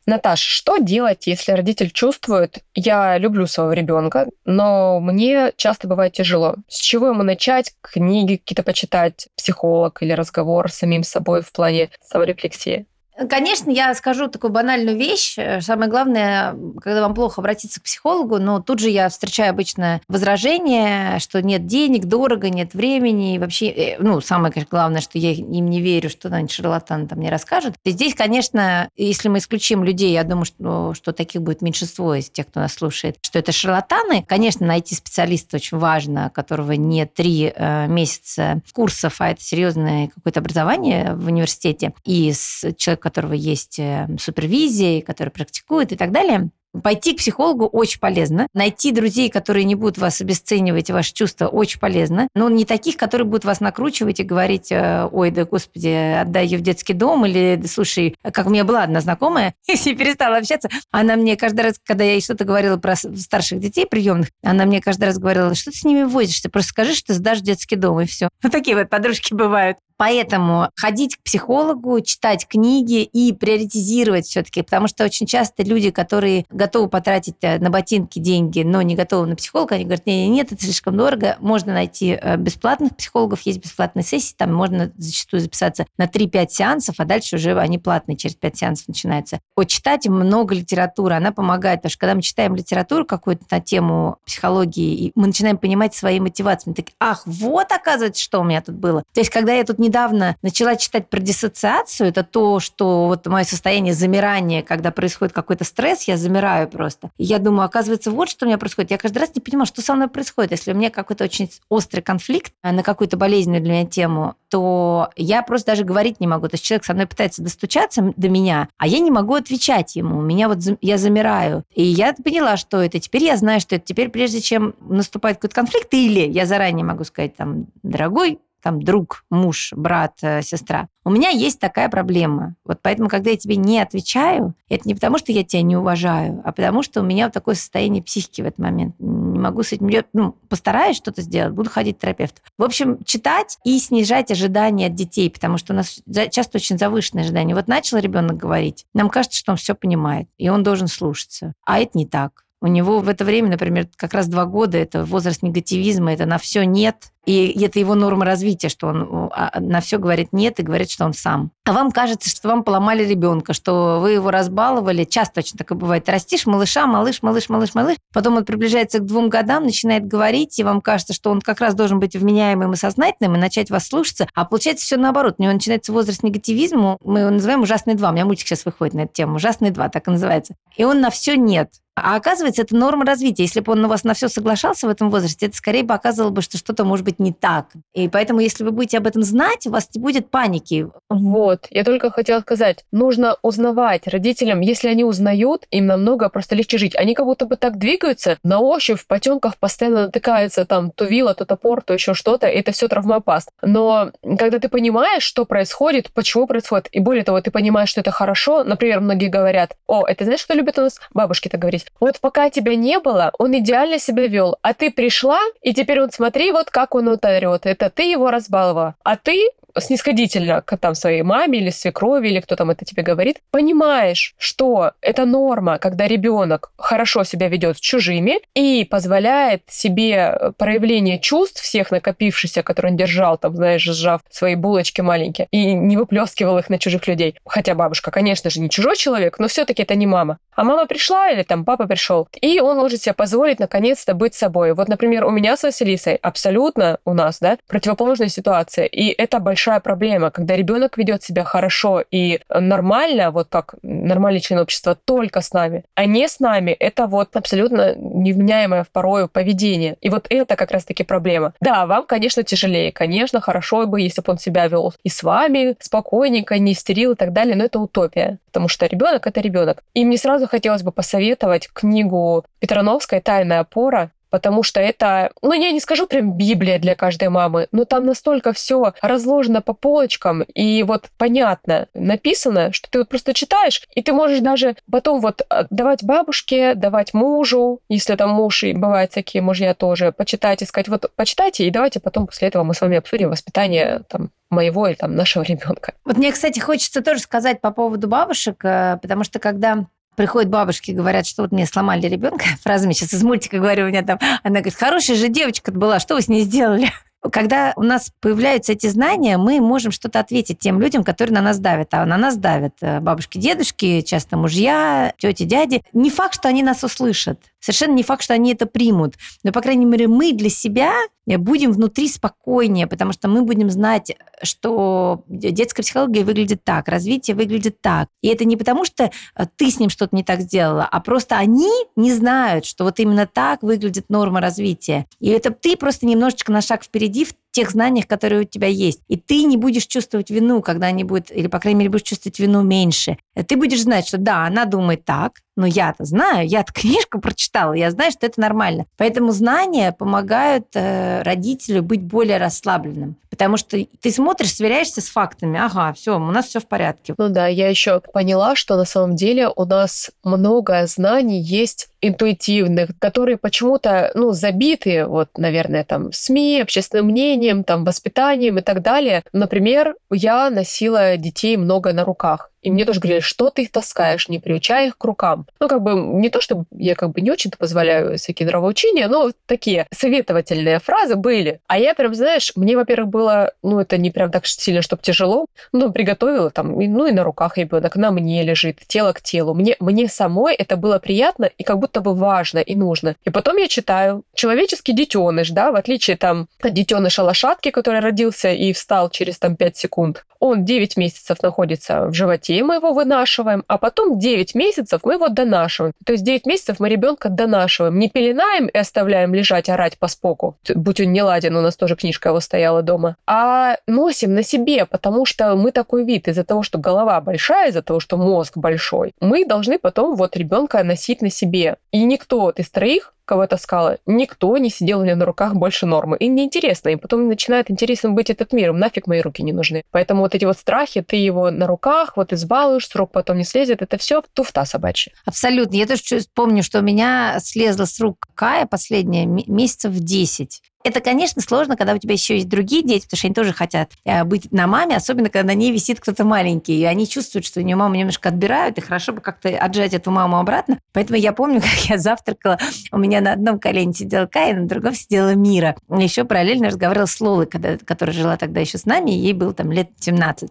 Наташ, 0.08 0.40
что 0.40 0.78
делать, 0.78 1.26
если 1.26 1.52
родитель 1.52 1.90
чувствует, 1.90 2.60
я 2.74 3.18
люблю 3.18 3.46
своего 3.46 3.74
ребенка, 3.74 4.26
но 4.46 5.00
мне 5.00 5.52
часто 5.58 5.86
бывает 5.86 6.14
тяжело. 6.14 6.54
С 6.66 6.80
чего 6.80 7.08
ему 7.08 7.22
начать? 7.22 7.74
Книги 7.82 8.36
какие-то 8.36 8.62
почитать, 8.62 9.28
психолог 9.36 10.02
или 10.02 10.12
разговор 10.12 10.72
с 10.72 10.76
самим 10.76 11.02
собой 11.02 11.42
в 11.42 11.52
плане 11.52 11.90
саморефлексии? 12.00 12.86
Конечно, 13.28 13.70
я 13.70 13.94
скажу 13.94 14.28
такую 14.28 14.52
банальную 14.52 14.96
вещь. 14.96 15.36
Самое 15.60 15.90
главное, 15.90 16.54
когда 16.80 17.02
вам 17.02 17.14
плохо, 17.14 17.40
обратиться 17.40 17.80
к 17.80 17.84
психологу, 17.84 18.38
но 18.38 18.60
тут 18.60 18.78
же 18.78 18.90
я 18.90 19.08
встречаю 19.08 19.50
обычно 19.50 20.00
возражение, 20.08 21.18
что 21.18 21.42
нет 21.42 21.66
денег, 21.66 22.04
дорого, 22.04 22.48
нет 22.48 22.74
времени. 22.74 23.34
И 23.34 23.38
вообще, 23.38 23.66
э, 23.68 23.96
ну, 23.98 24.20
самое 24.20 24.52
конечно, 24.52 24.70
главное, 24.70 25.00
что 25.00 25.18
я 25.18 25.32
им 25.32 25.68
не 25.68 25.80
верю, 25.80 26.10
что 26.10 26.28
они 26.28 26.48
шарлатаны 26.48 27.08
там 27.08 27.20
не 27.20 27.30
расскажут. 27.30 27.74
И 27.84 27.90
здесь, 27.90 28.14
конечно, 28.14 28.88
если 28.96 29.28
мы 29.28 29.38
исключим 29.38 29.82
людей, 29.82 30.12
я 30.12 30.22
думаю, 30.22 30.44
что, 30.44 30.94
что 30.94 31.12
таких 31.12 31.42
будет 31.42 31.60
меньшинство 31.60 32.14
из 32.14 32.30
тех, 32.30 32.46
кто 32.46 32.60
нас 32.60 32.74
слушает, 32.74 33.16
что 33.22 33.38
это 33.38 33.50
шарлатаны. 33.50 34.24
Конечно, 34.28 34.66
найти 34.66 34.94
специалиста 34.94 35.56
очень 35.56 35.78
важно, 35.78 36.30
которого 36.30 36.72
не 36.72 37.06
три 37.06 37.52
э, 37.54 37.86
месяца 37.88 38.60
курсов, 38.72 39.16
а 39.20 39.30
это 39.30 39.42
серьезное 39.42 40.08
какое-то 40.08 40.40
образование 40.40 41.14
в 41.14 41.26
университете, 41.26 41.92
и 42.04 42.32
с 42.32 42.72
человеком, 42.76 43.07
которого 43.08 43.32
есть 43.32 43.78
э, 43.78 44.06
супервизия, 44.20 45.00
который 45.00 45.30
практикует 45.30 45.92
и 45.92 45.96
так 45.96 46.12
далее. 46.12 46.50
Пойти 46.82 47.14
к 47.14 47.18
психологу 47.18 47.66
очень 47.66 47.98
полезно. 47.98 48.46
Найти 48.52 48.92
друзей, 48.92 49.30
которые 49.30 49.64
не 49.64 49.74
будут 49.74 49.98
вас 49.98 50.20
обесценивать, 50.20 50.90
ваши 50.90 51.14
чувства, 51.14 51.46
очень 51.46 51.80
полезно. 51.80 52.28
Но 52.34 52.48
не 52.48 52.64
таких, 52.64 52.96
которые 52.96 53.26
будут 53.26 53.44
вас 53.44 53.60
накручивать 53.60 54.20
и 54.20 54.22
говорить, 54.22 54.70
э, 54.70 55.08
ой, 55.10 55.30
да 55.30 55.44
господи, 55.44 56.20
отдай 56.20 56.46
ее 56.46 56.58
в 56.58 56.62
детский 56.62 56.92
дом, 56.92 57.24
или, 57.24 57.62
слушай, 57.66 58.14
как 58.22 58.46
у 58.46 58.50
меня 58.50 58.64
была 58.64 58.82
одна 58.82 59.00
знакомая, 59.00 59.54
если 59.66 59.94
перестала 59.94 60.36
общаться, 60.36 60.68
она 60.90 61.16
мне 61.16 61.36
каждый 61.36 61.62
раз, 61.62 61.76
когда 61.84 62.04
я 62.04 62.12
ей 62.12 62.20
что-то 62.20 62.44
говорила 62.44 62.76
про 62.76 62.96
старших 62.96 63.60
детей 63.60 63.86
приемных, 63.86 64.28
она 64.42 64.66
мне 64.66 64.80
каждый 64.80 65.04
раз 65.04 65.18
говорила, 65.18 65.54
что 65.54 65.70
ты 65.70 65.78
с 65.78 65.84
ними 65.84 66.04
возишься, 66.04 66.50
просто 66.50 66.70
скажи, 66.70 66.94
что 66.94 67.08
ты 67.08 67.14
сдашь 67.14 67.38
в 67.38 67.42
детский 67.42 67.76
дом, 67.76 68.00
и 68.00 68.06
все. 68.06 68.28
Вот 68.42 68.52
такие 68.52 68.76
вот 68.76 68.90
подружки 68.90 69.32
бывают. 69.34 69.78
Поэтому 69.98 70.70
ходить 70.76 71.16
к 71.16 71.22
психологу, 71.24 72.00
читать 72.00 72.46
книги 72.46 73.02
и 73.02 73.32
приоритизировать 73.32 74.26
все-таки, 74.26 74.62
потому 74.62 74.86
что 74.86 75.04
очень 75.04 75.26
часто 75.26 75.64
люди, 75.64 75.90
которые 75.90 76.46
готовы 76.58 76.88
потратить 76.88 77.36
э, 77.42 77.58
на 77.58 77.70
ботинки 77.70 78.18
деньги, 78.18 78.62
но 78.62 78.82
не 78.82 78.94
готовы 78.94 79.26
на 79.26 79.36
психолога, 79.36 79.74
они 79.74 79.84
говорят, 79.84 80.06
нет, 80.06 80.28
нет, 80.28 80.52
это 80.52 80.62
слишком 80.62 80.96
дорого, 80.96 81.36
можно 81.40 81.72
найти 81.72 82.18
э, 82.20 82.36
бесплатных 82.36 82.96
психологов, 82.96 83.40
есть 83.42 83.60
бесплатные 83.60 84.04
сессии, 84.04 84.34
там 84.36 84.54
можно 84.54 84.92
зачастую 84.96 85.40
записаться 85.40 85.86
на 85.96 86.04
3-5 86.04 86.48
сеансов, 86.50 86.94
а 86.98 87.04
дальше 87.04 87.36
уже 87.36 87.58
они 87.58 87.78
платные, 87.78 88.16
через 88.16 88.36
5 88.36 88.56
сеансов 88.56 88.88
начинается. 88.88 89.40
Вот 89.56 89.64
читать 89.64 90.06
много 90.06 90.54
литературы, 90.54 91.14
она 91.14 91.32
помогает, 91.32 91.80
потому 91.80 91.90
что 91.90 92.00
когда 92.00 92.14
мы 92.14 92.22
читаем 92.22 92.54
литературу 92.54 93.04
какую-то 93.04 93.44
на 93.50 93.60
тему 93.60 94.18
психологии, 94.24 95.12
мы 95.14 95.26
начинаем 95.26 95.58
понимать 95.58 95.94
свои 95.94 96.20
мотивации, 96.20 96.70
мы 96.70 96.74
такие, 96.74 96.94
ах, 97.00 97.22
вот 97.26 97.72
оказывается, 97.72 98.22
что 98.22 98.40
у 98.40 98.44
меня 98.44 98.60
тут 98.60 98.76
было. 98.76 99.02
То 99.12 99.20
есть, 99.20 99.30
когда 99.30 99.52
я 99.52 99.64
тут 99.64 99.78
не 99.78 99.88
недавно 99.88 100.36
начала 100.42 100.76
читать 100.76 101.08
про 101.08 101.18
диссоциацию. 101.18 102.08
Это 102.08 102.22
то, 102.22 102.60
что 102.60 103.06
вот 103.06 103.26
мое 103.26 103.44
состояние 103.44 103.94
замирания, 103.94 104.62
когда 104.62 104.90
происходит 104.90 105.34
какой-то 105.34 105.64
стресс, 105.64 106.04
я 106.04 106.16
замираю 106.16 106.47
просто. 106.70 107.10
И 107.16 107.24
я 107.24 107.38
думаю, 107.38 107.64
оказывается, 107.64 108.10
вот 108.10 108.28
что 108.28 108.44
у 108.44 108.48
меня 108.48 108.58
происходит. 108.58 108.90
Я 108.90 108.98
каждый 108.98 109.18
раз 109.18 109.34
не 109.34 109.40
понимаю, 109.40 109.66
что 109.66 109.82
со 109.82 109.94
мной 109.94 110.08
происходит. 110.08 110.52
Если 110.52 110.72
у 110.72 110.76
меня 110.76 110.90
какой-то 110.90 111.24
очень 111.24 111.50
острый 111.68 112.00
конфликт 112.00 112.52
на 112.62 112.82
какую-то 112.82 113.16
болезненную 113.16 113.62
для 113.62 113.72
меня 113.72 113.86
тему, 113.86 114.34
то 114.48 115.10
я 115.16 115.42
просто 115.42 115.72
даже 115.72 115.84
говорить 115.84 116.20
не 116.20 116.26
могу. 116.26 116.48
То 116.48 116.54
есть 116.54 116.64
человек 116.64 116.84
со 116.84 116.94
мной 116.94 117.06
пытается 117.06 117.42
достучаться 117.42 118.12
до 118.16 118.28
меня, 118.28 118.68
а 118.78 118.86
я 118.86 118.98
не 118.98 119.10
могу 119.10 119.34
отвечать 119.34 119.96
ему. 119.96 120.18
У 120.18 120.22
меня 120.22 120.48
вот 120.48 120.58
я 120.80 120.98
замираю. 120.98 121.64
И 121.74 121.82
я 121.82 122.14
поняла, 122.14 122.56
что 122.56 122.82
это. 122.82 122.98
Теперь 122.98 123.24
я 123.24 123.36
знаю, 123.36 123.60
что 123.60 123.76
это. 123.76 123.84
Теперь, 123.86 124.08
прежде 124.08 124.40
чем 124.40 124.74
наступает 124.80 125.36
какой-то 125.36 125.54
конфликт, 125.54 125.92
или 125.92 126.20
я 126.20 126.46
заранее 126.46 126.84
могу 126.84 127.04
сказать, 127.04 127.36
там, 127.36 127.66
дорогой 127.82 128.38
там 128.68 128.82
друг, 128.82 129.24
муж, 129.30 129.72
брат, 129.74 130.18
э, 130.20 130.42
сестра. 130.42 130.88
У 131.02 131.10
меня 131.10 131.30
есть 131.30 131.58
такая 131.58 131.88
проблема. 131.88 132.54
Вот 132.66 132.80
поэтому, 132.82 133.08
когда 133.08 133.30
я 133.30 133.36
тебе 133.38 133.56
не 133.56 133.80
отвечаю, 133.80 134.52
это 134.68 134.86
не 134.86 134.94
потому, 134.94 135.16
что 135.16 135.32
я 135.32 135.42
тебя 135.42 135.62
не 135.62 135.74
уважаю, 135.74 136.42
а 136.44 136.52
потому, 136.52 136.82
что 136.82 137.00
у 137.00 137.02
меня 137.02 137.24
вот 137.24 137.32
такое 137.32 137.54
состояние 137.54 138.02
психики 138.02 138.42
в 138.42 138.44
этот 138.44 138.58
момент. 138.58 138.94
Не 138.98 139.38
могу 139.38 139.62
с 139.62 139.72
этим... 139.72 139.90
Ну, 140.12 140.32
постараюсь 140.50 140.98
что-то 140.98 141.22
сделать, 141.22 141.54
буду 141.54 141.70
ходить 141.70 141.96
к 141.96 142.02
терапевту. 142.02 142.42
В 142.58 142.62
общем, 142.62 143.02
читать 143.04 143.56
и 143.64 143.78
снижать 143.78 144.30
ожидания 144.30 144.88
от 144.88 144.94
детей, 144.94 145.30
потому 145.30 145.56
что 145.56 145.72
у 145.72 145.76
нас 145.76 146.02
часто 146.30 146.58
очень 146.58 146.76
завышенные 146.76 147.22
ожидания. 147.22 147.54
Вот 147.54 147.68
начал 147.68 147.96
ребенок 147.96 148.36
говорить, 148.36 148.84
нам 148.92 149.08
кажется, 149.08 149.38
что 149.38 149.52
он 149.52 149.56
все 149.56 149.74
понимает, 149.74 150.28
и 150.36 150.50
он 150.50 150.62
должен 150.62 150.88
слушаться. 150.88 151.54
А 151.64 151.78
это 151.78 151.96
не 151.96 152.04
так. 152.04 152.44
У 152.60 152.66
него 152.66 152.98
в 152.98 153.08
это 153.08 153.24
время, 153.24 153.50
например, 153.50 153.88
как 153.96 154.14
раз 154.14 154.26
два 154.26 154.44
года, 154.44 154.78
это 154.78 155.04
возраст 155.04 155.42
негативизма, 155.42 156.12
это 156.12 156.26
на 156.26 156.38
все 156.38 156.64
нет, 156.64 157.12
и 157.28 157.62
это 157.62 157.78
его 157.78 157.94
норма 157.94 158.24
развития, 158.24 158.70
что 158.70 158.86
он 158.86 159.28
а, 159.34 159.60
на 159.60 159.82
все 159.82 159.98
говорит 159.98 160.32
нет 160.32 160.58
и 160.60 160.62
говорит, 160.62 160.90
что 160.90 161.04
он 161.04 161.12
сам. 161.12 161.50
А 161.66 161.74
вам 161.74 161.90
кажется, 161.90 162.30
что 162.30 162.48
вам 162.48 162.64
поломали 162.64 163.04
ребенка, 163.04 163.52
что 163.52 163.98
вы 164.00 164.12
его 164.12 164.30
разбаловали. 164.30 165.04
Часто 165.04 165.40
очень 165.40 165.58
такое 165.58 165.76
бывает. 165.76 166.06
Ты 166.06 166.12
растишь 166.12 166.46
малыша, 166.46 166.86
малыш, 166.86 167.20
малыш, 167.20 167.50
малыш, 167.50 167.74
малыш. 167.74 167.98
Потом 168.14 168.38
он 168.38 168.46
приближается 168.46 169.00
к 169.00 169.04
двум 169.04 169.28
годам, 169.28 169.64
начинает 169.64 170.06
говорить, 170.06 170.58
и 170.58 170.64
вам 170.64 170.80
кажется, 170.80 171.12
что 171.12 171.30
он 171.30 171.42
как 171.42 171.60
раз 171.60 171.74
должен 171.74 172.00
быть 172.00 172.16
вменяемым 172.16 172.72
и 172.72 172.76
сознательным, 172.76 173.36
и 173.36 173.38
начать 173.38 173.68
вас 173.68 173.86
слушаться. 173.86 174.26
А 174.32 174.46
получается 174.46 174.86
все 174.86 174.96
наоборот. 174.96 175.34
У 175.36 175.42
него 175.42 175.52
начинается 175.52 175.92
возраст 175.92 176.22
негативизма. 176.22 176.96
Мы 177.04 177.20
его 177.20 177.30
называем 177.30 177.60
«Ужасный 177.60 177.94
два». 177.94 178.08
У 178.08 178.12
меня 178.14 178.24
мультик 178.24 178.46
сейчас 178.46 178.64
выходит 178.64 178.94
на 178.94 179.00
эту 179.00 179.12
тему. 179.12 179.36
«Ужасный 179.36 179.68
два», 179.70 179.90
так 179.90 180.08
и 180.08 180.10
называется. 180.10 180.54
И 180.78 180.84
он 180.84 181.02
на 181.02 181.10
все 181.10 181.36
нет. 181.36 181.68
А 182.02 182.16
оказывается, 182.16 182.62
это 182.62 182.76
норма 182.76 183.04
развития. 183.04 183.42
Если 183.42 183.60
бы 183.60 183.72
он 183.72 183.80
на 183.80 183.88
вас 183.88 184.04
на 184.04 184.14
все 184.14 184.28
соглашался 184.28 184.86
в 184.86 184.90
этом 184.90 185.10
возрасте, 185.10 185.46
это 185.46 185.56
скорее 185.56 185.84
показывало 185.84 186.30
бы, 186.30 186.42
что 186.42 186.56
что-то 186.58 186.84
может 186.84 187.04
быть 187.04 187.17
не 187.18 187.32
так. 187.32 187.72
И 187.94 188.08
поэтому, 188.08 188.40
если 188.40 188.64
вы 188.64 188.72
будете 188.72 188.98
об 188.98 189.06
этом 189.06 189.22
знать, 189.22 189.66
у 189.66 189.70
вас 189.70 189.88
не 189.94 190.00
будет 190.00 190.30
паники. 190.30 190.88
Вот, 191.10 191.66
я 191.70 191.84
только 191.84 192.10
хотела 192.10 192.40
сказать, 192.40 192.84
нужно 192.92 193.36
узнавать 193.42 194.06
родителям, 194.06 194.60
если 194.60 194.88
они 194.88 195.04
узнают, 195.04 195.66
им 195.70 195.86
намного 195.86 196.28
просто 196.28 196.54
легче 196.54 196.78
жить. 196.78 196.94
Они 196.96 197.14
как 197.14 197.26
будто 197.26 197.46
бы 197.46 197.56
так 197.56 197.78
двигаются, 197.78 198.38
на 198.42 198.60
ощупь 198.60 199.00
в 199.00 199.06
потемках 199.06 199.56
постоянно 199.56 200.06
натыкаются 200.06 200.64
там 200.64 200.90
то 200.90 201.04
вилла, 201.04 201.34
то 201.34 201.46
топор, 201.46 201.82
то 201.82 201.94
еще 201.94 202.14
что-то, 202.14 202.46
это 202.46 202.72
все 202.72 202.88
травмоопасно. 202.88 203.52
Но 203.62 204.10
когда 204.38 204.58
ты 204.58 204.68
понимаешь, 204.68 205.22
что 205.22 205.44
происходит, 205.44 206.12
почему 206.12 206.46
происходит, 206.46 206.88
и 206.92 207.00
более 207.00 207.24
того, 207.24 207.40
ты 207.40 207.50
понимаешь, 207.50 207.88
что 207.88 208.00
это 208.00 208.10
хорошо, 208.10 208.64
например, 208.64 209.00
многие 209.00 209.28
говорят, 209.28 209.76
о, 209.86 210.06
это 210.06 210.24
знаешь, 210.24 210.40
что 210.40 210.54
любят 210.54 210.78
у 210.78 210.82
нас 210.82 211.00
бабушки 211.14 211.48
так 211.48 211.60
говорить? 211.60 211.86
Вот 212.00 212.20
пока 212.20 212.50
тебя 212.50 212.76
не 212.76 212.98
было, 212.98 213.32
он 213.38 213.56
идеально 213.56 213.98
себя 213.98 214.26
вел, 214.26 214.58
а 214.62 214.74
ты 214.74 214.90
пришла, 214.90 215.40
и 215.62 215.72
теперь 215.72 216.00
вот 216.00 216.12
смотри, 216.12 216.52
вот 216.52 216.70
как 216.70 216.94
он 216.94 217.08
вот. 217.08 217.66
Это 217.66 217.90
ты 217.90 218.02
его 218.10 218.30
разбаловала. 218.30 218.94
А 219.02 219.16
ты 219.16 219.48
снисходительно 219.80 220.62
к 220.62 220.76
там 220.76 220.94
своей 220.94 221.22
маме 221.22 221.58
или 221.58 221.70
свекрови, 221.70 222.28
или 222.28 222.40
кто 222.40 222.56
там 222.56 222.70
это 222.70 222.84
тебе 222.84 223.02
говорит, 223.02 223.38
понимаешь, 223.50 224.34
что 224.38 224.92
это 225.00 225.24
норма, 225.24 225.78
когда 225.78 226.06
ребенок 226.06 226.72
хорошо 226.76 227.24
себя 227.24 227.48
ведет 227.48 227.78
с 227.78 227.80
чужими 227.80 228.40
и 228.54 228.84
позволяет 228.84 229.62
себе 229.68 230.52
проявление 230.56 231.18
чувств 231.18 231.62
всех 231.62 231.90
накопившихся, 231.90 232.62
которые 232.62 232.92
он 232.92 232.96
держал, 232.96 233.38
там, 233.38 233.54
знаешь, 233.54 233.82
сжав 233.82 234.22
свои 234.30 234.54
булочки 234.54 235.00
маленькие, 235.00 235.48
и 235.50 235.72
не 235.72 235.96
выплескивал 235.96 236.58
их 236.58 236.70
на 236.70 236.78
чужих 236.78 237.06
людей. 237.06 237.36
Хотя 237.46 237.74
бабушка, 237.74 238.10
конечно 238.10 238.50
же, 238.50 238.60
не 238.60 238.70
чужой 238.70 238.96
человек, 238.96 239.38
но 239.38 239.48
все-таки 239.48 239.82
это 239.82 239.94
не 239.94 240.06
мама. 240.06 240.38
А 240.54 240.64
мама 240.64 240.86
пришла 240.86 241.30
или 241.30 241.42
там 241.42 241.64
папа 241.64 241.86
пришел, 241.86 242.28
и 242.40 242.60
он 242.60 242.78
может 242.78 243.02
себе 243.02 243.14
позволить 243.14 243.60
наконец-то 243.60 244.14
быть 244.14 244.34
собой. 244.34 244.74
Вот, 244.74 244.88
например, 244.88 245.24
у 245.24 245.30
меня 245.30 245.56
с 245.56 245.62
Василисой 245.62 246.16
абсолютно 246.16 246.98
у 247.04 247.14
нас, 247.14 247.38
да, 247.40 247.58
противоположная 247.68 248.28
ситуация, 248.28 248.86
и 248.86 249.08
это 249.08 249.38
большая 249.38 249.67
большая 249.68 249.80
проблема, 249.80 250.30
когда 250.30 250.56
ребенок 250.56 250.96
ведет 250.96 251.22
себя 251.22 251.44
хорошо 251.44 252.02
и 252.10 252.40
нормально, 252.48 253.30
вот 253.30 253.48
как 253.50 253.74
нормальный 253.82 254.40
член 254.40 254.60
общества, 254.60 254.94
только 254.94 255.40
с 255.42 255.52
нами, 255.52 255.84
а 255.94 256.06
не 256.06 256.26
с 256.26 256.40
нами, 256.40 256.70
это 256.70 257.06
вот 257.06 257.36
абсолютно 257.36 257.94
невменяемое 257.96 258.86
порою 258.92 259.28
поведение. 259.28 259.96
И 260.00 260.08
вот 260.08 260.26
это 260.30 260.56
как 260.56 260.70
раз-таки 260.70 261.04
проблема. 261.04 261.52
Да, 261.60 261.86
вам, 261.86 262.06
конечно, 262.06 262.42
тяжелее, 262.42 262.92
конечно, 262.92 263.40
хорошо 263.40 263.86
бы, 263.86 264.00
если 264.00 264.22
бы 264.22 264.32
он 264.32 264.38
себя 264.38 264.68
вел 264.68 264.94
и 265.04 265.10
с 265.10 265.22
вами 265.22 265.76
спокойненько, 265.80 266.58
не 266.58 266.72
истерил 266.72 267.12
и 267.12 267.16
так 267.16 267.32
далее, 267.32 267.54
но 267.54 267.64
это 267.64 267.78
утопия, 267.78 268.38
потому 268.46 268.68
что 268.68 268.86
ребенок 268.86 269.26
это 269.26 269.40
ребенок. 269.40 269.82
И 269.92 270.04
мне 270.04 270.16
сразу 270.16 270.46
хотелось 270.46 270.82
бы 270.82 270.92
посоветовать 270.92 271.68
книгу 271.68 272.44
Петрановской 272.60 273.20
«Тайная 273.20 273.60
опора», 273.60 274.10
потому 274.30 274.62
что 274.62 274.80
это, 274.80 275.30
ну, 275.42 275.52
я 275.52 275.70
не 275.72 275.80
скажу 275.80 276.06
прям 276.06 276.36
Библия 276.36 276.78
для 276.78 276.94
каждой 276.94 277.28
мамы, 277.28 277.68
но 277.72 277.84
там 277.84 278.06
настолько 278.06 278.52
все 278.52 278.92
разложено 279.00 279.62
по 279.62 279.74
полочкам 279.74 280.42
и 280.42 280.82
вот 280.82 281.06
понятно 281.16 281.88
написано, 281.94 282.72
что 282.72 282.90
ты 282.90 282.98
вот 282.98 283.08
просто 283.08 283.34
читаешь, 283.34 283.82
и 283.94 284.02
ты 284.02 284.12
можешь 284.12 284.40
даже 284.40 284.76
потом 284.90 285.20
вот 285.20 285.42
а, 285.48 285.66
давать 285.70 286.02
бабушке, 286.02 286.74
давать 286.74 287.14
мужу, 287.14 287.80
если 287.88 288.14
там 288.16 288.30
муж, 288.30 288.62
и 288.64 288.72
бывают 288.72 289.12
такие 289.12 289.42
мужья 289.42 289.74
тоже, 289.74 290.12
почитать 290.12 290.62
и 290.62 290.66
сказать, 290.66 290.88
вот 290.88 291.10
почитайте, 291.16 291.66
и 291.66 291.70
давайте 291.70 292.00
потом 292.00 292.26
после 292.26 292.48
этого 292.48 292.64
мы 292.64 292.74
с 292.74 292.80
вами 292.80 292.96
обсудим 292.96 293.30
воспитание 293.30 294.02
там 294.08 294.30
моего 294.50 294.86
или 294.86 294.94
там 294.94 295.14
нашего 295.14 295.42
ребенка. 295.42 295.94
Вот 296.04 296.16
мне, 296.16 296.32
кстати, 296.32 296.58
хочется 296.58 297.02
тоже 297.02 297.20
сказать 297.20 297.60
по 297.60 297.70
поводу 297.70 298.08
бабушек, 298.08 298.64
э, 298.64 298.98
потому 299.02 299.24
что 299.24 299.38
когда 299.38 299.86
приходят 300.18 300.50
бабушки 300.50 300.90
говорят, 300.90 301.26
что 301.26 301.42
вот 301.42 301.52
мне 301.52 301.64
сломали 301.64 302.06
ребенка, 302.06 302.44
фразами 302.62 302.92
сейчас 302.92 303.14
из 303.14 303.22
мультика 303.22 303.58
говорю, 303.58 303.84
у 303.84 303.88
меня 303.88 304.02
там, 304.02 304.18
она 304.42 304.56
говорит, 304.56 304.74
хорошая 304.74 305.16
же 305.16 305.28
девочка 305.28 305.70
была, 305.70 306.00
что 306.00 306.16
вы 306.16 306.22
с 306.22 306.28
ней 306.28 306.42
сделали? 306.42 306.90
Когда 307.32 307.72
у 307.76 307.82
нас 307.82 308.12
появляются 308.20 308.72
эти 308.72 308.88
знания, 308.88 309.38
мы 309.38 309.60
можем 309.60 309.92
что-то 309.92 310.20
ответить 310.20 310.58
тем 310.58 310.80
людям, 310.80 311.04
которые 311.04 311.34
на 311.34 311.40
нас 311.40 311.58
давят. 311.58 311.88
А 311.92 312.04
на 312.04 312.16
нас 312.16 312.36
давят 312.36 312.74
э, 312.80 313.00
бабушки, 313.00 313.38
дедушки, 313.38 314.02
часто 314.02 314.36
мужья, 314.36 315.12
тети, 315.18 315.42
дяди. 315.42 315.82
Не 315.92 316.10
факт, 316.10 316.34
что 316.34 316.48
они 316.48 316.62
нас 316.62 316.84
услышат. 316.84 317.40
Совершенно 317.60 317.94
не 317.94 318.02
факт, 318.02 318.22
что 318.22 318.34
они 318.34 318.52
это 318.52 318.66
примут. 318.66 319.14
Но, 319.42 319.52
по 319.52 319.60
крайней 319.60 319.84
мере, 319.84 320.08
мы 320.08 320.32
для 320.32 320.50
себя 320.50 320.94
будем 321.26 321.72
внутри 321.72 322.08
спокойнее, 322.08 322.86
потому 322.86 323.12
что 323.12 323.28
мы 323.28 323.42
будем 323.42 323.68
знать, 323.70 324.16
что 324.42 325.24
детская 325.28 325.82
психология 325.82 326.24
выглядит 326.24 326.64
так, 326.64 326.88
развитие 326.88 327.36
выглядит 327.36 327.80
так. 327.82 328.08
И 328.22 328.28
это 328.28 328.44
не 328.44 328.56
потому, 328.56 328.84
что 328.84 329.04
э, 329.04 329.46
ты 329.56 329.70
с 329.70 329.78
ним 329.78 329.90
что-то 329.90 330.16
не 330.16 330.22
так 330.22 330.40
сделала, 330.40 330.88
а 330.90 331.00
просто 331.00 331.36
они 331.36 331.70
не 331.96 332.12
знают, 332.12 332.64
что 332.64 332.84
вот 332.84 332.98
именно 332.98 333.26
так 333.26 333.62
выглядит 333.62 334.08
норма 334.08 334.40
развития. 334.40 335.06
И 335.20 335.28
это 335.28 335.50
ты 335.50 335.76
просто 335.76 336.06
немножечко 336.06 336.50
на 336.52 336.62
шаг 336.62 336.82
впереди 336.82 337.26
в 337.26 337.34
тех 337.52 337.70
знаниях, 337.70 338.06
которые 338.06 338.42
у 338.42 338.44
тебя 338.44 338.68
есть. 338.68 339.00
И 339.08 339.16
ты 339.16 339.44
не 339.44 339.56
будешь 339.56 339.86
чувствовать 339.86 340.30
вину, 340.30 340.62
когда 340.62 340.86
они 340.86 341.04
будут, 341.04 341.30
или, 341.30 341.46
по 341.46 341.58
крайней 341.58 341.78
мере, 341.78 341.90
будешь 341.90 342.04
чувствовать 342.04 342.38
вину 342.38 342.62
меньше. 342.62 343.18
Ты 343.34 343.56
будешь 343.56 343.82
знать, 343.82 344.06
что 344.06 344.18
да, 344.18 344.44
она 344.46 344.64
думает 344.64 345.04
так, 345.04 345.40
но 345.56 345.66
я-то 345.66 346.04
знаю, 346.04 346.46
я-то 346.46 346.72
книжку 346.78 347.20
прочитала, 347.20 347.72
я 347.74 347.90
знаю, 347.90 348.12
что 348.12 348.26
это 348.26 348.40
нормально. 348.40 348.86
Поэтому 348.96 349.32
знания 349.32 349.92
помогают 349.92 350.68
э, 350.74 351.22
родителю 351.22 351.82
быть 351.82 352.02
более 352.02 352.38
расслабленным. 352.38 353.16
Потому 353.38 353.56
что 353.56 353.78
ты 354.00 354.10
смотришь, 354.10 354.54
сверяешься 354.54 355.00
с 355.00 355.08
фактами. 355.08 355.60
Ага, 355.60 355.92
все, 355.92 356.16
у 356.16 356.30
нас 356.32 356.46
все 356.46 356.58
в 356.58 356.66
порядке. 356.66 357.14
Ну 357.16 357.28
да, 357.28 357.46
я 357.46 357.68
еще 357.68 358.00
поняла, 358.12 358.56
что 358.56 358.76
на 358.76 358.84
самом 358.84 359.14
деле 359.14 359.48
у 359.54 359.64
нас 359.64 360.10
много 360.24 360.84
знаний 360.88 361.40
есть 361.40 361.88
интуитивных, 362.00 362.90
которые 362.98 363.36
почему-то, 363.36 364.10
ну, 364.14 364.32
забиты, 364.32 365.06
вот, 365.06 365.30
наверное, 365.36 365.84
там, 365.84 366.12
СМИ, 366.12 366.62
общественным 366.62 367.06
мнением, 367.06 367.62
там, 367.62 367.84
воспитанием 367.84 368.58
и 368.58 368.62
так 368.62 368.82
далее. 368.82 369.22
Например, 369.32 369.94
я 370.10 370.50
носила 370.50 371.16
детей 371.16 371.56
много 371.56 371.92
на 371.92 372.04
руках. 372.04 372.50
И 372.68 372.70
мне 372.70 372.84
тоже 372.84 373.00
говорили, 373.00 373.20
что 373.20 373.48
ты 373.48 373.62
их 373.62 373.72
таскаешь, 373.72 374.28
не 374.28 374.38
приучай 374.38 374.88
их 374.88 374.98
к 374.98 375.04
рукам. 375.04 375.46
Ну, 375.58 375.68
как 375.68 375.80
бы, 375.82 375.94
не 375.94 376.28
то, 376.28 376.42
чтобы 376.42 376.66
я 376.70 376.94
как 376.96 377.12
бы 377.12 377.22
не 377.22 377.30
очень-то 377.30 377.56
позволяю 377.56 378.18
всякие 378.18 378.46
нравоучения, 378.46 379.08
но 379.08 379.32
такие 379.46 379.86
советовательные 379.90 380.78
фразы 380.78 381.16
были. 381.16 381.60
А 381.66 381.78
я 381.78 381.94
прям, 381.94 382.14
знаешь, 382.14 382.52
мне, 382.56 382.76
во-первых, 382.76 383.08
было, 383.08 383.52
ну, 383.62 383.80
это 383.80 383.96
не 383.96 384.10
прям 384.10 384.30
так 384.30 384.44
сильно, 384.44 384.82
чтобы 384.82 385.00
тяжело, 385.00 385.46
ну, 385.72 385.90
приготовила 385.90 386.50
там, 386.50 386.78
ну, 386.78 387.06
и 387.06 387.10
на 387.12 387.24
руках 387.24 387.56
ребенок, 387.56 387.96
на 387.96 388.10
мне 388.10 388.42
лежит, 388.42 388.80
тело 388.86 389.14
к 389.14 389.22
телу. 389.22 389.54
Мне, 389.54 389.74
мне 389.80 390.06
самой 390.06 390.54
это 390.54 390.76
было 390.76 390.98
приятно 390.98 391.46
и 391.46 391.62
как 391.62 391.78
будто 391.78 392.02
бы 392.02 392.14
важно 392.14 392.58
и 392.58 392.74
нужно. 392.74 393.16
И 393.24 393.30
потом 393.30 393.56
я 393.56 393.68
читаю, 393.68 394.24
человеческий 394.34 394.92
детеныш, 394.92 395.52
да, 395.52 395.72
в 395.72 395.76
отличие 395.76 396.18
там 396.18 396.48
от 396.60 396.74
детеныша 396.74 397.22
лошадки, 397.22 397.70
который 397.70 398.00
родился 398.00 398.50
и 398.50 398.74
встал 398.74 399.08
через 399.08 399.38
там 399.38 399.56
5 399.56 399.74
секунд, 399.74 400.26
он 400.40 400.64
9 400.64 400.96
месяцев 400.96 401.42
находится 401.42 402.06
в 402.06 402.14
животе, 402.14 402.62
мы 402.62 402.76
его 402.76 402.92
вынашиваем, 402.92 403.64
а 403.66 403.78
потом 403.78 404.18
9 404.18 404.54
месяцев 404.54 405.00
мы 405.04 405.14
его 405.14 405.28
донашиваем. 405.28 405.92
То 406.04 406.12
есть 406.12 406.24
9 406.24 406.46
месяцев 406.46 406.80
мы 406.80 406.88
ребенка 406.88 407.28
донашиваем, 407.28 407.98
не 407.98 408.08
пеленаем 408.08 408.66
и 408.66 408.76
оставляем 408.76 409.34
лежать, 409.34 409.68
орать 409.68 409.98
по 409.98 410.08
споку. 410.08 410.56
Будь 410.74 411.00
он 411.00 411.12
не 411.12 411.22
ладен, 411.22 411.56
у 411.56 411.60
нас 411.60 411.76
тоже 411.76 411.96
книжка 411.96 412.30
его 412.30 412.40
стояла 412.40 412.82
дома. 412.82 413.16
А 413.26 413.76
носим 413.86 414.34
на 414.34 414.42
себе, 414.42 414.86
потому 414.86 415.24
что 415.24 415.54
мы 415.56 415.72
такой 415.72 416.04
вид, 416.04 416.28
из-за 416.28 416.44
того, 416.44 416.62
что 416.62 416.78
голова 416.78 417.20
большая, 417.20 417.70
из-за 417.70 417.82
того, 417.82 418.00
что 418.00 418.16
мозг 418.16 418.56
большой, 418.56 419.12
мы 419.20 419.44
должны 419.44 419.78
потом 419.78 420.14
вот 420.14 420.36
ребенка 420.36 420.82
носить 420.84 421.22
на 421.22 421.30
себе. 421.30 421.76
И 421.90 422.04
никто 422.04 422.50
из 422.50 422.70
троих 422.70 423.14
кого 423.28 423.46
таскала, 423.46 423.98
никто 424.06 424.56
не 424.56 424.70
сидел 424.70 425.00
у 425.00 425.02
меня 425.04 425.14
на 425.14 425.26
руках 425.26 425.54
больше 425.54 425.86
нормы. 425.86 426.16
Им 426.16 426.34
неинтересно. 426.34 426.88
И 426.88 426.96
потом 426.96 427.28
начинает 427.28 427.70
интересным 427.70 428.14
быть 428.14 428.30
этот 428.30 428.52
мир. 428.52 428.70
Им 428.70 428.78
нафиг 428.78 429.06
мои 429.06 429.20
руки 429.20 429.42
не 429.42 429.52
нужны. 429.52 429.84
Поэтому 429.90 430.22
вот 430.22 430.34
эти 430.34 430.46
вот 430.46 430.58
страхи, 430.58 431.02
ты 431.02 431.16
его 431.16 431.50
на 431.50 431.66
руках, 431.66 432.16
вот 432.16 432.32
избалуешь, 432.32 432.88
срок 432.88 433.12
потом 433.12 433.36
не 433.36 433.44
слезет, 433.44 433.82
это 433.82 433.98
все 433.98 434.22
туфта 434.32 434.64
собачья. 434.64 435.12
Абсолютно. 435.26 435.76
Я 435.76 435.86
тоже 435.86 436.02
помню, 436.34 436.62
что 436.62 436.78
у 436.78 436.82
меня 436.82 437.38
слезла 437.40 437.84
с 437.84 438.00
рук 438.00 438.26
Кая 438.34 438.66
последние 438.66 439.26
месяцев 439.26 439.92
в 439.92 440.02
10. 440.02 440.62
Это, 440.84 441.00
конечно, 441.00 441.42
сложно, 441.42 441.76
когда 441.76 441.94
у 441.94 441.98
тебя 441.98 442.14
еще 442.14 442.34
есть 442.36 442.48
другие 442.48 442.82
дети, 442.82 443.04
потому 443.04 443.18
что 443.18 443.26
они 443.26 443.34
тоже 443.34 443.52
хотят 443.52 443.92
э, 444.04 444.24
быть 444.24 444.52
на 444.52 444.66
маме, 444.66 444.96
особенно 444.96 445.28
когда 445.28 445.52
на 445.52 445.54
ней 445.54 445.72
висит 445.72 446.00
кто-то 446.00 446.24
маленький, 446.24 446.78
и 446.78 446.84
они 446.84 447.08
чувствуют, 447.08 447.44
что 447.44 447.60
у 447.60 447.62
нее 447.62 447.76
маму 447.76 447.96
немножко 447.96 448.28
отбирают, 448.28 448.78
и 448.78 448.80
хорошо 448.80 449.12
бы 449.12 449.20
как-то 449.20 449.48
отжать 449.48 449.92
эту 449.92 450.10
маму 450.10 450.38
обратно. 450.38 450.78
Поэтому 450.92 451.18
я 451.18 451.32
помню, 451.32 451.60
как 451.60 451.90
я 451.90 451.98
завтракала, 451.98 452.58
у 452.92 452.98
меня 452.98 453.20
на 453.20 453.32
одном 453.32 453.58
колене 453.58 453.92
сидела 453.92 454.26
Кая, 454.26 454.54
на 454.54 454.68
другом 454.68 454.94
сидела 454.94 455.34
Мира. 455.34 455.76
Еще 455.90 456.24
параллельно 456.24 456.68
разговаривала 456.68 457.06
с 457.06 457.20
Лолой, 457.20 457.46
когда, 457.46 457.76
которая 457.78 458.14
жила 458.14 458.36
тогда 458.36 458.60
еще 458.60 458.78
с 458.78 458.86
нами, 458.86 459.10
ей 459.10 459.32
было 459.32 459.52
там 459.52 459.72
лет 459.72 459.90
17. 459.98 460.50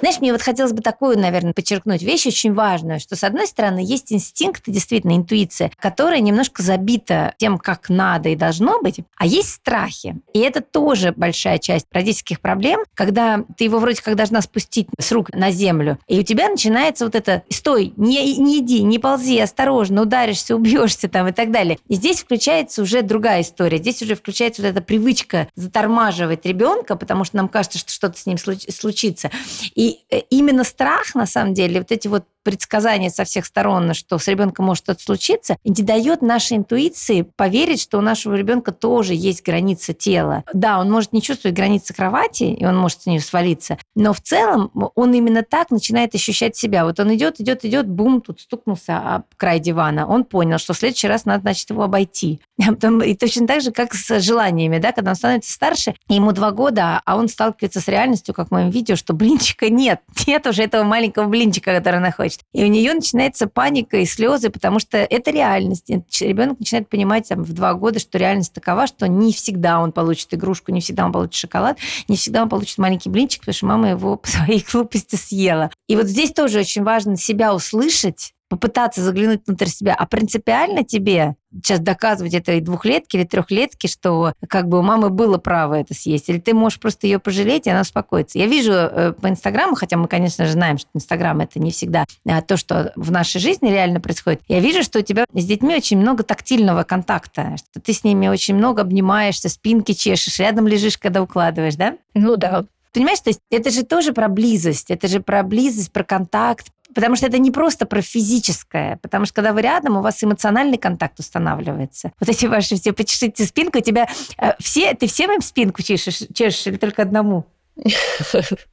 Знаешь, 0.00 0.20
мне 0.20 0.32
вот 0.32 0.42
хотелось 0.42 0.72
бы 0.72 0.82
такую, 0.82 1.18
наверное, 1.18 1.52
подчеркнуть 1.52 2.02
вещь 2.02 2.26
очень 2.26 2.54
важную, 2.54 3.00
что, 3.00 3.16
с 3.16 3.24
одной 3.24 3.46
стороны, 3.46 3.80
есть 3.80 4.12
инстинкт, 4.12 4.62
действительно, 4.66 5.16
интуиция, 5.16 5.70
которая 5.78 6.20
немножко 6.20 6.62
забита 6.62 7.34
тем, 7.36 7.58
как 7.58 7.90
надо 7.90 8.30
и 8.30 8.36
должно 8.36 8.80
быть, 8.80 9.00
а 9.16 9.26
есть 9.26 9.50
страхи. 9.50 10.16
И 10.32 10.38
это 10.38 10.62
тоже 10.62 11.12
большая 11.14 11.58
часть 11.58 11.86
родительских 11.92 12.40
проблем, 12.40 12.80
когда 12.94 13.44
ты 13.56 13.64
его 13.64 13.78
вроде 13.78 14.00
как 14.00 14.16
должна 14.16 14.40
спустить 14.40 14.88
с 14.98 15.12
рук 15.12 15.32
на 15.34 15.50
землю, 15.50 15.98
и 16.08 16.18
у 16.18 16.22
тебя 16.22 16.48
начинается 16.48 17.04
вот 17.04 17.14
это 17.14 17.42
«стой, 17.50 17.92
не, 17.96 18.36
не 18.38 18.60
иди, 18.60 18.82
не 18.82 18.98
ползи, 18.98 19.38
осторожно, 19.38 20.02
ударишься, 20.02 20.56
убьешься» 20.56 21.08
там 21.08 21.28
и 21.28 21.32
так 21.32 21.50
далее. 21.50 21.78
И 21.88 21.94
здесь 21.94 22.20
включается 22.20 22.82
уже 22.82 23.02
другая 23.02 23.42
история. 23.42 23.78
Здесь 23.78 24.02
уже 24.02 24.14
включается 24.14 24.62
вот 24.62 24.68
эта 24.68 24.80
привычка 24.80 25.48
затормаживать 25.56 26.46
ребенка, 26.46 26.96
потому 26.96 27.24
что 27.24 27.36
нам 27.36 27.48
кажется, 27.48 27.78
что 27.78 27.92
что-то 27.92 28.18
с 28.18 28.26
ним 28.26 28.38
случится. 28.38 29.30
И 29.74 29.89
И 29.90 30.04
э, 30.10 30.20
именно 30.30 30.64
страх, 30.64 31.14
на 31.14 31.26
самом 31.26 31.54
деле, 31.54 31.80
вот 31.80 31.90
эти 31.90 32.08
вот 32.08 32.24
предсказания 32.42 33.10
со 33.10 33.24
всех 33.24 33.46
сторон, 33.46 33.94
что 33.94 34.18
с 34.18 34.28
ребенком 34.28 34.66
может 34.66 34.84
что-то 34.84 35.02
случиться, 35.02 35.56
не 35.64 35.82
дает 35.82 36.22
нашей 36.22 36.58
интуиции 36.58 37.22
поверить, 37.22 37.80
что 37.80 37.98
у 37.98 38.00
нашего 38.00 38.34
ребенка 38.34 38.72
тоже 38.72 39.14
есть 39.14 39.44
граница 39.44 39.92
тела. 39.92 40.44
Да, 40.52 40.78
он 40.78 40.90
может 40.90 41.12
не 41.12 41.22
чувствовать 41.22 41.56
границы 41.56 41.94
кровати, 41.94 42.44
и 42.44 42.64
он 42.64 42.76
может 42.76 43.02
с 43.02 43.06
нее 43.06 43.20
свалиться, 43.20 43.78
но 43.94 44.12
в 44.12 44.20
целом 44.20 44.70
он 44.94 45.14
именно 45.14 45.42
так 45.42 45.70
начинает 45.70 46.14
ощущать 46.14 46.56
себя. 46.56 46.84
Вот 46.84 47.00
он 47.00 47.14
идет, 47.14 47.40
идет, 47.40 47.64
идет, 47.64 47.88
бум, 47.88 48.20
тут 48.20 48.40
стукнулся 48.40 48.98
об 48.98 49.22
край 49.36 49.60
дивана. 49.60 50.06
Он 50.06 50.24
понял, 50.24 50.58
что 50.58 50.72
в 50.72 50.78
следующий 50.78 51.08
раз 51.08 51.24
надо, 51.24 51.42
значит, 51.42 51.70
его 51.70 51.82
обойти. 51.82 52.40
И 52.58 53.14
точно 53.16 53.46
так 53.46 53.62
же, 53.62 53.72
как 53.72 53.94
с 53.94 54.20
желаниями, 54.20 54.78
да, 54.78 54.92
когда 54.92 55.10
он 55.10 55.16
становится 55.16 55.52
старше, 55.52 55.94
ему 56.08 56.32
два 56.32 56.50
года, 56.50 57.00
а 57.04 57.16
он 57.16 57.28
сталкивается 57.28 57.80
с 57.80 57.88
реальностью, 57.88 58.34
как 58.34 58.48
в 58.48 58.50
моем 58.50 58.70
видео, 58.70 58.96
что 58.96 59.12
блинчика 59.12 59.68
нет. 59.68 60.00
Нет 60.26 60.46
уже 60.46 60.62
этого 60.62 60.84
маленького 60.84 61.26
блинчика, 61.26 61.74
который 61.74 61.96
она 61.96 62.12
хочет. 62.30 62.40
И 62.52 62.64
у 62.64 62.66
нее 62.66 62.94
начинается 62.94 63.46
паника 63.46 63.98
и 63.98 64.04
слезы, 64.04 64.50
потому 64.50 64.78
что 64.78 64.98
это 64.98 65.30
реальность. 65.30 65.90
Ребенок 66.20 66.58
начинает 66.58 66.88
понимать 66.88 67.28
там, 67.28 67.42
в 67.42 67.52
два 67.52 67.74
года, 67.74 67.98
что 67.98 68.18
реальность 68.18 68.52
такова, 68.52 68.86
что 68.86 69.06
не 69.08 69.32
всегда 69.32 69.80
он 69.80 69.92
получит 69.92 70.32
игрушку, 70.34 70.72
не 70.72 70.80
всегда 70.80 71.06
он 71.06 71.12
получит 71.12 71.34
шоколад, 71.34 71.78
не 72.08 72.16
всегда 72.16 72.42
он 72.42 72.48
получит 72.48 72.78
маленький 72.78 73.10
блинчик, 73.10 73.40
потому 73.40 73.54
что 73.54 73.66
мама 73.66 73.90
его 73.90 74.16
по 74.20 74.28
своей 74.28 74.64
глупости 74.70 75.16
съела. 75.16 75.70
И 75.88 75.96
вот 75.96 76.06
здесь 76.06 76.32
тоже 76.32 76.60
очень 76.60 76.82
важно 76.82 77.16
себя 77.16 77.54
услышать, 77.54 78.32
попытаться 78.50 79.00
заглянуть 79.00 79.46
внутрь 79.46 79.68
себя, 79.68 79.94
а 79.94 80.06
принципиально 80.06 80.84
тебе 80.84 81.36
сейчас 81.54 81.80
доказывать 81.80 82.34
этой 82.34 82.60
двухлетке 82.60 83.18
или 83.18 83.24
трехлетке, 83.24 83.88
что 83.88 84.34
как 84.48 84.68
бы 84.68 84.80
у 84.80 84.82
мамы 84.82 85.08
было 85.08 85.38
право 85.38 85.74
это 85.74 85.94
съесть, 85.94 86.28
или 86.28 86.38
ты 86.38 86.52
можешь 86.52 86.80
просто 86.80 87.06
ее 87.06 87.20
пожалеть, 87.20 87.66
и 87.66 87.70
она 87.70 87.80
успокоится. 87.82 88.38
Я 88.38 88.46
вижу 88.46 88.72
э, 88.72 89.12
по 89.12 89.28
Инстаграму, 89.28 89.76
хотя 89.76 89.96
мы, 89.96 90.08
конечно 90.08 90.46
же, 90.46 90.52
знаем, 90.52 90.78
что 90.78 90.88
Инстаграм 90.94 91.40
это 91.40 91.58
не 91.58 91.70
всегда 91.70 92.04
а 92.26 92.42
то, 92.42 92.56
что 92.56 92.92
в 92.96 93.10
нашей 93.10 93.40
жизни 93.40 93.70
реально 93.70 94.00
происходит. 94.00 94.40
Я 94.48 94.60
вижу, 94.60 94.82
что 94.82 94.98
у 94.98 95.02
тебя 95.02 95.24
с 95.32 95.44
детьми 95.44 95.74
очень 95.74 95.98
много 95.98 96.22
тактильного 96.22 96.82
контакта, 96.82 97.56
что 97.56 97.80
ты 97.80 97.92
с 97.92 98.04
ними 98.04 98.28
очень 98.28 98.54
много 98.54 98.82
обнимаешься, 98.82 99.48
спинки 99.48 99.92
чешешь, 99.92 100.38
рядом 100.38 100.66
лежишь, 100.66 100.98
когда 100.98 101.22
укладываешь, 101.22 101.76
да? 101.76 101.96
Ну 102.14 102.36
да. 102.36 102.64
Понимаешь, 102.92 103.20
то 103.20 103.30
есть 103.30 103.40
это 103.50 103.70
же 103.70 103.84
тоже 103.84 104.12
про 104.12 104.28
близость, 104.28 104.90
это 104.90 105.06
же 105.06 105.20
про 105.20 105.44
близость, 105.44 105.92
про 105.92 106.02
контакт, 106.02 106.66
Потому 106.94 107.16
что 107.16 107.26
это 107.26 107.38
не 107.38 107.50
просто 107.50 107.86
про 107.86 108.02
физическое, 108.02 108.98
потому 109.02 109.24
что 109.24 109.34
когда 109.34 109.52
вы 109.52 109.62
рядом, 109.62 109.96
у 109.96 110.00
вас 110.00 110.22
эмоциональный 110.22 110.78
контакт 110.78 111.18
устанавливается. 111.18 112.12
Вот 112.20 112.28
эти 112.28 112.46
ваши 112.46 112.76
все 112.76 112.92
почешите 112.92 113.44
спинку, 113.44 113.80
тебя 113.80 114.08
э, 114.38 114.52
все, 114.58 114.94
ты 114.94 115.06
всем 115.06 115.32
им 115.32 115.40
спинку 115.40 115.82
чешешь, 115.82 116.22
чешешь 116.34 116.66
или 116.66 116.76
только 116.76 117.02
одному? 117.02 117.46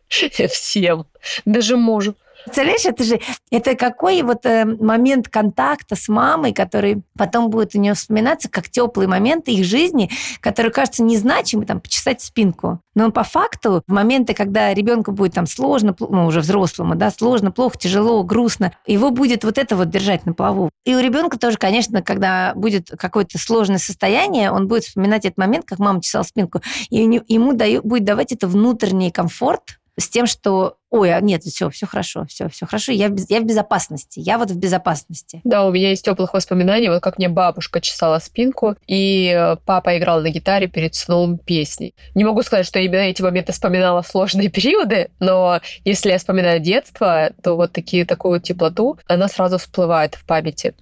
Всем. 0.10 1.06
Даже 1.46 1.78
мужу. 1.78 2.16
Представляешь, 2.46 2.86
это 2.86 3.04
же 3.04 3.20
это 3.52 3.76
какой 3.76 4.22
вот 4.22 4.46
э, 4.46 4.66
момент 4.66 5.30
контакта 5.30 5.96
с 5.96 6.08
мамой, 6.08 6.54
который 6.54 7.02
потом 7.18 7.50
будет 7.50 7.76
у 7.76 7.80
нее 7.80 7.94
вспоминаться 7.94 8.50
как 8.50 8.70
теплый 8.70 9.08
момент 9.08 9.48
их 9.48 9.66
жизни, 9.66 10.10
который 10.40 10.72
кажется 10.72 11.04
незначимым, 11.04 11.66
там, 11.66 11.82
почесать 11.82 12.22
спинку. 12.22 12.80
Но 12.96 13.12
по 13.12 13.24
факту, 13.24 13.84
в 13.86 13.92
моменты, 13.92 14.34
когда 14.34 14.74
ребенку 14.74 15.12
будет 15.12 15.34
там 15.34 15.46
сложно, 15.46 15.96
ну, 16.00 16.26
уже 16.26 16.40
взрослому, 16.40 16.96
да, 16.96 17.12
сложно, 17.12 17.52
плохо, 17.52 17.78
тяжело, 17.78 18.24
грустно, 18.24 18.74
его 18.86 19.12
будет 19.12 19.44
вот 19.44 19.58
это 19.58 19.76
вот 19.76 19.90
держать 19.90 20.26
на 20.26 20.34
плаву. 20.34 20.70
И 20.86 20.96
у 20.96 21.00
ребенка 21.00 21.38
тоже, 21.38 21.58
конечно, 21.58 22.02
когда 22.02 22.54
будет 22.56 22.90
какое-то 22.90 23.38
сложное 23.38 23.78
состояние, 23.78 24.52
он 24.52 24.68
будет 24.68 24.84
вспоминать 24.84 25.26
этот 25.26 25.38
момент, 25.38 25.66
как 25.66 25.80
мама 25.80 26.02
чесала 26.02 26.24
спинку, 26.24 26.62
и 26.90 26.98
ему 27.28 27.54
даю, 27.54 27.82
будет 27.84 28.04
давать 28.04 28.32
это 28.32 28.48
внутренний 28.48 29.12
комфорт, 29.12 29.78
с 30.00 30.10
тем, 30.10 30.28
что 30.28 30.78
ой, 30.90 31.14
а 31.14 31.20
нет, 31.20 31.44
все, 31.44 31.70
все 31.70 31.86
хорошо, 31.86 32.26
все, 32.30 32.48
все 32.50 32.66
хорошо, 32.66 32.92
я 32.92 33.10
в, 33.10 33.16
я 33.30 33.42
в 33.42 33.46
безопасности, 33.46 34.20
я 34.20 34.38
вот 34.38 34.52
в 34.52 34.58
безопасности. 34.58 35.42
Да, 35.44 35.66
у 35.66 35.72
меня 35.72 35.90
есть 35.90 36.06
теплых 36.06 36.34
воспоминаний, 36.34 36.90
вот 36.90 37.02
как 37.02 37.18
мне 37.18 37.30
бабушка 37.30 37.82
чесала 37.82 38.20
спинку, 38.20 38.76
и 38.88 39.34
э, 39.36 39.58
папа 39.66 39.98
играл 39.98 40.22
на 40.22 40.30
гитаре 40.30 40.68
перед 40.68 40.96
сном 40.96 41.38
песней. 41.38 41.94
Не 42.16 42.24
могу 42.24 42.44
сказать, 42.44 42.66
что 42.66 42.80
именно 42.80 43.02
эти 43.02 43.22
моменты 43.22 43.52
вспоминала 43.52 44.02
в 44.02 44.08
сложные 44.08 44.50
периоды, 44.50 45.10
но 45.20 45.62
если 45.84 46.12
я 46.12 46.20
вспоминаю 46.20 46.60
детство, 46.60 47.32
то 47.44 47.56
вот 47.56 47.74
такие, 47.74 48.06
такую 48.06 48.36
вот 48.36 48.44
теплоту, 48.44 48.98
она 49.08 49.28
сразу 49.28 49.58
всплывает 49.58 50.16
в 50.16 50.26
памяти. 50.26 50.76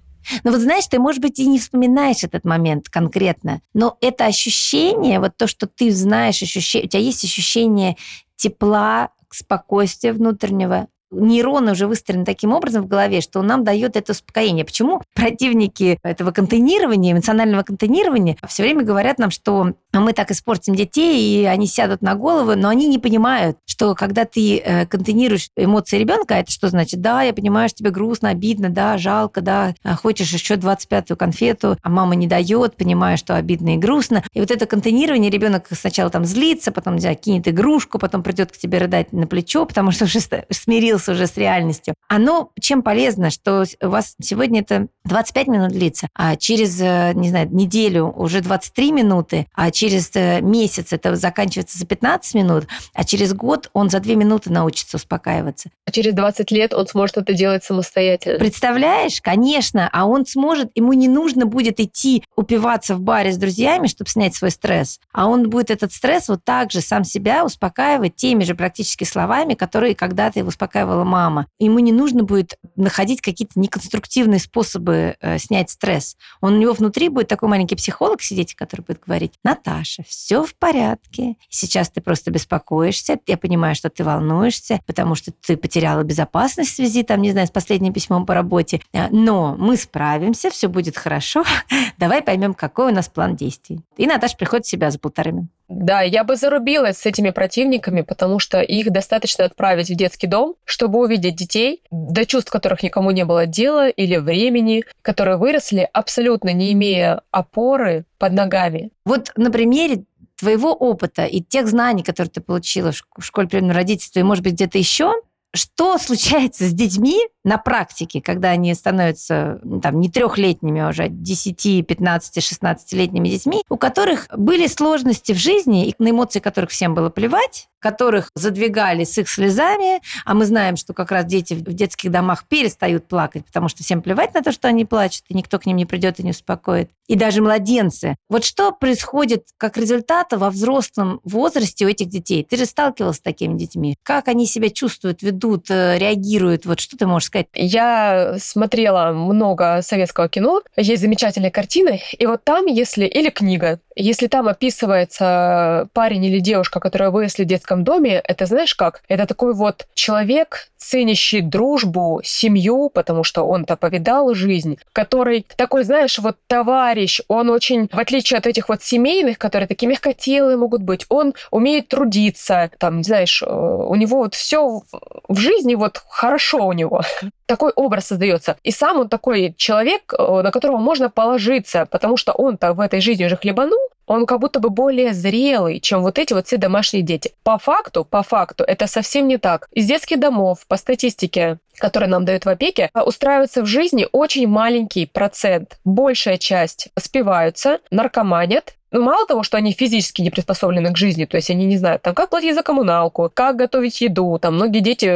Ну 0.44 0.50
вот 0.50 0.60
знаешь, 0.60 0.86
ты, 0.86 0.98
может 0.98 1.20
быть, 1.20 1.38
и 1.38 1.46
не 1.46 1.58
вспоминаешь 1.58 2.24
этот 2.24 2.44
момент 2.44 2.88
конкретно, 2.88 3.60
но 3.74 3.96
это 4.00 4.26
ощущение, 4.26 5.20
вот 5.20 5.36
то, 5.36 5.46
что 5.46 5.66
ты 5.66 5.90
знаешь, 5.90 6.42
ощущение, 6.42 6.86
у 6.86 6.88
тебя 6.88 7.02
есть 7.02 7.24
ощущение 7.24 7.96
тепла, 8.36 9.10
спокойствия 9.30 10.12
внутреннего, 10.12 10.88
нейроны 11.10 11.72
уже 11.72 11.86
выстроены 11.86 12.24
таким 12.24 12.52
образом 12.52 12.82
в 12.82 12.88
голове, 12.88 13.20
что 13.20 13.40
он 13.40 13.46
нам 13.46 13.64
дает 13.64 13.96
это 13.96 14.12
успокоение. 14.12 14.64
Почему 14.64 15.02
противники 15.14 15.98
этого 16.02 16.30
контейнирования, 16.30 17.12
эмоционального 17.12 17.62
контейнирования, 17.62 18.36
все 18.46 18.62
время 18.62 18.82
говорят 18.82 19.18
нам, 19.18 19.30
что 19.30 19.74
мы 19.92 20.12
так 20.12 20.30
испортим 20.30 20.74
детей, 20.74 21.42
и 21.42 21.44
они 21.44 21.66
сядут 21.66 22.02
на 22.02 22.14
голову, 22.14 22.54
но 22.56 22.68
они 22.68 22.88
не 22.88 22.98
понимают, 22.98 23.56
что 23.66 23.94
когда 23.94 24.24
ты 24.24 24.58
э, 24.58 24.86
контейнируешь 24.86 25.48
эмоции 25.56 25.98
ребенка, 25.98 26.34
это 26.34 26.50
что 26.50 26.68
значит? 26.68 27.00
Да, 27.00 27.22
я 27.22 27.32
понимаю, 27.32 27.68
что 27.68 27.78
тебе 27.78 27.90
грустно, 27.90 28.30
обидно, 28.30 28.68
да, 28.68 28.98
жалко, 28.98 29.40
да, 29.40 29.74
а 29.82 29.96
хочешь 29.96 30.32
еще 30.32 30.54
25-ю 30.54 31.16
конфету, 31.16 31.76
а 31.82 31.88
мама 31.88 32.14
не 32.14 32.26
дает, 32.26 32.76
понимаю, 32.76 33.16
что 33.16 33.36
обидно 33.36 33.74
и 33.74 33.78
грустно. 33.78 34.22
И 34.32 34.40
вот 34.40 34.50
это 34.50 34.66
контейнирование, 34.66 35.30
ребенок 35.30 35.68
сначала 35.70 36.10
там 36.10 36.24
злится, 36.24 36.72
потом 36.72 36.96
не 36.96 37.14
кинет 37.14 37.48
игрушку, 37.48 37.98
потом 37.98 38.22
придет 38.22 38.52
к 38.52 38.56
тебе 38.56 38.78
рыдать 38.78 39.12
на 39.12 39.26
плечо, 39.26 39.64
потому 39.64 39.90
что 39.92 40.04
уже 40.04 40.20
смирился 40.20 40.95
уже 41.08 41.26
с 41.26 41.36
реальностью. 41.36 41.94
Оно 42.08 42.50
чем 42.60 42.82
полезно, 42.82 43.30
что 43.30 43.64
у 43.82 43.88
вас 43.88 44.14
сегодня 44.20 44.60
это 44.60 44.88
25 45.04 45.46
минут 45.48 45.72
длится, 45.72 46.08
а 46.14 46.36
через, 46.36 46.80
э, 46.80 47.12
не 47.14 47.30
знаю, 47.30 47.48
неделю 47.50 48.12
уже 48.16 48.40
23 48.40 48.92
минуты, 48.92 49.46
а 49.54 49.70
через 49.70 50.10
э, 50.14 50.40
месяц 50.40 50.92
это 50.92 51.16
заканчивается 51.16 51.78
за 51.78 51.86
15 51.86 52.34
минут, 52.34 52.66
а 52.94 53.04
через 53.04 53.32
год 53.32 53.70
он 53.72 53.90
за 53.90 54.00
2 54.00 54.14
минуты 54.14 54.50
научится 54.50 54.96
успокаиваться. 54.96 55.70
А 55.86 55.90
через 55.90 56.14
20 56.14 56.50
лет 56.50 56.74
он 56.74 56.86
сможет 56.86 57.18
это 57.18 57.32
делать 57.32 57.64
самостоятельно. 57.64 58.38
Представляешь? 58.38 59.20
Конечно. 59.20 59.88
А 59.92 60.06
он 60.06 60.26
сможет, 60.26 60.70
ему 60.74 60.92
не 60.92 61.08
нужно 61.08 61.46
будет 61.46 61.80
идти 61.80 62.24
упиваться 62.34 62.94
в 62.94 63.00
баре 63.00 63.32
с 63.32 63.36
друзьями, 63.36 63.86
чтобы 63.86 64.10
снять 64.10 64.34
свой 64.34 64.50
стресс. 64.50 65.00
А 65.12 65.26
он 65.28 65.48
будет 65.48 65.70
этот 65.70 65.92
стресс 65.92 66.28
вот 66.28 66.44
так 66.44 66.72
же 66.72 66.80
сам 66.80 67.04
себя 67.04 67.44
успокаивать 67.44 68.16
теми 68.16 68.44
же 68.44 68.54
практически 68.54 69.04
словами, 69.04 69.54
которые 69.54 69.94
когда-то 69.94 70.38
его 70.38 70.50
успокаивала 70.86 71.04
мама. 71.04 71.46
Ему 71.58 71.78
не 71.80 71.92
нужно 71.92 72.22
будет 72.22 72.58
находить 72.76 73.20
какие-то 73.20 73.58
неконструктивные 73.58 74.38
способы 74.38 75.16
э, 75.20 75.38
снять 75.38 75.70
стресс. 75.70 76.16
Он 76.40 76.54
у 76.54 76.58
него 76.58 76.72
внутри 76.72 77.08
будет 77.08 77.28
такой 77.28 77.48
маленький 77.48 77.76
психолог 77.76 78.22
сидеть, 78.22 78.54
который 78.54 78.82
будет 78.82 79.00
говорить, 79.04 79.32
Наташа, 79.42 80.02
все 80.06 80.44
в 80.44 80.54
порядке. 80.54 81.36
Сейчас 81.48 81.90
ты 81.90 82.00
просто 82.00 82.30
беспокоишься. 82.30 83.18
Я 83.26 83.36
понимаю, 83.36 83.74
что 83.74 83.90
ты 83.90 84.04
волнуешься, 84.04 84.80
потому 84.86 85.14
что 85.14 85.32
ты 85.32 85.56
потеряла 85.56 86.02
безопасность 86.02 86.70
в 86.70 86.76
связи, 86.76 87.02
там, 87.02 87.22
не 87.22 87.32
знаю, 87.32 87.46
с 87.46 87.50
последним 87.50 87.92
письмом 87.92 88.26
по 88.26 88.34
работе. 88.34 88.80
Э, 88.92 89.08
но 89.10 89.56
мы 89.58 89.76
справимся, 89.76 90.50
все 90.50 90.68
будет 90.68 90.96
хорошо. 90.96 91.44
Давай 91.98 92.22
поймем, 92.22 92.54
какой 92.54 92.92
у 92.92 92.94
нас 92.94 93.08
план 93.08 93.36
действий. 93.36 93.80
И 93.96 94.06
Наташа 94.06 94.36
приходит 94.36 94.66
в 94.66 94.70
себя 94.70 94.90
за 94.90 94.98
полторы 94.98 95.32
минуты. 95.32 95.55
Да, 95.68 96.02
я 96.02 96.22
бы 96.22 96.36
зарубилась 96.36 96.98
с 96.98 97.06
этими 97.06 97.30
противниками, 97.30 98.02
потому 98.02 98.38
что 98.38 98.60
их 98.60 98.90
достаточно 98.92 99.44
отправить 99.44 99.90
в 99.90 99.96
детский 99.96 100.28
дом, 100.28 100.54
чтобы 100.64 101.00
увидеть 101.00 101.34
детей, 101.34 101.82
до 101.90 102.24
чувств 102.24 102.52
которых 102.52 102.84
никому 102.84 103.10
не 103.10 103.24
было 103.24 103.46
дела 103.46 103.88
или 103.88 104.16
времени, 104.16 104.84
которые 105.02 105.38
выросли 105.38 105.88
абсолютно 105.92 106.52
не 106.52 106.72
имея 106.72 107.22
опоры 107.32 108.04
под 108.18 108.32
ногами. 108.32 108.90
Вот 109.04 109.32
на 109.36 109.50
примере 109.50 110.04
твоего 110.38 110.72
опыта 110.72 111.24
и 111.24 111.40
тех 111.40 111.66
знаний, 111.66 112.04
которые 112.04 112.30
ты 112.30 112.40
получила 112.40 112.92
в 112.92 113.24
школе 113.24 113.48
приемного 113.48 113.74
родительства, 113.74 114.20
и, 114.20 114.22
может 114.22 114.44
быть, 114.44 114.52
где-то 114.52 114.78
еще, 114.78 115.14
что 115.54 115.98
случается 115.98 116.64
с 116.64 116.72
детьми 116.72 117.18
на 117.46 117.58
практике, 117.58 118.20
когда 118.20 118.50
они 118.50 118.74
становятся 118.74 119.60
там, 119.80 120.00
не 120.00 120.10
трехлетними 120.10 120.82
уже, 120.82 121.04
а 121.04 121.08
10, 121.08 121.86
15, 121.86 122.38
16-летними 122.38 123.28
детьми, 123.28 123.62
у 123.68 123.76
которых 123.76 124.26
были 124.36 124.66
сложности 124.66 125.32
в 125.32 125.38
жизни, 125.38 125.88
и 125.88 125.94
на 126.00 126.10
эмоции 126.10 126.40
которых 126.40 126.70
всем 126.70 126.96
было 126.96 127.08
плевать, 127.08 127.68
которых 127.86 128.30
задвигали 128.34 129.04
с 129.04 129.16
их 129.16 129.28
слезами, 129.28 130.00
а 130.24 130.34
мы 130.34 130.44
знаем, 130.44 130.76
что 130.76 130.92
как 130.92 131.12
раз 131.12 131.24
дети 131.24 131.54
в 131.54 131.62
детских 131.72 132.10
домах 132.10 132.48
перестают 132.48 133.06
плакать, 133.06 133.44
потому 133.46 133.68
что 133.68 133.84
всем 133.84 134.02
плевать 134.02 134.34
на 134.34 134.42
то, 134.42 134.50
что 134.50 134.66
они 134.66 134.84
плачут, 134.84 135.22
и 135.28 135.34
никто 135.34 135.60
к 135.60 135.66
ним 135.66 135.76
не 135.76 135.86
придет 135.86 136.18
и 136.18 136.24
не 136.24 136.30
успокоит. 136.30 136.90
И 137.06 137.14
даже 137.14 137.42
младенцы. 137.42 138.16
Вот 138.28 138.44
что 138.44 138.72
происходит 138.72 139.46
как 139.56 139.76
результат 139.76 140.32
во 140.32 140.50
взрослом 140.50 141.20
возрасте 141.22 141.86
у 141.86 141.88
этих 141.88 142.08
детей? 142.08 142.42
Ты 142.42 142.56
же 142.56 142.66
сталкивался 142.66 143.18
с 143.18 143.22
такими 143.22 143.56
детьми. 143.56 143.96
Как 144.02 144.26
они 144.26 144.46
себя 144.46 144.68
чувствуют, 144.68 145.22
ведут, 145.22 145.70
э, 145.70 145.96
реагируют? 145.98 146.66
Вот 146.66 146.80
что 146.80 146.96
ты 146.96 147.06
можешь 147.06 147.26
сказать? 147.26 147.35
Сказать? 147.36 147.48
Я 147.54 148.36
смотрела 148.38 149.12
много 149.12 149.80
советского 149.82 150.28
кино, 150.28 150.62
есть 150.76 151.02
замечательные 151.02 151.50
картины, 151.50 152.00
и 152.18 152.26
вот 152.26 152.44
там, 152.44 152.66
если... 152.66 153.06
Или 153.06 153.30
книга. 153.30 153.80
Если 153.94 154.26
там 154.26 154.46
описывается 154.48 155.88
парень 155.94 156.24
или 156.24 156.38
девушка, 156.38 156.80
которая 156.80 157.10
выросли 157.10 157.44
в 157.44 157.46
детском 157.46 157.82
доме, 157.82 158.20
это 158.22 158.44
знаешь 158.46 158.74
как? 158.74 159.02
Это 159.08 159.26
такой 159.26 159.54
вот 159.54 159.86
человек, 159.94 160.68
ценящий 160.76 161.40
дружбу, 161.40 162.20
семью, 162.22 162.90
потому 162.92 163.24
что 163.24 163.42
он-то 163.42 163.76
повидал 163.76 164.34
жизнь, 164.34 164.78
который 164.92 165.46
такой, 165.56 165.84
знаешь, 165.84 166.18
вот 166.18 166.36
товарищ, 166.46 167.20
он 167.28 167.48
очень, 167.50 167.88
в 167.90 167.98
отличие 167.98 168.38
от 168.38 168.46
этих 168.46 168.68
вот 168.68 168.82
семейных, 168.82 169.38
которые 169.38 169.66
такие 169.66 169.88
мягкотелые 169.88 170.56
могут 170.56 170.82
быть, 170.82 171.06
он 171.08 171.34
умеет 171.50 171.88
трудиться, 171.88 172.70
там, 172.78 173.02
знаешь, 173.02 173.42
э, 173.42 173.46
у 173.46 173.94
него 173.94 174.18
вот 174.18 174.34
все 174.34 174.82
в 175.28 175.38
жизни 175.38 175.74
вот 175.74 176.02
хорошо 176.08 176.66
у 176.66 176.72
него. 176.72 177.02
Такой 177.46 177.72
образ 177.72 178.06
создается. 178.06 178.56
И 178.62 178.70
сам 178.70 178.98
он 178.98 179.08
такой 179.08 179.54
человек, 179.56 180.12
э, 180.12 180.42
на 180.42 180.50
которого 180.50 180.78
можно 180.78 181.10
положиться, 181.10 181.86
потому 181.90 182.16
что 182.16 182.32
он-то 182.32 182.72
в 182.72 182.80
этой 182.80 183.00
жизни 183.00 183.24
уже 183.24 183.36
хлебанул, 183.36 183.78
он 184.06 184.24
как 184.26 184.40
будто 184.40 184.60
бы 184.60 184.70
более 184.70 185.12
зрелый, 185.12 185.80
чем 185.80 186.02
вот 186.02 186.18
эти 186.18 186.32
вот 186.32 186.46
все 186.46 186.56
домашние 186.56 187.02
дети. 187.02 187.32
По 187.42 187.58
факту, 187.58 188.04
по 188.04 188.22
факту, 188.22 188.64
это 188.64 188.86
совсем 188.86 189.26
не 189.26 189.36
так. 189.36 189.68
Из 189.72 189.86
детских 189.86 190.20
домов, 190.20 190.64
по 190.68 190.76
статистике, 190.76 191.58
которые 191.78 192.08
нам 192.08 192.24
дают 192.24 192.44
в 192.44 192.48
опеке, 192.48 192.90
устраивается 192.94 193.62
в 193.62 193.66
жизни 193.66 194.06
очень 194.12 194.46
маленький 194.46 195.06
процент. 195.06 195.78
Большая 195.84 196.38
часть 196.38 196.88
спиваются, 196.98 197.80
наркоманят, 197.90 198.75
мало 198.92 199.26
того, 199.26 199.42
что 199.42 199.56
они 199.56 199.72
физически 199.72 200.22
не 200.22 200.30
приспособлены 200.30 200.92
к 200.92 200.96
жизни, 200.96 201.24
то 201.24 201.36
есть 201.36 201.50
они 201.50 201.66
не 201.66 201.76
знают, 201.76 202.02
там, 202.02 202.14
как 202.14 202.30
платить 202.30 202.54
за 202.54 202.62
коммуналку, 202.62 203.30
как 203.32 203.56
готовить 203.56 204.00
еду, 204.00 204.38
там, 204.40 204.54
многие 204.54 204.80
дети 204.80 205.06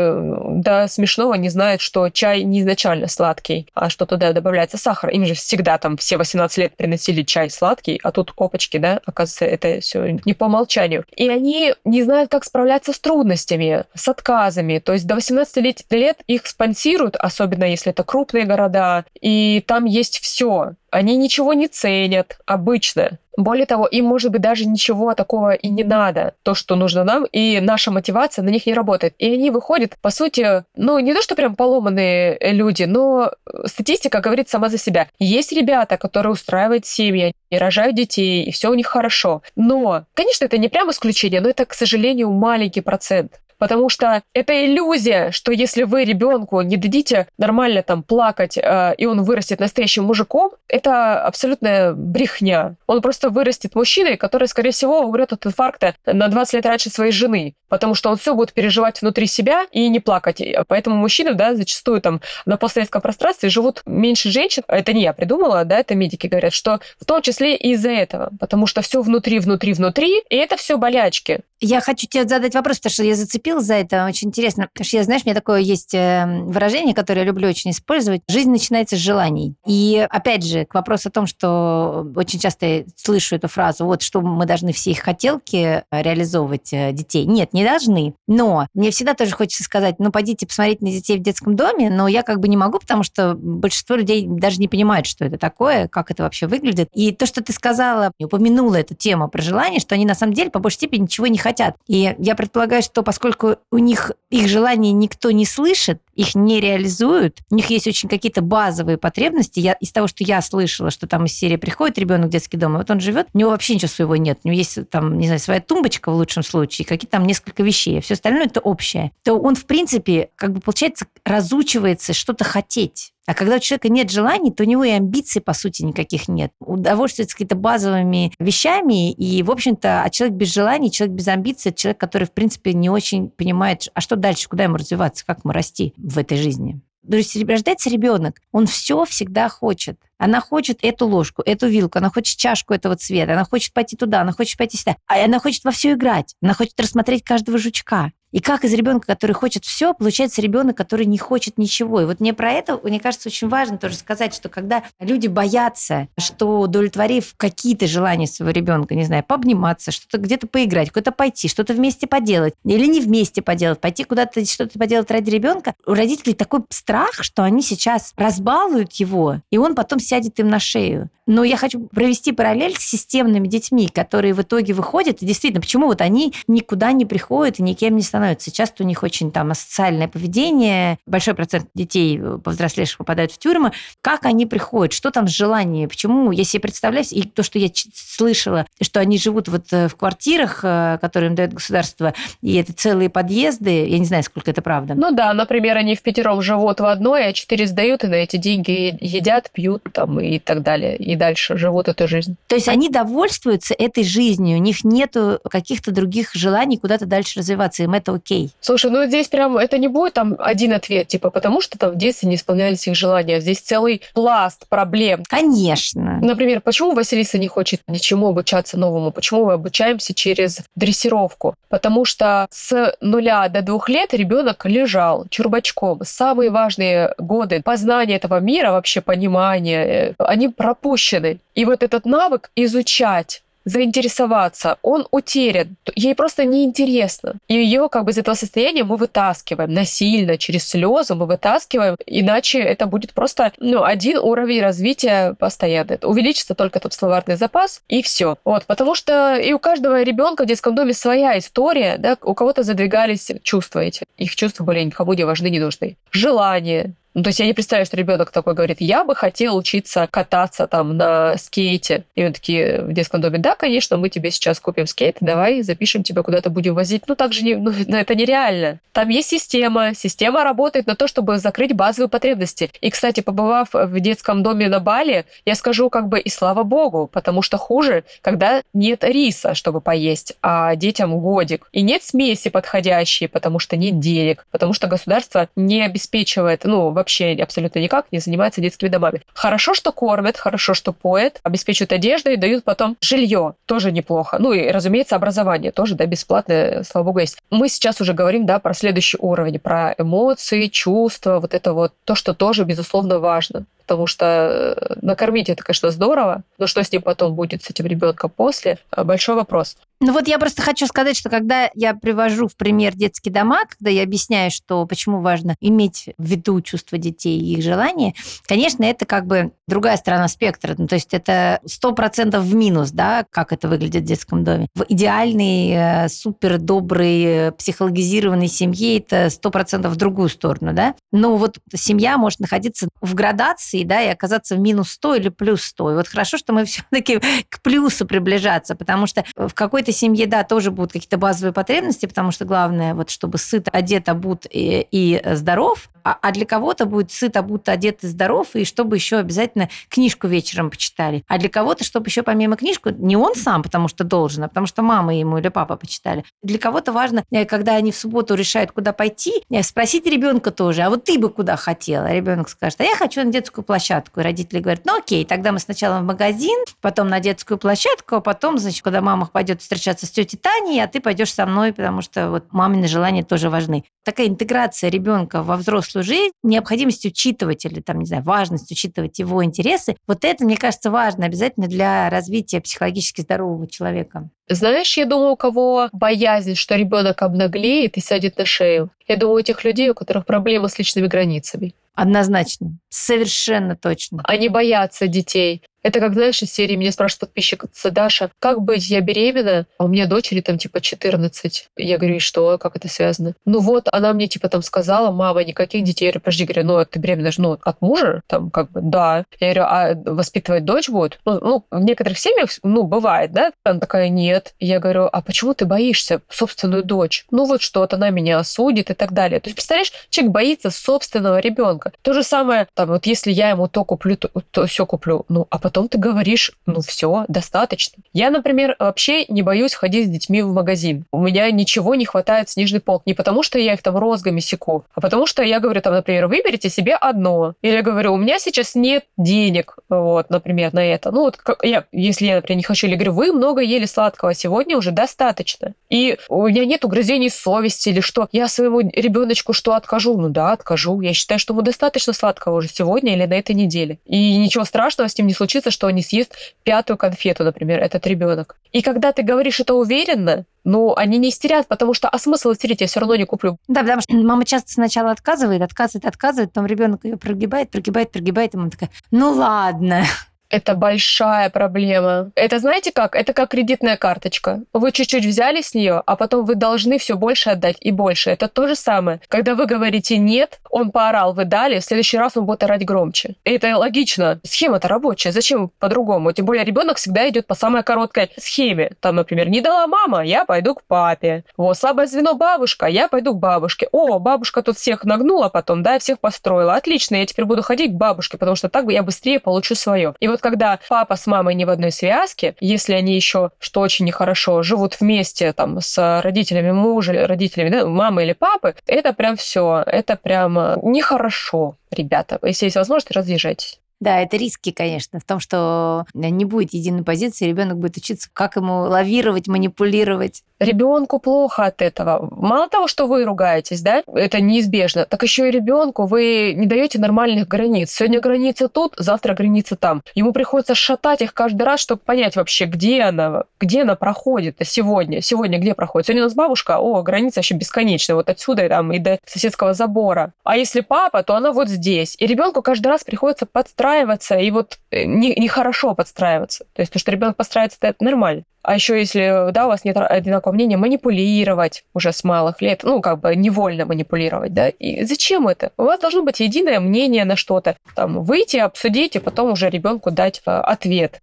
до 0.61 0.87
смешного 0.89 1.35
не 1.35 1.49
знают, 1.49 1.81
что 1.81 2.09
чай 2.11 2.43
не 2.43 2.61
изначально 2.61 3.09
сладкий, 3.09 3.67
а 3.75 3.91
что 3.91 4.07
туда 4.07 4.33
добавляется 4.33 4.79
сахар. 4.79 5.11
Им 5.11 5.27
же 5.27 5.35
всегда 5.35 5.79
там 5.79 5.97
все 5.97 6.17
18 6.17 6.59
лет 6.59 6.77
приносили 6.77 7.23
чай 7.23 7.51
сладкий, 7.51 8.01
а 8.03 8.13
тут 8.13 8.33
опачки, 8.37 8.79
да, 8.79 9.01
оказывается, 9.05 9.45
это 9.45 9.81
все 9.81 10.19
не 10.25 10.35
по 10.35 10.45
умолчанию. 10.45 11.05
И 11.15 11.29
они 11.29 11.75
не 11.85 12.03
знают, 12.03 12.31
как 12.31 12.45
справляться 12.45 12.93
с 12.93 13.01
трудностями, 13.01 13.85
с 13.95 14.09
отказами, 14.09 14.79
то 14.79 14.93
есть 14.93 15.07
до 15.07 15.15
18 15.15 15.57
лет 15.91 16.19
их 16.27 16.47
спонсируют, 16.47 17.17
особенно 17.17 17.65
если 17.65 17.93
это 17.93 18.05
крупные 18.05 18.45
города, 18.45 19.05
и 19.21 19.63
там 19.67 19.85
есть 19.85 20.21
все. 20.21 20.73
Они 20.91 21.17
ничего 21.17 21.53
не 21.53 21.69
ценят 21.69 22.39
обычно. 22.47 23.19
Более 23.37 23.65
того, 23.65 23.87
им, 23.87 24.07
может 24.07 24.33
быть, 24.33 24.43
даже 24.43 24.67
ничего 24.67 25.15
такого 25.15 25.55
и 25.55 25.69
не 25.69 25.85
надо, 25.85 26.35
то, 26.43 26.55
что 26.55 26.77
нужно 26.77 27.05
нам, 27.05 27.25
и 27.25 27.61
наша 27.61 27.91
мотивация 27.91 28.43
на 28.43 28.51
них 28.51 28.67
не 28.67 28.75
работает. 28.75 29.15
И 29.19 29.33
они 29.33 29.51
выходят, 29.51 29.97
по 30.03 30.11
сути, 30.11 30.65
ну, 30.77 30.99
не 30.99 31.15
то, 31.15 31.23
что 31.23 31.37
прям 31.37 31.55
поломанные 31.55 32.37
люди, 32.41 32.83
но 32.85 33.33
статистика 33.65 34.21
говорит 34.21 34.49
сама 34.49 34.69
за 34.69 34.79
себя. 34.79 35.09
Есть 35.19 35.53
ребята, 35.53 35.97
которые 35.97 36.33
устраивают 36.33 36.87
семьи, 36.87 37.33
и 37.51 37.59
рожают 37.59 37.97
детей, 37.97 38.45
и 38.45 38.53
все 38.53 38.71
у 38.71 38.75
них 38.75 38.87
хорошо. 38.87 39.43
Но, 39.57 40.05
конечно, 40.15 40.45
это 40.45 40.59
не 40.59 40.69
прям 40.69 40.91
исключение, 40.91 41.41
но 41.41 41.49
это, 41.49 41.65
к 41.65 41.75
сожалению, 41.75 42.31
маленький 42.31 42.81
процент. 42.81 43.41
Потому 43.61 43.91
что 43.91 44.23
это 44.33 44.65
иллюзия, 44.65 45.33
что 45.33 45.53
если 45.53 45.83
вы 45.83 46.05
ребенку 46.05 46.63
не 46.63 46.79
дадите 46.79 47.29
нормально 47.37 47.83
там 47.83 48.03
плакать, 48.03 48.57
э, 48.57 48.95
и 48.97 49.05
он 49.05 49.23
вырастет 49.23 49.61
настоящим 49.61 50.05
мужиком, 50.05 50.53
это 50.67 51.23
абсолютная 51.23 51.93
брехня. 51.93 52.77
Он 52.87 53.03
просто 53.03 53.29
вырастет 53.29 53.75
мужчиной, 53.75 54.17
который, 54.17 54.49
скорее 54.49 54.71
всего, 54.71 55.01
умрет 55.01 55.35
от 55.35 55.45
инфаркта 55.45 55.95
на 56.07 56.29
20 56.29 56.55
лет 56.55 56.67
раньше 56.67 56.89
своей 56.89 57.13
жены, 57.13 57.55
потому 57.69 57.95
что 57.95 58.09
он 58.09 58.17
все 58.17 58.35
будет 58.35 58.55
переживать 58.55 59.03
внутри 59.03 59.27
себя 59.27 59.67
и 59.71 59.91
не 59.91 60.01
плакать. 60.01 60.43
Поэтому 60.67 60.97
мужчины, 60.97 61.35
да, 61.35 61.55
зачастую 61.55 62.01
там 62.01 62.23
на 62.47 62.57
постсоветском 62.57 63.03
пространстве 63.03 63.51
живут 63.51 63.83
меньше 63.85 64.31
женщин. 64.31 64.63
Это 64.69 64.95
не 64.95 65.03
я 65.03 65.13
придумала, 65.13 65.67
да, 65.67 65.81
это 65.81 65.95
медики 65.95 66.29
говорят, 66.29 66.55
что 66.55 66.81
в 66.99 67.05
том 67.05 67.21
числе 67.21 67.57
и 67.57 67.73
из-за 67.73 67.91
этого, 67.91 68.31
потому 68.41 68.67
что 68.67 68.81
все 68.81 69.03
внутри, 69.03 69.39
внутри, 69.39 69.75
внутри, 69.75 70.23
и 70.31 70.37
это 70.37 70.57
все 70.57 70.79
болячки. 70.79 71.43
Я 71.61 71.81
хочу 71.83 72.07
тебе 72.07 72.27
задать 72.27 72.55
вопрос, 72.55 72.79
потому 72.79 72.93
что 72.93 73.05
я 73.05 73.15
зацепилась 73.15 73.67
за 73.67 73.75
это. 73.75 74.07
Очень 74.07 74.29
интересно. 74.29 74.69
Потому 74.73 74.87
что 74.87 74.97
я, 74.97 75.03
знаешь, 75.03 75.23
у 75.25 75.29
меня 75.29 75.35
такое 75.35 75.61
есть 75.61 75.95
э, 75.95 76.25
выражение, 76.45 76.95
которое 76.95 77.21
я 77.21 77.27
люблю 77.27 77.49
очень 77.49 77.71
использовать. 77.71 78.23
Жизнь 78.29 78.51
начинается 78.51 78.97
с 78.97 78.99
желаний. 78.99 79.55
И, 79.67 80.07
опять 80.09 80.43
же, 80.43 80.65
к 80.65 80.75
вопросу 80.75 81.11
о 81.11 81.13
том, 81.13 81.27
что 81.27 82.11
очень 82.17 82.39
часто 82.39 82.67
я 82.67 82.85
слышу 82.97 83.37
эту 83.37 83.49
фразу, 83.49 83.85
вот, 83.85 84.01
что 84.01 84.23
мы 84.23 84.47
должны 84.47 84.73
все 84.73 84.93
их 84.93 85.01
хотелки 85.01 85.85
реализовывать 85.91 86.73
э, 86.73 86.93
детей. 86.93 87.27
Нет, 87.27 87.53
не 87.53 87.63
должны. 87.63 88.15
Но 88.27 88.67
мне 88.73 88.91
всегда 88.91 89.13
тоже 89.13 89.33
хочется 89.33 89.63
сказать, 89.63 89.97
ну, 89.99 90.11
пойдите 90.11 90.47
посмотреть 90.47 90.81
на 90.81 90.91
детей 90.91 91.19
в 91.19 91.23
детском 91.23 91.57
доме, 91.57 91.91
но 91.91 92.09
я 92.09 92.23
как 92.23 92.41
бы 92.41 92.49
не 92.49 92.57
могу, 92.57 92.79
потому 92.79 93.03
что 93.03 93.35
большинство 93.35 93.97
людей 93.97 94.27
даже 94.27 94.61
не 94.61 94.69
понимают, 94.69 95.07
что 95.07 95.27
это 95.27 95.37
такое, 95.37 95.89
как 95.89 96.11
это 96.11 96.23
вообще 96.23 96.47
выглядит. 96.47 96.89
И 96.95 97.13
то, 97.13 97.27
что 97.27 97.43
ты 97.43 97.53
сказала, 97.53 98.13
упомянула 98.19 98.77
эту 98.77 98.95
тему 98.95 99.29
про 99.29 99.43
желание, 99.43 99.79
что 99.79 99.95
они 99.95 100.07
на 100.07 100.15
самом 100.15 100.33
деле 100.33 100.51
по 100.51 100.59
большей 100.59 100.77
степени 100.77 101.03
ничего 101.03 101.27
не 101.27 101.37
хотят 101.37 101.50
хотят. 101.51 101.77
И 101.87 102.15
я 102.19 102.35
предполагаю, 102.35 102.83
что 102.83 103.03
поскольку 103.03 103.57
у 103.71 103.79
них 103.79 104.13
их 104.31 104.49
желания 104.49 104.93
никто 104.93 105.31
не 105.33 105.45
слышит, 105.45 106.01
их 106.15 106.35
не 106.35 106.61
реализуют, 106.61 107.39
у 107.51 107.57
них 107.57 107.71
есть 107.71 107.87
очень 107.87 108.09
какие-то 108.09 108.43
базовые 108.43 108.99
потребности. 108.99 109.59
Я, 109.59 109.73
из 109.73 109.91
того, 109.91 110.07
что 110.07 110.23
я 110.23 110.41
слышала, 110.43 110.91
что 110.91 111.07
там 111.07 111.25
из 111.25 111.33
серии 111.33 111.57
приходит 111.57 111.99
ребенок 111.99 112.29
в 112.29 112.31
детский 112.31 112.57
дом, 112.57 112.75
и 112.75 112.79
вот 112.79 112.91
он 112.91 113.01
живет, 113.01 113.29
у 113.33 113.39
него 113.39 113.51
вообще 113.51 113.75
ничего 113.75 113.89
своего 113.89 114.17
нет. 114.17 114.39
У 114.45 114.49
него 114.49 114.57
есть 114.57 114.89
там, 114.91 115.19
не 115.19 115.27
знаю, 115.27 115.41
своя 115.41 115.61
тумбочка 115.61 116.11
в 116.13 116.15
лучшем 116.15 116.43
случае, 116.43 116.87
какие-то 116.87 117.17
там 117.17 117.27
несколько 117.27 117.63
вещей, 117.63 117.99
а 117.99 118.01
все 118.01 118.15
остальное 118.15 118.47
это 118.47 118.61
общее. 118.61 119.11
То 119.25 119.35
он, 119.35 119.55
в 119.57 119.65
принципе, 119.65 120.31
как 120.37 120.53
бы, 120.53 120.61
получается, 120.61 121.07
разучивается 121.25 122.13
что-то 122.13 122.45
хотеть. 122.45 123.10
А 123.31 123.35
когда 123.35 123.55
у 123.55 123.59
человека 123.61 123.89
нет 123.89 124.11
желаний, 124.11 124.51
то 124.51 124.65
у 124.65 124.67
него 124.67 124.83
и 124.83 124.91
амбиций, 124.91 125.41
по 125.41 125.53
сути, 125.53 125.83
никаких 125.83 126.27
нет. 126.27 126.51
Удовольствуется 126.59 127.37
какими-то 127.37 127.55
базовыми 127.55 128.33
вещами, 128.41 129.13
и, 129.13 129.45
в 129.45 129.53
общем-то, 129.53 130.03
а 130.03 130.11
человек 130.11 130.37
без 130.37 130.53
желаний, 130.53 130.91
человек 130.91 131.17
без 131.17 131.29
амбиций, 131.29 131.73
человек, 131.73 132.01
который, 132.01 132.25
в 132.25 132.33
принципе, 132.33 132.73
не 132.73 132.91
очень 132.91 133.29
понимает, 133.29 133.87
а 133.95 134.01
что 134.01 134.17
дальше, 134.17 134.49
куда 134.49 134.65
ему 134.65 134.79
развиваться, 134.79 135.25
как 135.25 135.45
ему 135.45 135.53
расти 135.53 135.95
в 135.97 136.19
этой 136.19 136.39
жизни. 136.39 136.81
То 137.09 137.17
есть 137.17 137.41
рождается 137.41 137.89
ребенок, 137.89 138.41
он 138.51 138.67
все 138.67 139.05
всегда 139.05 139.49
хочет. 139.49 140.01
Она 140.19 140.41
хочет 140.41 140.81
эту 140.83 141.07
ложку, 141.07 141.43
эту 141.47 141.69
вилку, 141.69 141.99
она 141.99 142.11
хочет 142.11 142.37
чашку 142.37 142.75
этого 142.75 142.97
цвета, 142.97 143.35
она 143.35 143.45
хочет 143.45 143.73
пойти 143.73 143.97
туда, 143.97 144.23
она 144.23 144.33
хочет 144.33 144.59
пойти 144.59 144.77
сюда. 144.77 144.97
А 145.07 145.25
она 145.25 145.39
хочет 145.39 145.63
во 145.63 145.71
все 145.71 145.93
играть, 145.93 146.35
она 146.43 146.53
хочет 146.53 146.79
рассмотреть 146.81 147.23
каждого 147.23 147.59
жучка. 147.59 148.11
И 148.33 148.41
как 148.41 148.65
из 148.65 148.73
ребенка, 148.75 149.07
который 149.07 149.33
хочет 149.33 149.65
все, 149.65 149.93
получается 149.93 150.41
ребенок, 150.41 150.77
который 150.77 151.07
не 151.07 151.19
хочет 151.19 151.59
ничего. 151.59 152.01
И 152.01 152.05
вот 152.05 152.21
мне 152.21 152.33
про 152.33 152.53
это, 152.53 152.79
мне 152.83 153.01
кажется, 153.01 153.29
очень 153.29 153.49
важно 153.49 153.77
тоже 153.77 153.97
сказать, 153.97 154.35
что 154.35 154.49
когда 154.49 154.85
люди 155.01 155.27
боятся, 155.27 156.09
что 156.17 156.61
удовлетворив 156.61 157.35
какие-то 157.37 157.87
желания 157.87 158.27
своего 158.27 158.53
ребенка, 158.53 158.95
не 158.95 159.05
знаю, 159.05 159.25
пообниматься, 159.25 159.91
что-то 159.91 160.19
где-то 160.19 160.47
поиграть, 160.47 160.91
куда-то 160.91 161.13
пойти, 161.13 161.49
что-то 161.49 161.75
вместе 161.75 162.07
поделать, 162.07 162.55
или 162.65 162.87
не 162.87 163.01
вместе 163.01 163.43
поделать, 163.43 163.81
пойти 163.81 164.05
куда-то 164.05 164.45
что-то 164.45 164.79
поделать 164.79 165.11
ради 165.11 165.31
ребенка, 165.31 165.75
у 165.87 165.95
родителей 165.95 166.35
такой 166.35 166.61
страх, 166.71 167.23
что 167.23 167.43
они 167.43 167.63
сейчас 167.63 168.13
разбалуют 168.17 168.93
его, 168.95 169.43
и 169.51 169.59
он 169.59 169.75
потом 169.75 169.99
сядет 169.99 170.39
им 170.39 170.49
на 170.49 170.61
шею. 170.61 171.11
Но 171.27 171.45
я 171.45 171.57
хочу 171.57 171.87
провести 171.87 172.33
параллель 172.33 172.77
с 172.77 172.83
системными 172.83 173.47
детьми, 173.47 173.89
которые 173.89 174.35
в 174.35 174.43
итоге 174.43 174.75
выходят. 174.75 175.23
И 175.23 175.27
действительно, 175.27 175.61
почему 175.61 175.87
вот 175.87 176.01
они 176.01 176.35
никуда 176.49 176.91
не 176.91 177.07
приходят 177.07 177.61
и 177.61 177.63
никем 177.63 177.95
не 177.95 178.03
становятся? 178.03 178.20
Часто 178.35 178.85
у 178.85 178.87
них 178.87 179.03
очень 179.03 179.33
там 179.33 179.51
асоциальное 179.51 180.09
поведение, 180.09 180.99
большой 181.07 181.35
процент 181.35 181.69
детей 181.75 182.19
э, 182.21 182.39
повзрослевших 182.43 182.99
попадают 182.99 183.33
в 183.33 183.39
тюрьмы. 183.39 183.73
Как 184.01 184.27
они 184.27 184.47
приходят? 184.47 184.93
Что 184.93 185.11
там 185.11 185.29
с 185.29 185.31
желанием? 185.31 185.89
Почему? 185.89 186.33
Я 186.33 186.45
себе 186.45 186.61
представляю, 186.61 187.05
и 187.11 187.23
то, 187.23 187.43
что 187.43 187.59
я 187.59 187.69
слышала, 187.95 188.67
что 188.83 189.01
они 189.01 189.19
живут 189.19 189.49
вот 189.49 189.73
э, 189.73 189.89
в 189.89 189.97
квартирах, 189.97 190.61
э, 190.63 190.99
которые 191.01 191.31
им 191.31 191.35
дает 191.35 191.53
государство, 191.53 192.15
и 192.43 192.57
это 192.57 192.73
целые 192.73 193.11
подъезды, 193.11 193.87
я 193.87 193.99
не 193.99 194.05
знаю, 194.05 194.23
сколько 194.23 194.51
это 194.51 194.63
правда. 194.63 194.95
Ну 194.95 195.13
да, 195.13 195.33
например, 195.33 195.77
они 195.77 195.95
в 195.95 196.03
пятером 196.03 196.43
живут 196.43 196.81
в 196.81 196.85
одной, 196.85 197.27
а 197.27 197.33
четыре 197.33 197.67
сдают, 197.67 198.05
и 198.05 198.07
на 198.07 198.15
эти 198.15 198.37
деньги 198.37 198.97
едят, 199.01 199.51
пьют 199.53 199.85
там 199.93 200.21
и 200.21 200.39
так 200.39 200.63
далее. 200.63 200.97
И 200.97 201.17
дальше 201.17 201.57
живут 201.57 201.89
эту 201.89 202.09
жизнь. 202.09 202.37
То 202.47 202.57
есть 202.57 202.69
они 202.69 202.89
довольствуются 202.89 203.75
этой 203.75 204.05
жизнью, 204.05 204.59
у 204.59 204.61
них 204.61 204.85
нету 204.85 205.41
каких-то 205.49 205.93
других 205.93 206.35
желаний 206.35 206.77
куда-то 206.77 207.07
дальше 207.07 207.41
развиваться, 207.41 207.83
им 207.83 207.95
это 207.95 208.10
окей. 208.15 208.51
Слушай, 208.61 208.91
ну 208.91 209.05
здесь 209.07 209.29
прям 209.29 209.57
это 209.57 209.79
не 209.79 209.89
будет 209.89 210.15
там 210.15 210.37
один 210.39 210.73
ответ, 210.73 211.09
типа 211.09 211.31
потому 211.31 211.61
что 211.61 211.79
там 211.79 211.93
в 211.93 211.97
детстве 211.97 212.29
не 212.29 212.37
исполнялись 212.37 212.87
их 212.87 212.95
желания. 212.95 213.41
Здесь 213.41 213.61
целый 213.61 214.03
пласт 214.15 214.69
проблем. 214.69 215.23
Конечно. 215.29 216.19
Например, 216.21 216.61
почему 216.61 216.93
Василиса 216.93 217.39
не 217.39 217.49
хочет 217.49 217.81
ничему 217.89 218.29
обучаться 218.29 218.79
новому? 218.79 219.11
Почему 219.11 219.47
мы 219.47 219.55
обучаемся 219.55 220.15
через 220.15 220.61
дрессировку? 220.77 221.55
Потому 221.69 222.05
что 222.05 222.47
с 222.51 222.95
нуля 223.01 223.49
до 223.49 223.63
двух 223.63 223.89
лет 223.89 224.15
ребенок 224.15 224.65
лежал 224.67 225.27
чурбачком. 225.31 226.01
Самые 226.05 226.51
важные 226.51 227.15
годы 227.19 227.63
познания 227.63 228.17
этого 228.17 228.41
мира, 228.41 228.73
вообще 228.73 229.01
понимания, 229.01 229.85
э, 229.85 230.15
они 230.19 230.49
пропущены. 230.49 231.41
И 231.55 231.65
вот 231.65 231.83
этот 231.83 232.05
навык 232.05 232.51
изучать 232.57 233.43
заинтересоваться, 233.65 234.79
он 234.83 235.07
утерян, 235.11 235.77
ей 235.95 236.15
просто 236.15 236.45
неинтересно. 236.45 237.35
И 237.49 237.55
ее 237.55 237.89
как 237.89 238.05
бы 238.05 238.11
из 238.11 238.19
этого 238.19 238.35
состояния 238.35 238.85
мы 238.85 238.97
вытаскиваем 238.97 239.73
насильно, 239.73 240.39
через 240.39 240.69
слезы 240.69 241.15
мы 241.15 241.27
вытаскиваем, 241.27 241.97
иначе 242.07 242.61
это 242.61 242.87
будет 242.87 243.13
просто 243.13 243.53
ну, 243.59 243.83
один 243.85 244.19
уровень 244.19 244.61
развития 244.61 245.35
постоянно. 245.39 245.93
Это 245.93 246.09
увеличится 246.09 246.55
только 246.55 246.81
тот 246.81 246.93
словарный 246.93 247.37
запас, 247.37 247.83
и 247.89 248.03
все. 248.03 248.37
Вот, 248.45 248.65
потому 248.67 248.95
что 248.95 249.37
и 249.37 249.53
у 249.53 249.59
каждого 249.59 250.03
ребенка 250.03 250.45
в 250.45 250.47
детском 250.47 250.75
доме 250.75 250.93
своя 250.93 251.39
история, 251.39 251.97
да, 251.99 252.17
у 252.23 252.35
кого-то 252.35 252.63
задвигались 252.63 253.31
чувства 253.43 253.81
эти. 253.81 254.05
Их 254.17 254.35
чувства 254.37 254.65
были 254.65 254.81
никому 254.81 255.13
не 255.15 255.25
важны, 255.25 255.49
не 255.49 255.61
нужны. 255.61 255.97
Желания, 256.11 256.95
ну, 257.15 257.23
то 257.23 257.29
есть 257.29 257.41
я 257.41 257.47
не 257.47 257.55
представляю, 257.55 257.87
что 257.87 257.97
ребенок 257.97 258.31
такой 258.31 258.55
говорит, 258.55 258.81
я 258.81 259.05
бы 259.05 259.17
хотел 259.17 259.57
учиться 259.57 260.09
кататься 260.11 260.67
там 260.67 260.97
на 260.97 261.37
скейте. 261.39 262.05
И 262.15 262.25
он 262.25 262.33
такие 262.33 262.83
в 262.83 262.93
детском 262.93 263.21
доме, 263.21 263.39
да, 263.39 263.57
конечно, 263.57 263.97
мы 263.97 264.11
тебе 264.11 264.31
сейчас 264.31 264.61
купим 264.61 264.87
скейт, 264.87 265.17
давай 265.21 265.63
запишем 265.63 266.03
тебя 266.03 266.23
куда-то 266.23 266.51
будем 266.51 266.75
возить. 266.75 267.05
Ну, 267.09 267.17
так 267.17 267.33
же 267.33 267.43
не, 267.43 267.57
ну, 267.57 267.71
это 267.71 268.15
нереально. 268.15 268.79
Там 268.93 269.09
есть 269.09 269.29
система, 269.29 269.95
система 269.95 270.45
работает 270.45 270.87
на 270.87 270.95
то, 270.95 271.09
чтобы 271.09 271.39
закрыть 271.39 271.75
базовые 271.75 272.09
потребности. 272.09 272.71
И, 272.81 272.91
кстати, 272.91 273.21
побывав 273.21 273.69
в 273.73 273.99
детском 274.01 274.43
доме 274.43 274.69
на 274.69 274.79
Бали, 274.79 275.27
я 275.45 275.55
скажу 275.55 275.91
как 275.91 276.09
бы 276.09 276.21
и 276.21 276.29
слава 276.29 276.63
богу, 276.63 277.09
потому 277.13 277.43
что 277.43 277.57
хуже, 277.57 278.05
когда 278.23 278.63
нет 278.73 279.03
риса, 279.05 279.55
чтобы 279.55 279.81
поесть, 279.81 280.37
а 280.43 280.77
детям 280.77 281.19
годик. 281.19 281.69
И 281.73 281.83
нет 281.83 282.05
смеси 282.05 282.51
подходящей, 282.51 283.29
потому 283.29 283.59
что 283.59 283.77
нет 283.77 283.99
денег, 283.99 284.47
потому 284.51 284.73
что 284.73 284.87
государство 284.87 285.49
не 285.57 285.83
обеспечивает, 285.83 286.65
ну, 286.65 286.91
вообще 287.01 287.33
абсолютно 287.33 287.79
никак 287.81 288.07
не 288.13 288.19
занимается 288.19 288.61
детскими 288.61 288.89
домами. 288.89 289.23
Хорошо, 289.35 289.75
что 289.75 289.93
кормят, 289.93 290.37
хорошо, 290.37 290.75
что 290.75 290.93
поят, 290.93 291.41
обеспечивают 291.43 291.93
одеждой, 291.93 292.37
дают 292.37 292.65
потом 292.65 292.97
жилье. 293.01 293.55
Тоже 293.67 293.93
неплохо. 293.93 294.37
Ну 294.39 294.53
и, 294.53 294.71
разумеется, 294.71 295.17
образование 295.17 295.73
тоже, 295.73 295.95
да, 295.95 296.07
бесплатное, 296.07 296.85
слава 296.85 297.07
богу, 297.07 297.19
есть. 297.19 297.39
Мы 297.51 297.69
сейчас 297.69 298.01
уже 298.01 298.13
говорим, 298.13 298.47
да, 298.47 298.59
про 298.59 298.75
следующий 298.75 299.19
уровень, 299.21 299.59
про 299.59 299.95
эмоции, 299.99 300.67
чувства, 300.67 301.41
вот 301.41 301.55
это 301.55 301.73
вот, 301.73 301.93
то, 302.05 302.15
что 302.15 302.35
тоже, 302.35 302.65
безусловно, 302.65 303.19
важно 303.19 303.65
потому 303.91 304.07
что 304.07 304.77
э, 304.77 304.95
накормить 305.03 305.49
это, 305.49 305.65
конечно, 305.65 305.91
здорово, 305.91 306.45
но 306.59 306.69
что 306.69 306.85
с 306.85 306.93
ним 306.93 307.03
потом 307.03 307.35
будет, 307.35 307.65
с 307.65 307.71
этим 307.71 307.87
ребенком 307.87 308.31
после, 308.31 308.79
э, 308.93 309.03
большой 309.03 309.35
вопрос. 309.35 309.77
Ну 310.03 310.15
вот 310.15 310.29
я 310.29 310.39
просто 310.39 310.63
хочу 310.63 310.87
сказать, 310.87 311.15
что 311.15 311.29
когда 311.29 311.69
я 311.75 311.93
привожу 311.95 312.49
в 312.49 312.57
пример 312.57 312.95
детские 312.95 313.35
дома, 313.35 313.65
когда 313.69 313.91
я 313.91 314.03
объясняю, 314.03 314.51
что 314.51 314.87
почему 314.87 315.21
важно 315.21 315.57
иметь 315.61 316.09
в 316.17 316.25
виду 316.25 316.63
чувства 316.63 316.97
детей 316.97 317.39
и 317.39 317.53
их 317.57 317.63
желания, 317.63 318.15
конечно, 318.47 318.83
это 318.85 319.05
как 319.05 319.27
бы 319.27 319.53
другая 319.69 319.99
сторона 319.99 320.29
спектра. 320.29 320.75
Ну, 320.79 320.87
то 320.87 320.95
есть 320.95 321.13
это 321.13 321.61
сто 321.67 321.93
процентов 321.93 322.45
в 322.45 322.55
минус, 322.55 322.93
да, 322.93 323.27
как 323.29 323.53
это 323.53 323.69
выглядит 323.69 324.03
в 324.03 324.07
детском 324.07 324.43
доме. 324.43 324.69
В 324.75 324.87
идеальной, 324.89 325.71
э, 326.05 326.09
супер 326.09 326.59
доброй, 326.59 327.53
психологизированной 327.53 328.49
семье 328.49 328.99
это 328.99 329.29
сто 329.29 329.51
процентов 329.51 329.93
в 329.93 329.97
другую 329.97 330.31
сторону, 330.31 330.73
да. 330.73 330.95
Но 331.13 331.37
вот 331.37 331.59
семья 331.75 332.17
может 332.17 332.41
находиться 332.41 332.89
в 333.03 333.15
градации, 333.15 333.80
да, 333.85 334.03
и 334.03 334.09
оказаться 334.09 334.57
в 334.57 334.61
минус 334.61 334.91
100 334.91 335.15
или 335.17 335.29
плюс 335.29 335.63
100. 335.65 335.93
И 335.93 335.95
вот 335.95 336.09
хорошо, 336.09 336.39
что 336.39 336.53
мы 336.53 336.65
все-таки 336.67 337.21
к 337.49 337.61
плюсу 337.63 338.07
приближаться, 338.07 338.75
потому 338.75 339.07
что 339.07 339.25
в 339.37 339.53
какой-то 339.55 339.93
семье, 339.93 340.27
да, 340.27 340.45
тоже 340.45 340.71
будут 340.71 340.93
какие-то 340.93 341.19
базовые 341.19 341.53
потребности, 341.53 342.07
потому 342.07 342.31
что 342.31 342.45
главное, 342.45 342.95
вот, 342.95 343.11
чтобы 343.11 343.39
сыт, 343.39 343.69
одет, 343.73 344.09
обут 344.09 344.47
и, 344.51 344.87
и 344.91 345.23
здоров, 345.35 345.89
а, 346.05 346.19
а 346.21 346.33
для 346.33 346.47
кого-то 346.47 346.87
будет 346.87 347.11
сыт, 347.11 347.37
обут, 347.37 347.69
одет 347.69 348.05
и 348.05 348.07
здоров, 348.07 348.49
и 348.55 348.65
чтобы 348.65 348.97
еще 348.97 349.19
обязательно 349.19 349.69
книжку 349.89 350.27
вечером 350.27 350.71
почитали. 350.71 351.25
А 351.29 351.39
для 351.39 351.49
кого-то, 351.49 351.85
чтобы 351.85 352.07
еще 352.07 352.23
помимо 352.23 352.57
книжку, 352.57 352.91
не 352.91 353.17
он 353.17 353.35
сам, 353.35 353.63
потому 353.63 353.89
что 353.89 354.05
должен, 354.05 354.45
а 354.45 354.49
потому 354.49 354.67
что 354.67 354.83
мама 354.83 355.15
ему 355.15 355.39
или 355.39 355.49
папа 355.49 355.77
почитали. 355.77 356.25
Для 356.43 356.59
кого-то 356.59 356.93
важно, 356.93 357.25
э, 357.31 357.45
когда 357.45 357.75
они 357.75 357.93
в 357.93 357.97
субботу 357.97 358.35
решают, 358.35 358.73
куда 358.73 358.93
пойти, 358.93 359.43
э, 359.51 359.63
спросить 359.63 360.07
ребенка 360.07 360.51
тоже, 360.51 360.83
а 360.83 360.91
вот 360.91 361.05
ты 361.05 361.19
бы 361.19 361.29
куда 361.29 361.57
хотела? 361.57 362.13
Ребенок 362.13 362.49
скажет, 362.49 362.81
а 362.81 362.85
я 362.85 362.97
хочу 362.97 363.23
на 363.25 363.33
детскую 363.33 363.60
площадку. 363.63 364.21
И 364.21 364.23
родители 364.23 364.61
говорят, 364.61 364.85
ну 364.85 364.99
окей, 364.99 365.25
тогда 365.25 365.53
мы 365.53 365.59
сначала 365.59 366.01
в 366.01 366.05
магазин, 366.05 366.59
потом 366.81 367.09
на 367.09 367.21
детскую 367.21 367.59
площадку, 367.59 368.17
а 368.17 368.21
потом, 368.21 368.59
значит, 368.59 368.83
когда 368.83 369.01
мама 369.01 369.27
пойдет 369.27 369.61
встречаться 369.61 370.07
с 370.07 370.11
тетей 370.11 370.39
Таней, 370.39 370.83
а 370.83 370.89
ты 370.89 371.01
пойдешь 371.01 371.33
со 371.33 371.47
мной, 371.47 371.73
потому 371.73 372.03
что 372.03 372.31
вот 372.31 372.53
мамины 372.53 372.89
желания 372.89 373.23
тоже 373.23 373.51
важны. 373.51 373.85
Такая 374.05 374.29
интеграция 374.29 374.91
ребенка 374.91 375.43
во 375.43 375.57
взрослую 375.57 376.05
жизнь, 376.05 376.33
необходимость 376.43 377.05
учитывать 377.05 377.65
или, 377.65 377.81
там, 377.81 377.99
не 377.99 378.07
знаю, 378.07 378.23
важность 378.23 378.71
учитывать 378.71 379.19
его 379.19 379.45
интересы, 379.45 379.97
вот 380.07 380.25
это, 380.25 380.45
мне 380.45 380.57
кажется, 380.57 380.91
важно 380.91 381.27
обязательно 381.27 381.67
для 381.67 382.09
развития 382.11 382.61
психологически 382.61 383.21
здорового 383.21 383.67
человека. 383.67 384.31
Знаешь, 384.49 384.97
я 384.97 385.07
думаю, 385.07 385.33
у 385.33 385.37
кого 385.37 385.89
боязнь, 385.93 386.57
что 386.57 386.75
ребенок 386.75 387.23
обнаглеет 387.23 387.97
и 387.97 388.01
сядет 388.01 388.37
на 388.37 388.45
шею. 388.45 388.91
Я 389.07 389.17
думаю, 389.17 389.39
у 389.39 389.43
тех 389.43 389.63
людей, 389.65 389.91
у 389.91 389.95
которых 389.95 390.27
проблемы 390.27 390.69
с 390.69 390.77
личными 390.77 391.07
границами. 391.07 391.75
Однозначно. 392.01 392.79
Совершенно 392.89 393.77
точно. 393.77 394.23
Они 394.25 394.49
боятся 394.49 395.07
детей. 395.07 395.63
Это 395.83 396.01
как, 396.01 396.15
знаешь, 396.15 396.43
из 396.43 396.53
серии 396.53 396.77
меня 396.77 396.93
спрашивает 396.93 397.21
подписчик 397.21 397.65
Даша, 397.91 398.31
как 398.39 398.63
быть, 398.63 398.89
я 398.89 399.01
беременна, 399.01 399.67
а 399.79 399.85
у 399.85 399.89
меня 399.89 400.07
дочери 400.07 400.41
там 400.41 400.59
типа 400.59 400.81
14. 400.81 401.69
Я 401.77 401.99
говорю, 401.99 402.17
и 402.17 402.19
что, 402.19 402.59
как 402.59 402.77
это 402.77 402.89
связано? 402.89 403.35
Ну 403.45 403.61
вот, 403.61 403.89
она 403.91 404.13
мне 404.13 404.29
типа 404.29 404.49
там 404.49 404.63
сказала, 404.63 405.11
мама, 405.11 405.43
никаких 405.45 405.83
детей. 405.85 406.07
Я 406.07 406.13
говорю, 406.13 406.21
подожди, 406.21 406.45
говорю, 406.45 406.65
ну 406.67 406.85
ты 406.85 406.99
беременна 406.99 407.31
ну 407.39 407.59
от 407.63 407.81
мужа? 407.81 408.23
Там 408.27 408.51
как 408.51 408.71
бы, 408.71 408.81
да. 408.83 409.25
Я 409.39 409.55
говорю, 409.55 409.63
а 409.65 409.95
воспитывать 410.13 410.65
дочь 410.65 410.89
будет? 410.89 411.19
Ну, 411.25 411.41
ну 411.41 411.65
в 411.71 411.81
некоторых 411.81 412.19
семьях, 412.19 412.51
ну, 412.63 412.83
бывает, 412.83 413.33
да? 413.33 413.53
Она 413.65 413.81
такая, 413.81 414.09
нет. 414.09 414.55
Я 414.59 414.79
говорю, 414.79 415.09
а 415.11 415.23
почему 415.23 415.55
ты 415.55 415.65
боишься 415.65 416.21
собственную 416.29 416.85
дочь? 416.85 417.25
Ну 417.31 417.47
вот 417.47 417.63
что-то 417.63 417.97
она 417.97 418.11
меня 418.11 418.39
осудит 418.39 418.91
и 418.91 418.95
так 418.95 419.13
далее. 419.13 419.41
То 419.41 419.49
есть, 419.49 419.57
представляешь, 419.57 419.93
человек 420.11 420.33
боится 420.33 420.71
собственного 420.71 421.41
ребенка. 421.41 421.93
То 422.03 422.13
же 422.13 422.23
самое, 422.23 422.69
там, 422.75 422.89
вот 422.89 423.07
если 423.07 423.33
я 423.33 423.51
ему 423.51 423.69
то 423.69 423.85
куплю, 423.85 424.17
то, 424.17 424.31
то 424.51 424.67
все 424.67 424.87
куплю, 424.87 425.25
ну, 425.29 425.47
а 425.51 425.59
потом 425.59 425.70
ты 425.71 425.99
говоришь, 425.99 426.53
ну 426.67 426.81
все, 426.81 427.25
достаточно. 427.29 428.03
Я, 428.13 428.31
например, 428.31 428.77
вообще 428.79 429.25
не 429.27 429.43
боюсь 429.43 429.75
ходить 429.75 430.07
с 430.07 430.11
детьми 430.11 430.43
в 430.43 430.53
магазин. 430.53 431.05
У 431.13 431.21
меня 431.21 431.51
ничего 431.51 431.95
не 431.95 432.05
хватает 432.05 432.49
снежный 432.49 432.81
полк. 432.81 433.03
Не 433.07 433.15
потому, 433.15 433.43
что 433.43 433.59
я 433.59 433.75
их 433.75 433.83
там 433.83 433.97
розгами 433.97 434.41
секу, 434.41 434.85
а 434.95 435.01
потому 435.01 435.27
что 435.27 435.43
я 435.43 435.61
говорю, 435.61 435.81
там, 435.81 435.95
например, 435.95 436.27
выберите 436.27 436.69
себе 436.71 436.95
одно. 436.95 437.55
Или 437.63 437.75
я 437.75 437.83
говорю, 437.83 438.15
у 438.15 438.17
меня 438.17 438.39
сейчас 438.39 438.75
нет 438.75 439.05
денег, 439.17 439.77
вот, 439.89 440.31
например, 440.31 440.73
на 440.73 440.85
это. 440.85 441.11
Ну, 441.11 441.23
вот 441.23 441.39
я, 441.63 441.85
если 441.93 442.27
я, 442.27 442.37
например, 442.37 442.57
не 442.59 442.63
хочу, 442.63 442.87
или 442.87 442.95
говорю, 442.95 443.13
вы 443.13 443.33
много 443.33 443.61
ели 443.61 443.87
сладкого, 443.87 444.35
сегодня 444.35 444.77
уже 444.77 444.91
достаточно. 444.91 445.75
И 445.89 446.17
у 446.29 446.47
меня 446.47 446.65
нет 446.65 446.85
угрызений 446.85 447.31
совести 447.31 447.91
или 447.91 448.01
что. 448.01 448.29
Я 448.33 448.49
своему 448.49 448.81
ребеночку 448.81 449.53
что 449.53 449.75
откажу? 449.75 450.17
Ну 450.17 450.29
да, 450.29 450.53
откажу. 450.53 451.01
Я 451.01 451.13
считаю, 451.13 451.39
что 451.39 451.53
ему 451.53 451.63
достаточно 451.63 452.13
сладкого 452.13 452.57
уже 452.57 452.69
сегодня 452.69 453.15
или 453.15 453.27
на 453.27 453.35
этой 453.35 453.55
неделе. 453.55 453.99
И 454.07 454.37
ничего 454.39 454.65
страшного 454.65 455.09
с 455.09 455.19
ним 455.19 455.27
не 455.27 455.35
случится, 455.35 455.60
что 455.69 455.87
он 455.89 455.95
не 455.95 456.03
съест 456.03 456.35
пятую 456.63 456.97
конфету, 456.97 457.45
например, 457.45 457.81
этот 457.81 458.07
ребенок. 458.07 458.57
И 458.73 458.81
когда 458.81 459.13
ты 459.13 459.23
говоришь 459.23 459.61
это 459.61 459.75
уверенно, 459.75 460.47
ну, 460.65 460.95
они 460.97 461.19
не 461.19 461.29
истерят, 461.29 461.67
потому 461.67 461.93
что, 461.93 462.09
а 462.09 462.19
смысл 462.19 462.53
истерить, 462.53 462.81
я 462.81 462.87
все 462.87 463.01
равно 463.01 463.17
не 463.17 463.25
куплю. 463.25 463.59
Да, 463.69 463.83
потому 463.83 464.01
что 464.01 464.15
мама 464.15 464.45
часто 464.45 464.73
сначала 464.73 465.11
отказывает, 465.11 465.61
отказывает, 465.61 466.07
отказывает, 466.07 466.53
потом 466.53 466.67
ребенок 466.67 467.05
ее 467.05 467.17
прогибает, 467.17 467.71
прогибает, 467.71 468.11
прогибает, 468.11 468.55
и 468.55 468.57
мама 468.57 468.71
такая, 468.71 468.91
ну 469.11 469.33
ладно, 469.33 470.05
это 470.51 470.75
большая 470.75 471.49
проблема. 471.51 472.31
Это 472.35 472.59
знаете 472.59 472.93
как? 472.93 473.15
Это 473.15 473.33
как 473.33 473.51
кредитная 473.51 473.97
карточка. 473.97 474.63
Вы 474.73 474.93
чуть-чуть 474.93 475.25
взяли 475.25 475.63
с 475.63 475.75
нее, 475.75 476.03
а 476.05 476.17
потом 476.17 476.45
вы 476.45 476.57
должны 476.57 476.99
все 476.99 477.17
больше 477.17 477.51
отдать 477.51 477.77
и 477.81 477.93
больше. 477.93 478.31
Это 478.31 478.49
то 478.49 478.67
же 478.67 478.75
самое. 478.75 479.21
Когда 479.29 479.55
вы 479.55 479.67
говорите 479.67 480.19
нет, 480.19 480.61
он 480.69 480.91
поорал, 480.91 481.33
вы 481.33 481.45
дали, 481.45 481.79
в 481.79 481.85
следующий 481.85 482.19
раз 482.19 482.37
он 482.37 482.47
будет 482.47 482.63
орать 482.63 482.85
громче. 482.85 483.37
И 483.45 483.53
это 483.53 483.77
логично. 483.77 484.41
Схема-то 484.45 484.89
рабочая. 484.89 485.33
Зачем 485.33 485.71
по-другому? 485.79 486.33
Тем 486.33 486.47
более 486.47 486.65
ребенок 486.65 486.97
всегда 486.97 487.29
идет 487.29 487.47
по 487.47 487.55
самой 487.55 487.83
короткой 487.83 488.31
схеме. 488.37 488.93
Там, 489.01 489.17
например, 489.17 489.49
не 489.49 489.61
дала 489.61 489.87
мама, 489.87 490.25
я 490.25 490.45
пойду 490.45 490.75
к 490.75 490.83
папе. 490.85 491.45
Вот, 491.57 491.77
слабое 491.77 492.07
звено 492.07 492.35
бабушка, 492.35 492.87
я 492.87 493.09
пойду 493.09 493.35
к 493.35 493.39
бабушке. 493.39 493.89
О, 493.93 494.19
бабушка 494.19 494.63
тут 494.63 494.77
всех 494.77 495.05
нагнула 495.05 495.49
потом, 495.49 495.83
да, 495.83 495.99
всех 495.99 496.19
построила. 496.19 496.75
Отлично, 496.75 497.17
я 497.17 497.27
теперь 497.27 497.45
буду 497.45 497.63
ходить 497.63 497.93
к 497.93 497.95
бабушке, 497.95 498.37
потому 498.39 498.57
что 498.57 498.69
так 498.69 498.91
я 498.91 499.03
быстрее 499.03 499.39
получу 499.39 499.75
свое. 499.75 500.15
И 500.21 500.29
вот 500.29 500.40
вот 500.41 500.51
когда 500.51 500.79
папа 500.89 501.17
с 501.17 501.27
мамой 501.27 501.55
не 501.55 501.65
в 501.65 501.71
одной 501.71 501.93
связке, 501.93 502.55
если 502.61 502.95
они 502.95 503.15
еще, 503.15 503.51
что 503.59 503.81
очень 503.81 504.07
нехорошо, 504.07 504.63
живут 504.63 504.99
вместе 505.01 505.53
там 505.53 505.81
с 505.81 506.21
родителями 506.23 506.73
мужа, 506.73 507.27
родителями 507.27 507.71
да, 507.71 507.87
мамы 507.87 508.25
или 508.25 508.33
папы, 508.33 508.75
это 508.87 509.13
прям 509.13 509.37
все, 509.37 509.83
это 509.87 510.17
прям 510.17 510.59
э, 510.59 510.77
нехорошо, 510.83 511.77
ребята. 511.91 512.39
Если 512.43 512.67
есть 512.67 512.77
возможность, 512.77 513.11
разъезжайтесь. 513.11 513.81
Да, 514.01 514.21
это 514.21 514.39
риски, 514.39 514.73
конечно, 514.73 515.21
в 515.21 515.25
том, 515.25 515.41
что 515.41 516.07
не 516.15 516.47
будет 516.47 516.73
единой 516.73 517.05
позиции, 517.05 517.47
ребенок 517.47 517.79
будет 517.79 517.99
учиться, 517.99 518.31
как 518.33 518.57
ему 518.57 518.81
лавировать, 518.81 519.47
манипулировать. 519.47 520.43
Ребенку 520.59 521.19
плохо 521.19 521.65
от 521.65 521.81
этого. 521.81 522.29
Мало 522.31 522.69
того, 522.69 522.87
что 522.87 523.07
вы 523.07 523.25
ругаетесь, 523.25 523.83
да, 523.83 524.03
это 524.07 524.41
неизбежно, 524.41 525.05
так 525.05 525.23
еще 525.23 525.49
и 525.49 525.51
ребенку 525.51 526.07
вы 526.07 526.55
не 526.55 526.67
даете 526.67 526.99
нормальных 526.99 527.49
границ. 527.49 527.91
Сегодня 527.91 528.21
граница 528.21 528.69
тут, 528.69 528.95
завтра 528.97 529.35
граница 529.35 529.77
там. 529.77 530.03
Ему 530.15 530.33
приходится 530.33 530.75
шатать 530.75 531.21
их 531.21 531.35
каждый 531.35 531.63
раз, 531.63 531.81
чтобы 531.81 532.01
понять 532.03 532.37
вообще, 532.37 532.65
где 532.65 533.03
она, 533.03 533.45
где 533.59 533.83
она 533.83 533.97
проходит 533.97 534.57
сегодня. 534.65 535.21
Сегодня 535.21 535.59
где 535.59 535.75
проходит? 535.75 536.07
Сегодня 536.07 536.23
у 536.23 536.27
нас 536.27 536.35
бабушка, 536.35 536.79
о, 536.79 537.03
граница 537.03 537.41
еще 537.41 537.55
бесконечная, 537.55 538.17
вот 538.17 538.29
отсюда 538.31 538.65
и 538.65 538.69
там 538.69 538.93
и 538.93 538.99
до 538.99 539.19
соседского 539.27 539.75
забора. 539.75 540.33
А 540.45 540.57
если 540.57 540.81
папа, 540.81 541.23
то 541.23 541.35
она 541.37 541.53
вот 541.53 541.69
здесь. 541.69 542.17
И 542.19 542.27
ребенку 542.27 542.63
каждый 542.63 542.89
раз 542.89 543.05
приходится 543.05 543.47
подстраиваться, 543.47 543.90
и 543.99 544.51
вот 544.51 544.79
э, 544.91 545.05
нехорошо 545.05 545.89
не, 545.89 545.91
не 545.91 545.97
подстраиваться. 545.97 546.65
То 546.73 546.83
есть 546.83 546.93
то, 546.93 546.99
что 546.99 547.11
ребенок 547.11 547.37
подстраивается, 547.37 547.79
это 547.81 548.05
нормально. 548.05 548.45
А 548.63 548.75
еще 548.75 548.99
если, 548.99 549.51
да, 549.53 549.67
у 549.67 549.69
вас 549.69 549.85
нет 549.85 549.97
одинакового 549.97 550.55
мнения, 550.55 550.77
манипулировать 550.77 551.85
уже 551.95 552.13
с 552.13 552.25
малых 552.25 552.61
лет, 552.61 552.83
ну, 552.83 553.01
как 553.01 553.21
бы 553.21 553.35
невольно 553.35 553.87
манипулировать, 553.87 554.53
да, 554.53 554.69
и 554.69 555.05
зачем 555.05 555.49
это? 555.49 555.73
У 555.79 555.85
вас 555.85 555.99
должно 555.99 556.23
быть 556.23 556.41
единое 556.41 556.79
мнение 556.79 557.25
на 557.25 557.37
что-то, 557.37 557.77
там, 557.95 558.23
выйти, 558.23 558.59
обсудить, 558.59 559.17
и 559.17 559.19
потом 559.19 559.53
уже 559.53 559.71
ребенку 559.71 560.11
дать 560.11 560.43
э, 560.45 560.51
ответ. 560.51 561.21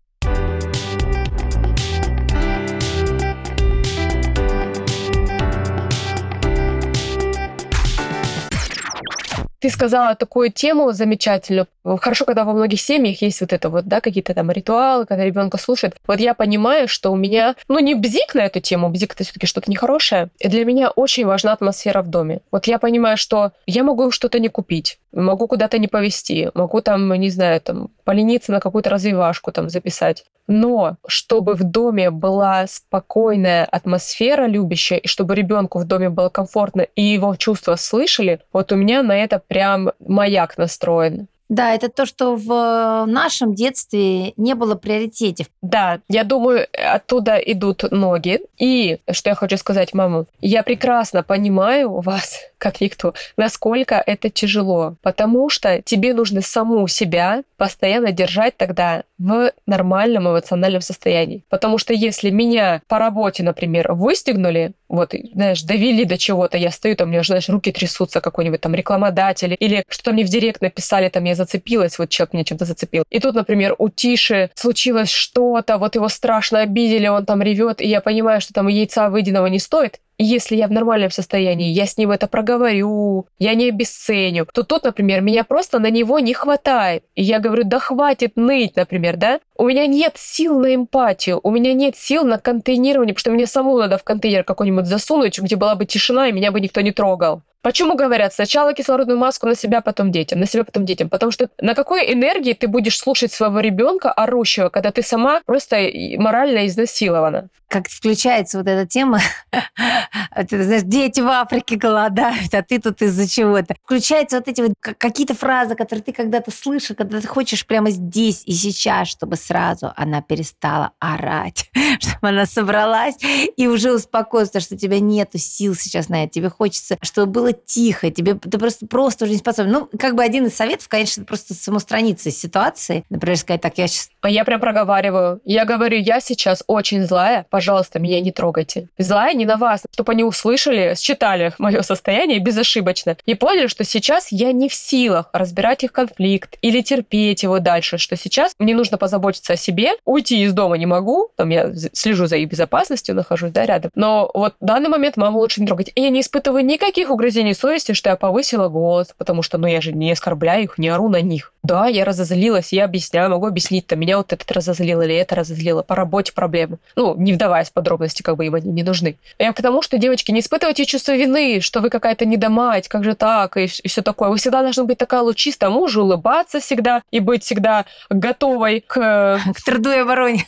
Ты 9.60 9.72
сказала 9.72 10.16
такую 10.16 10.52
тему 10.52 10.92
замечательную. 10.92 11.68
Хорошо, 11.96 12.26
когда 12.26 12.44
во 12.44 12.54
многих 12.54 12.82
семьях 12.82 13.22
есть 13.22 13.40
вот 13.42 13.54
это 13.54 13.70
вот, 13.70 13.86
да, 13.86 14.02
какие-то 14.02 14.34
там 14.34 14.52
ритуалы, 14.52 15.06
когда 15.06 15.24
ребенка 15.24 15.58
слушает. 15.58 15.96
Вот 16.06 16.20
я 16.20 16.34
понимаю, 16.34 16.88
что 16.88 17.12
у 17.12 17.16
меня, 17.16 17.56
ну, 17.70 17.80
не 17.80 17.96
бзик 17.96 18.36
на 18.36 18.42
эту 18.42 18.60
тему, 18.60 18.90
бзик 18.90 19.14
это 19.14 19.24
все-таки 19.24 19.48
что-то 19.48 19.72
нехорошее. 19.72 20.30
И 20.40 20.50
для 20.50 20.66
меня 20.66 20.90
очень 20.90 21.26
важна 21.26 21.54
атмосфера 21.54 22.02
в 22.02 22.10
доме. 22.10 22.42
Вот 22.52 22.68
я 22.68 22.80
понимаю, 22.80 23.16
что 23.16 23.52
я 23.66 23.84
могу 23.84 24.12
что-то 24.12 24.40
не 24.40 24.50
купить, 24.50 25.00
могу 25.14 25.48
куда-то 25.48 25.78
не 25.78 25.88
повезти, 25.88 26.50
могу 26.54 26.82
там, 26.82 27.14
не 27.14 27.30
знаю, 27.30 27.62
там, 27.62 27.90
полениться 28.04 28.52
на 28.52 28.60
какую-то 28.60 28.90
развивашку 28.90 29.52
там 29.52 29.70
записать. 29.70 30.26
Но 30.48 30.98
чтобы 31.08 31.56
в 31.56 31.64
доме 31.64 32.10
была 32.10 32.68
спокойная 32.68 33.66
атмосфера 33.66 34.48
любящая, 34.48 35.00
и 35.00 35.08
чтобы 35.08 35.36
ребенку 35.36 35.80
в 35.80 35.86
доме 35.86 36.10
было 36.10 36.30
комфортно, 36.30 36.82
и 36.82 37.02
его 37.02 37.36
чувства 37.36 37.76
слышали, 37.76 38.40
вот 38.54 38.72
у 38.72 38.76
меня 38.76 39.04
на 39.04 39.18
это 39.18 39.42
прям 39.46 39.92
маяк 40.00 40.58
настроен. 40.58 41.28
Да, 41.50 41.74
это 41.74 41.90
то, 41.90 42.06
что 42.06 42.36
в 42.36 43.06
нашем 43.06 43.56
детстве 43.56 44.34
не 44.38 44.54
было 44.54 44.76
приоритетов. 44.76 45.48
Да, 45.62 46.02
я 46.10 46.24
думаю, 46.24 46.68
оттуда 46.74 47.38
идут 47.38 47.84
ноги. 47.92 48.42
И 48.58 49.00
что 49.12 49.30
я 49.30 49.36
хочу 49.36 49.58
сказать, 49.58 49.94
маму, 49.94 50.26
я 50.42 50.64
прекрасно 50.64 51.24
понимаю 51.24 52.02
вас, 52.02 52.40
как 52.58 52.82
никто, 52.82 53.14
насколько 53.38 54.02
это 54.06 54.30
тяжело, 54.30 54.96
потому 55.02 55.50
что 55.50 55.82
тебе 55.82 56.14
нужно 56.14 56.42
саму 56.42 56.88
себя 56.88 57.44
постоянно 57.58 58.12
держать 58.12 58.58
тогда 58.58 59.04
в 59.18 59.52
нормальном 59.66 60.28
эмоциональном 60.28 60.82
состоянии. 60.82 61.44
Потому 61.50 61.78
что 61.78 61.94
если 61.94 62.30
меня 62.30 62.82
по 62.88 63.00
работе, 63.00 63.44
например, 63.44 63.94
выстегнули, 63.94 64.74
вот, 64.90 65.14
знаешь, 65.34 65.64
довели 65.64 66.06
до 66.06 66.18
чего-то, 66.18 66.58
я 66.58 66.72
стою, 66.72 66.96
там 66.96 67.10
у 67.10 67.12
меня, 67.12 67.24
знаешь, 67.24 67.50
руки 67.50 67.72
трясутся, 67.72 68.22
какой-нибудь 68.22 68.62
там 68.62 68.74
рекламодатель, 68.76 69.56
или 69.60 69.84
что-то 69.90 70.14
мне 70.14 70.24
в 70.24 70.30
директ 70.30 70.62
написали, 70.62 71.10
там 71.10 71.24
я 71.26 71.36
зацепилась, 71.36 72.00
вот 72.00 72.10
человек 72.10 72.34
меня 72.34 72.44
чем-то 72.44 72.66
зацепил. 72.66 73.04
И 73.10 73.20
тут, 73.20 73.36
например, 73.36 73.76
у 73.78 73.90
Тиши 73.90 74.50
случилось 74.56 75.10
что-то, 75.10 75.78
вот 75.78 75.96
его 75.96 76.08
страшно 76.10 76.60
обидели, 76.60 77.08
он 77.08 77.26
там 77.26 77.42
ревет, 77.42 77.82
и 77.82 77.88
я 77.88 78.02
понимаю, 78.02 78.40
что 78.40 78.54
там 78.54 78.68
яйца 78.68 79.10
выеденного 79.10 79.48
не 79.48 79.60
стоит, 79.60 80.00
если 80.18 80.56
я 80.56 80.68
в 80.68 80.72
нормальном 80.72 81.12
состоянии, 81.12 81.70
я 81.70 81.86
с 81.86 81.98
ним 81.98 82.12
это 82.12 82.28
проговорю, 82.28 83.28
я 83.40 83.54
не 83.56 83.70
обесценю, 83.70 84.48
то 84.52 84.64
тут, 84.64 84.84
например, 84.84 85.22
меня 85.22 85.44
просто 85.44 85.80
на 85.80 85.90
него 85.90 86.20
не 86.20 86.34
хватает. 86.34 87.04
И 87.16 87.24
я 87.24 87.40
говорю, 87.40 87.64
да 87.66 87.80
хватит 87.80 88.36
ныть, 88.36 88.76
например, 88.76 89.18
да? 89.18 89.40
У 89.56 89.66
меня 89.66 89.88
нет 89.88 90.14
сил 90.16 90.60
на 90.60 90.76
эмпатию, 90.76 91.40
у 91.44 91.52
меня 91.52 91.74
нет 91.74 91.96
сил 91.96 92.24
на 92.24 92.40
контейнирование, 92.40 93.14
потому 93.14 93.22
что 93.22 93.32
мне 93.32 93.48
самому 93.48 93.78
надо 93.78 93.98
в 93.98 94.04
контейнер 94.04 94.44
какой-нибудь 94.44 94.86
засунуть, 94.86 95.40
где 95.40 95.56
была 95.56 95.76
бы 95.76 95.86
тишина, 95.86 96.28
и 96.28 96.32
меня 96.32 96.52
бы 96.52 96.62
никто 96.62 96.82
не 96.82 96.92
трогал. 96.92 97.42
Почему 97.68 97.96
говорят 97.96 98.34
сначала 98.34 98.74
кислородную 98.74 99.20
маску 99.20 99.46
на 99.46 99.54
себя, 99.54 99.82
потом 99.82 100.10
детям, 100.10 100.40
на 100.40 100.46
себя, 100.46 100.64
потом 100.64 100.86
детям? 100.86 101.10
Потому 101.10 101.34
что 101.34 101.50
на 101.60 101.76
какой 101.76 102.14
энергии 102.14 102.54
ты 102.54 102.70
будешь 102.70 102.98
слушать 102.98 103.34
своего 103.34 103.60
ребенка 103.60 104.10
орущего, 104.10 104.70
когда 104.70 104.94
ты 104.94 105.04
сама 105.04 105.42
просто 105.46 105.92
морально 106.18 106.66
изнасилована? 106.68 107.50
Как 107.68 107.90
включается 107.90 108.60
вот 108.60 108.68
эта 108.68 108.88
тема, 108.88 109.20
знаешь, 110.50 110.84
дети 110.84 111.20
в 111.20 111.28
Африке 111.28 111.76
голодают, 111.76 112.54
а 112.54 112.64
ты 112.64 112.80
тут 112.80 113.02
из-за 113.02 113.28
чего-то. 113.28 113.76
Включаются 113.84 114.38
вот 114.38 114.48
эти 114.48 114.62
вот 114.62 114.72
какие-то 114.80 115.36
фразы, 115.36 115.76
которые 115.76 116.04
ты 116.04 116.14
когда-то 116.14 116.52
слышал, 116.52 116.96
когда 116.96 117.20
ты 117.20 117.28
хочешь 117.28 117.68
прямо 117.68 117.90
здесь 117.90 118.44
и 118.46 118.54
сейчас, 118.54 119.10
чтобы 119.10 119.36
сразу 119.36 119.92
она 119.98 120.22
перестала 120.22 120.92
орать, 121.00 121.70
чтобы 122.00 122.30
она 122.30 122.46
собралась 122.46 123.18
и 123.58 123.68
уже 123.68 123.94
успокоилась, 123.94 124.52
что 124.58 124.76
у 124.76 124.78
тебя 124.78 125.02
нету 125.02 125.38
сил 125.38 125.76
сейчас 125.76 126.08
на 126.08 126.24
это. 126.24 126.32
Тебе 126.32 126.50
хочется, 126.50 126.98
чтобы 127.02 127.30
было 127.30 127.57
тихо, 127.66 128.12
тебе 128.12 128.36
ты 128.36 128.58
просто, 128.58 128.88
просто 128.88 129.26
уже 129.26 129.34
не 129.34 129.40
способен. 129.40 129.72
Ну, 129.72 129.90
как 130.00 130.16
бы 130.16 130.24
один 130.24 130.46
из 130.46 130.56
советов, 130.56 130.88
конечно, 130.88 131.24
просто 131.26 131.54
самоустраниться 131.54 132.30
из 132.30 132.40
ситуации. 132.40 133.04
Например, 133.10 133.38
сказать, 133.38 133.62
так, 133.62 133.78
я 133.78 133.88
сейчас... 133.88 134.10
А 134.22 134.30
я 134.30 134.44
прям 134.46 134.60
проговариваю. 134.60 135.42
Я 135.46 135.66
говорю, 135.66 135.98
я 135.98 136.20
сейчас 136.20 136.64
очень 136.68 137.06
злая, 137.06 137.46
пожалуйста, 137.50 138.00
меня 138.00 138.22
не 138.22 138.32
трогайте. 138.32 138.90
Злая 138.98 139.34
не 139.34 139.46
на 139.46 139.58
вас, 139.58 139.84
чтобы 139.92 140.14
они 140.14 140.24
услышали, 140.24 140.96
считали 140.98 141.54
мое 141.58 141.82
состояние 141.82 142.40
безошибочно 142.40 143.18
и 143.26 143.36
поняли, 143.36 143.68
что 143.68 143.84
сейчас 143.84 144.32
я 144.32 144.52
не 144.52 144.70
в 144.70 144.74
силах 144.74 145.30
разбирать 145.34 145.84
их 145.84 145.92
конфликт 145.92 146.58
или 146.62 146.82
терпеть 146.82 147.44
его 147.44 147.60
дальше, 147.60 147.98
что 147.98 148.16
сейчас 148.16 148.54
мне 148.60 148.76
нужно 148.76 148.98
позаботиться 148.98 149.54
о 149.54 149.58
себе, 149.58 149.92
уйти 150.06 150.44
из 150.44 150.54
дома 150.54 150.78
не 150.78 150.86
могу, 150.86 151.30
там 151.36 151.50
я 151.50 151.72
слежу 151.94 152.28
за 152.28 152.38
их 152.38 152.50
безопасностью, 152.50 153.16
нахожусь, 153.16 153.52
да, 153.52 153.66
рядом. 153.66 153.92
Но 153.96 154.30
вот 154.34 154.56
в 154.60 154.66
данный 154.66 154.90
момент 154.90 155.18
маму 155.18 155.40
лучше 155.40 155.62
не 155.62 155.68
трогать. 155.68 155.92
И 155.96 156.02
я 156.02 156.10
не 156.10 156.22
испытываю 156.22 156.66
никаких 156.66 157.10
угрызений 157.10 157.47
угрызений 157.48 157.54
совести, 157.54 157.94
что 157.94 158.10
я 158.10 158.16
повысила 158.16 158.68
голос, 158.68 159.14
потому 159.18 159.42
что, 159.42 159.58
ну, 159.58 159.68
я 159.68 159.82
же 159.82 159.94
не 159.94 160.12
оскорбляю 160.12 160.64
их, 160.64 160.78
не 160.78 160.90
ору 160.90 161.10
на 161.10 161.22
них. 161.22 161.54
Да, 161.64 161.88
я 161.88 162.06
разозлилась, 162.06 162.74
я 162.74 162.86
объясняю, 162.86 163.30
могу 163.30 163.48
объяснить, 163.48 163.88
там, 163.88 164.00
меня 164.00 164.18
вот 164.18 164.34
этот 164.34 164.50
разозлил 164.52 165.02
или 165.02 165.16
это 165.16 165.36
разозлило, 165.36 165.84
по 165.84 165.96
работе 165.96 166.34
проблемы. 166.34 166.78
Ну, 166.96 167.16
не 167.16 167.34
вдаваясь 167.34 167.70
в 167.70 167.74
подробности, 167.74 168.22
как 168.22 168.38
бы 168.38 168.46
им 168.46 168.56
они 168.56 168.72
не 168.72 168.84
нужны. 168.84 169.18
Я 169.40 169.54
к 169.54 169.62
тому, 169.62 169.82
что, 169.82 169.98
девочки, 169.98 170.32
не 170.32 170.40
испытывайте 170.40 170.86
чувство 170.86 171.16
вины, 171.16 171.60
что 171.62 171.82
вы 171.82 171.90
какая-то 171.90 172.26
недомать, 172.26 172.88
как 172.88 173.04
же 173.04 173.16
так, 173.16 173.58
и, 173.58 173.66
и 173.66 173.88
все 173.88 174.02
такое. 174.02 174.30
Вы 174.30 174.38
всегда 174.38 174.62
должны 174.62 174.84
быть 174.84 174.98
такая 174.98 175.22
лучистая 175.22 175.70
мужу, 175.70 176.04
улыбаться 176.04 176.60
всегда 176.60 177.02
и 177.12 177.20
быть 177.20 177.44
всегда 177.44 177.86
готовой 178.10 178.82
к... 178.82 178.98
К 179.38 179.64
труду 179.66 179.92
и 179.92 179.98
обороне. 179.98 180.46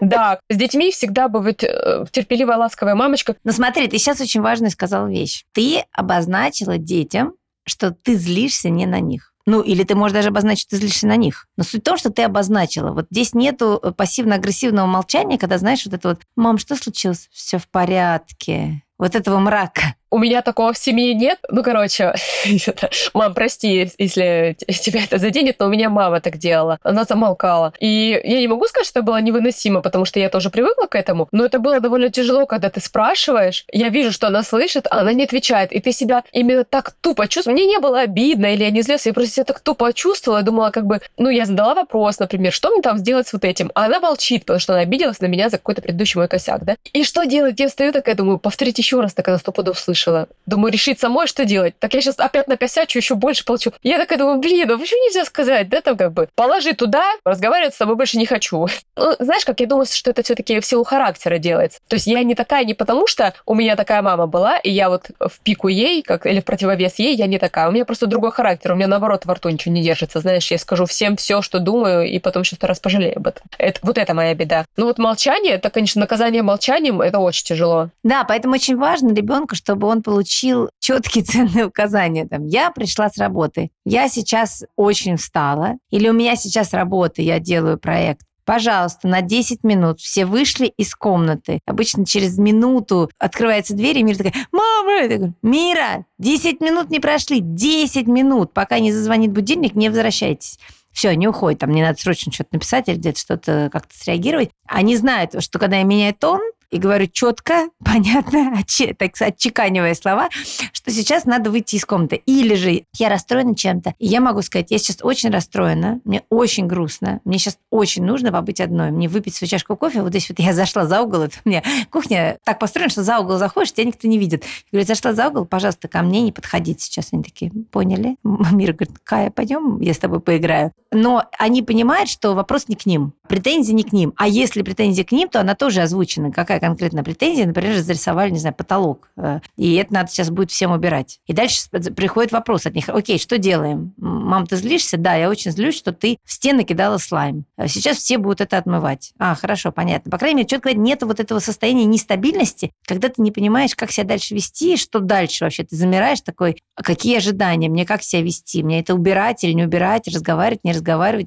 Да, 0.00 0.38
с 0.48 0.56
детьми 0.56 0.90
всегда 0.92 1.28
будет 1.28 1.64
э, 1.64 2.04
терпеливая, 2.10 2.56
ласковая 2.56 2.94
мамочка. 2.94 3.34
Но 3.44 3.52
смотри, 3.52 3.88
ты 3.88 3.98
сейчас 3.98 4.20
очень 4.20 4.40
важную 4.40 4.70
сказала 4.70 5.08
вещь. 5.08 5.44
Ты 5.52 5.84
обозначила 5.92 6.78
детям, 6.78 7.34
что 7.66 7.90
ты 7.90 8.14
злишься 8.14 8.70
не 8.70 8.86
на 8.86 9.00
них. 9.00 9.32
Ну, 9.46 9.62
или 9.62 9.82
ты 9.82 9.94
можешь 9.94 10.12
даже 10.12 10.28
обозначить, 10.28 10.62
что 10.62 10.70
ты 10.72 10.76
злишься 10.76 11.06
на 11.06 11.16
них. 11.16 11.46
Но 11.56 11.64
суть 11.64 11.80
в 11.80 11.84
том, 11.84 11.96
что 11.96 12.10
ты 12.10 12.22
обозначила. 12.22 12.92
Вот 12.92 13.06
здесь 13.10 13.34
нету 13.34 13.80
э, 13.82 13.92
пассивно-агрессивного 13.92 14.86
молчания, 14.86 15.38
когда, 15.38 15.58
знаешь, 15.58 15.84
вот 15.86 15.94
это 15.94 16.08
вот, 16.10 16.20
мам, 16.36 16.58
что 16.58 16.76
случилось? 16.76 17.28
Все 17.32 17.58
в 17.58 17.66
порядке. 17.68 18.82
Вот 18.98 19.14
этого 19.14 19.38
мрака. 19.38 19.94
У 20.10 20.18
меня 20.18 20.42
такого 20.42 20.72
в 20.72 20.78
семье 20.78 21.14
нет. 21.14 21.38
Ну, 21.50 21.62
короче, 21.62 22.14
мам, 23.14 23.34
прости, 23.34 23.90
если 23.98 24.56
тебя 24.88 25.04
это 25.04 25.18
заденет, 25.18 25.56
но 25.58 25.66
у 25.66 25.68
меня 25.68 25.90
мама 25.90 26.20
так 26.20 26.38
делала. 26.38 26.78
Она 26.82 27.04
замолкала. 27.04 27.74
И 27.78 28.20
я 28.24 28.38
не 28.38 28.48
могу 28.48 28.66
сказать, 28.66 28.86
что 28.86 29.00
это 29.00 29.06
было 29.06 29.20
невыносимо, 29.20 29.82
потому 29.82 30.04
что 30.04 30.18
я 30.18 30.30
тоже 30.30 30.50
привыкла 30.50 30.86
к 30.86 30.94
этому, 30.94 31.28
но 31.32 31.44
это 31.44 31.58
было 31.58 31.80
довольно 31.80 32.08
тяжело, 32.08 32.46
когда 32.46 32.70
ты 32.70 32.80
спрашиваешь, 32.80 33.64
я 33.70 33.90
вижу, 33.90 34.12
что 34.12 34.28
она 34.28 34.42
слышит, 34.42 34.86
а 34.90 35.00
она 35.00 35.12
не 35.12 35.24
отвечает, 35.24 35.72
и 35.72 35.80
ты 35.80 35.92
себя 35.92 36.24
именно 36.32 36.64
так 36.64 36.92
тупо 37.00 37.28
чувствуешь. 37.28 37.54
Мне 37.54 37.66
не 37.66 37.78
было 37.78 38.00
обидно 38.00 38.54
или 38.54 38.64
я 38.64 38.70
не 38.70 38.82
злилась, 38.82 39.06
я 39.06 39.12
просто 39.12 39.34
себя 39.34 39.44
так 39.44 39.60
тупо 39.60 39.92
чувствовала, 39.92 40.38
я 40.38 40.44
думала, 40.44 40.70
как 40.70 40.86
бы, 40.86 41.00
ну, 41.18 41.28
я 41.28 41.44
задала 41.44 41.74
вопрос, 41.74 42.18
например, 42.18 42.52
что 42.52 42.70
мне 42.70 42.80
там 42.80 42.98
сделать 42.98 43.28
с 43.28 43.32
вот 43.32 43.44
этим, 43.44 43.70
а 43.74 43.86
она 43.86 44.00
молчит, 44.00 44.42
потому 44.44 44.60
что 44.60 44.72
она 44.72 44.82
обиделась 44.82 45.20
на 45.20 45.26
меня 45.26 45.50
за 45.50 45.58
какой-то 45.58 45.82
предыдущий 45.82 46.18
мой 46.18 46.28
косяк, 46.28 46.64
да? 46.64 46.76
И 46.92 47.04
что 47.04 47.24
делать? 47.24 47.60
Я 47.60 47.68
встаю 47.68 47.92
такая, 47.92 48.14
думаю, 48.14 48.38
повторить 48.38 48.78
еще 48.78 49.00
раз, 49.00 49.12
так 49.12 49.28
она 49.28 49.38
сто 49.38 49.52
пудов 49.52 49.78
слышит 49.78 49.97
услышала. 49.98 50.28
Думаю, 50.46 50.72
решить 50.72 50.98
самой, 50.98 51.26
что 51.26 51.44
делать. 51.44 51.74
Так 51.78 51.94
я 51.94 52.00
сейчас 52.00 52.18
опять 52.18 52.48
напясячу, 52.48 52.98
еще 52.98 53.14
больше 53.14 53.44
получу. 53.44 53.72
Я 53.82 53.98
такая 53.98 54.18
думаю, 54.18 54.38
блин, 54.38 54.66
ну 54.68 54.78
почему 54.78 55.04
нельзя 55.04 55.24
сказать, 55.24 55.68
да, 55.68 55.80
там 55.80 55.96
как 55.96 56.12
бы, 56.12 56.28
положи 56.34 56.72
туда, 56.72 57.04
разговаривать 57.24 57.74
с 57.74 57.78
тобой 57.78 57.96
больше 57.96 58.18
не 58.18 58.26
хочу. 58.26 58.66
Ну, 58.98 59.14
знаешь, 59.20 59.44
как 59.44 59.60
я 59.60 59.66
думаю, 59.66 59.86
что 59.86 60.10
это 60.10 60.24
все-таки 60.24 60.58
в 60.58 60.66
силу 60.66 60.82
характера 60.82 61.38
делается. 61.38 61.78
То 61.86 61.94
есть 61.94 62.08
я 62.08 62.20
не 62.24 62.34
такая 62.34 62.64
не 62.64 62.74
потому, 62.74 63.06
что 63.06 63.32
у 63.46 63.54
меня 63.54 63.76
такая 63.76 64.02
мама 64.02 64.26
была, 64.26 64.58
и 64.58 64.70
я 64.70 64.88
вот 64.88 65.10
в 65.20 65.38
пику 65.40 65.68
ей, 65.68 66.02
как, 66.02 66.26
или 66.26 66.40
в 66.40 66.44
противовес 66.44 66.98
ей, 66.98 67.14
я 67.14 67.28
не 67.28 67.38
такая. 67.38 67.68
У 67.68 67.70
меня 67.70 67.84
просто 67.84 68.08
другой 68.08 68.32
характер. 68.32 68.72
У 68.72 68.74
меня 68.74 68.88
наоборот 68.88 69.24
во 69.24 69.34
рту 69.34 69.50
ничего 69.50 69.72
не 69.72 69.82
держится. 69.82 70.18
Знаешь, 70.18 70.50
я 70.50 70.58
скажу 70.58 70.84
всем 70.84 71.16
все, 71.16 71.42
что 71.42 71.60
думаю, 71.60 72.08
и 72.08 72.18
потом 72.18 72.42
еще 72.42 72.56
сто 72.56 72.66
раз 72.66 72.80
пожалею 72.80 73.18
об 73.18 73.28
этом. 73.28 73.44
Это, 73.56 73.78
вот 73.82 73.98
это 73.98 74.14
моя 74.14 74.34
беда. 74.34 74.64
Ну 74.76 74.86
вот 74.86 74.98
молчание, 74.98 75.54
это, 75.54 75.70
конечно, 75.70 76.00
наказание 76.00 76.42
молчанием, 76.42 77.00
это 77.00 77.20
очень 77.20 77.44
тяжело. 77.44 77.90
Да, 78.02 78.24
поэтому 78.24 78.54
очень 78.54 78.76
важно 78.76 79.12
ребенку, 79.12 79.54
чтобы 79.54 79.86
он 79.88 80.02
получил 80.02 80.70
четкие 80.78 81.24
ценные 81.24 81.66
указания. 81.66 82.26
Там, 82.26 82.46
я 82.46 82.70
пришла 82.70 83.08
с 83.08 83.18
работы, 83.18 83.70
я 83.84 84.08
сейчас 84.08 84.64
очень 84.76 85.14
устала, 85.14 85.74
или 85.90 86.08
у 86.08 86.12
меня 86.12 86.36
сейчас 86.36 86.72
работа, 86.72 87.22
я 87.22 87.40
делаю 87.40 87.78
проект. 87.78 88.22
Пожалуйста, 88.48 89.08
на 89.08 89.20
10 89.20 89.62
минут 89.62 90.00
все 90.00 90.24
вышли 90.24 90.72
из 90.78 90.94
комнаты. 90.94 91.60
Обычно 91.66 92.06
через 92.06 92.38
минуту 92.38 93.10
открывается 93.18 93.74
дверь, 93.74 93.98
и 93.98 94.02
Мира 94.02 94.16
такая, 94.16 94.32
мама! 94.52 95.02
Я 95.02 95.18
говорю, 95.18 95.34
Мира, 95.42 96.06
10 96.18 96.62
минут 96.62 96.88
не 96.88 96.98
прошли, 96.98 97.40
10 97.40 98.06
минут, 98.06 98.54
пока 98.54 98.78
не 98.78 98.90
зазвонит 98.90 99.32
будильник, 99.32 99.74
не 99.74 99.90
возвращайтесь. 99.90 100.58
Все, 100.98 101.14
не 101.14 101.28
уходит, 101.28 101.60
там 101.60 101.70
не 101.70 101.80
надо 101.80 101.96
срочно 101.96 102.32
что-то 102.32 102.48
написать 102.54 102.88
или 102.88 102.96
где-то 102.96 103.20
что-то 103.20 103.70
как-то 103.72 103.96
среагировать. 103.96 104.50
Они 104.66 104.96
знают, 104.96 105.40
что 105.44 105.60
когда 105.60 105.76
я 105.76 105.84
меняю 105.84 106.12
тон, 106.12 106.40
и 106.70 106.78
говорю 106.78 107.06
четко, 107.06 107.68
понятно, 107.84 108.52
так 108.98 109.12
отчеканивая 109.20 109.94
слова, 109.94 110.28
что 110.72 110.90
сейчас 110.90 111.24
надо 111.24 111.50
выйти 111.50 111.76
из 111.76 111.84
комнаты. 111.84 112.16
Или 112.26 112.54
же 112.54 112.84
я 112.96 113.08
расстроена 113.08 113.54
чем-то, 113.54 113.94
и 113.98 114.06
я 114.06 114.20
могу 114.20 114.42
сказать, 114.42 114.70
я 114.70 114.78
сейчас 114.78 114.98
очень 115.02 115.30
расстроена, 115.30 116.00
мне 116.04 116.22
очень 116.28 116.66
грустно, 116.66 117.20
мне 117.24 117.38
сейчас 117.38 117.58
очень 117.70 118.04
нужно 118.04 118.32
побыть 118.32 118.60
одной, 118.60 118.90
мне 118.90 119.08
выпить 119.08 119.34
свою 119.34 119.48
чашку 119.48 119.76
кофе. 119.76 120.02
Вот 120.02 120.10
здесь 120.10 120.28
вот 120.28 120.38
я 120.38 120.52
зашла 120.52 120.86
за 120.86 121.02
угол, 121.02 121.22
это 121.22 121.36
у 121.44 121.48
меня 121.48 121.62
кухня 121.90 122.38
так 122.44 122.58
построена, 122.58 122.90
что 122.90 123.02
за 123.02 123.18
угол 123.18 123.38
заходишь, 123.38 123.72
тебя 123.72 123.86
никто 123.86 124.06
не 124.08 124.18
видит. 124.18 124.44
Я 124.44 124.78
говорю, 124.78 124.86
зашла 124.86 125.12
за 125.12 125.28
угол, 125.28 125.44
пожалуйста, 125.46 125.88
ко 125.88 126.02
мне 126.02 126.20
не 126.22 126.32
подходить 126.32 126.80
сейчас. 126.80 127.08
Они 127.12 127.22
такие, 127.22 127.50
поняли? 127.70 128.16
Мира 128.24 128.72
говорит, 128.72 128.98
Кая, 129.04 129.30
пойдем, 129.30 129.80
я 129.80 129.94
с 129.94 129.98
тобой 129.98 130.20
поиграю. 130.20 130.72
Но 130.90 131.24
они 131.38 131.62
понимают, 131.62 132.08
что 132.08 132.34
вопрос 132.34 132.68
не 132.68 132.76
к 132.76 132.86
ним, 132.86 133.12
претензии 133.28 133.72
не 133.72 133.82
к 133.82 133.92
ним. 133.92 134.14
А 134.16 134.26
если 134.26 134.62
претензия 134.62 135.04
к 135.04 135.12
ним, 135.12 135.28
то 135.28 135.40
она 135.40 135.54
тоже 135.54 135.82
озвучена. 135.82 136.32
Какая 136.32 136.60
конкретно 136.60 137.04
претензия? 137.04 137.46
Например, 137.46 137.76
зарисовали, 137.78 138.30
не 138.30 138.38
знаю, 138.38 138.54
потолок. 138.54 139.10
э, 139.16 139.40
И 139.56 139.74
это 139.74 139.92
надо 139.92 140.10
сейчас 140.10 140.30
будет 140.30 140.50
всем 140.50 140.72
убирать. 140.72 141.20
И 141.26 141.32
дальше 141.34 141.68
приходит 141.94 142.32
вопрос 142.32 142.64
от 142.66 142.74
них. 142.74 142.88
Окей, 142.88 143.18
что 143.18 143.36
делаем? 143.38 143.92
Мам, 143.98 144.46
ты 144.46 144.56
злишься? 144.56 144.96
Да, 144.96 145.14
я 145.14 145.28
очень 145.28 145.50
злюсь, 145.50 145.76
что 145.76 145.92
ты 145.92 146.18
в 146.24 146.32
стены 146.32 146.64
кидала 146.64 146.98
слайм. 146.98 147.44
А 147.56 147.68
Сейчас 147.68 147.98
все 147.98 148.16
будут 148.18 148.40
это 148.40 148.56
отмывать. 148.56 149.12
А, 149.18 149.34
хорошо, 149.34 149.72
понятно. 149.72 150.10
По 150.10 150.18
крайней 150.18 150.36
мере, 150.38 150.48
четко 150.48 150.70
говоря, 150.70 150.80
нет 150.80 151.02
вот 151.02 151.20
этого 151.20 151.38
состояния 151.38 151.84
нестабильности, 151.84 152.72
когда 152.86 153.08
ты 153.08 153.20
не 153.20 153.30
понимаешь, 153.30 153.74
как 153.76 153.90
себя 153.90 154.06
дальше 154.06 154.34
вести, 154.34 154.76
что 154.76 155.00
дальше 155.00 155.44
вообще. 155.44 155.64
Ты 155.64 155.76
замираешь 155.76 156.20
такой, 156.22 156.62
а 156.74 156.82
какие 156.82 157.18
ожидания, 157.18 157.68
мне 157.68 157.84
как 157.84 158.02
себя 158.02 158.22
вести, 158.22 158.62
мне 158.62 158.80
это 158.80 158.94
убирать 158.94 159.44
или 159.44 159.52
не 159.52 159.64
убирать, 159.64 160.08
разговаривать, 160.08 160.64
не 160.64 160.72
разговаривать, 160.72 160.77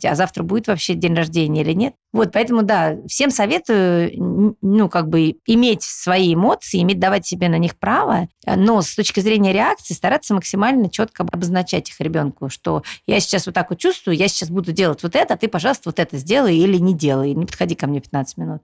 а 0.06 0.16
завтра 0.16 0.44
будет 0.44 0.68
вообще 0.68 0.94
день 0.94 1.14
рождения 1.14 1.62
или 1.62 1.74
нет. 1.74 1.94
Вот, 2.14 2.32
поэтому, 2.34 2.64
да, 2.64 2.98
всем 3.08 3.32
советую, 3.32 4.56
ну, 4.62 4.90
как 4.90 5.08
бы 5.08 5.36
иметь 5.46 5.84
свои 5.84 6.34
эмоции, 6.34 6.82
иметь, 6.82 7.00
давать 7.00 7.26
себе 7.26 7.48
на 7.48 7.58
них 7.58 7.78
право, 7.78 8.28
но 8.46 8.82
с 8.82 8.96
точки 8.96 9.22
зрения 9.22 9.54
реакции 9.54 9.94
стараться 9.94 10.34
максимально 10.34 10.90
четко 10.90 11.24
обозначать 11.24 11.90
их 11.90 12.00
ребенку, 12.00 12.50
что 12.50 12.84
я 13.08 13.20
сейчас 13.20 13.46
вот 13.46 13.56
так 13.56 13.70
вот 13.70 13.80
чувствую, 13.80 14.18
я 14.18 14.28
сейчас 14.28 14.50
буду 14.50 14.72
делать 14.74 15.04
вот 15.04 15.16
это, 15.16 15.36
а 15.36 15.38
ты, 15.38 15.48
пожалуйста, 15.48 15.90
вот 15.90 16.00
это 16.00 16.18
сделай 16.18 16.58
или 16.58 16.78
не 16.78 16.94
делай, 16.94 17.34
не 17.34 17.46
подходи 17.46 17.76
ко 17.76 17.88
мне 17.88 18.02
15 18.02 18.38
минут. 18.38 18.62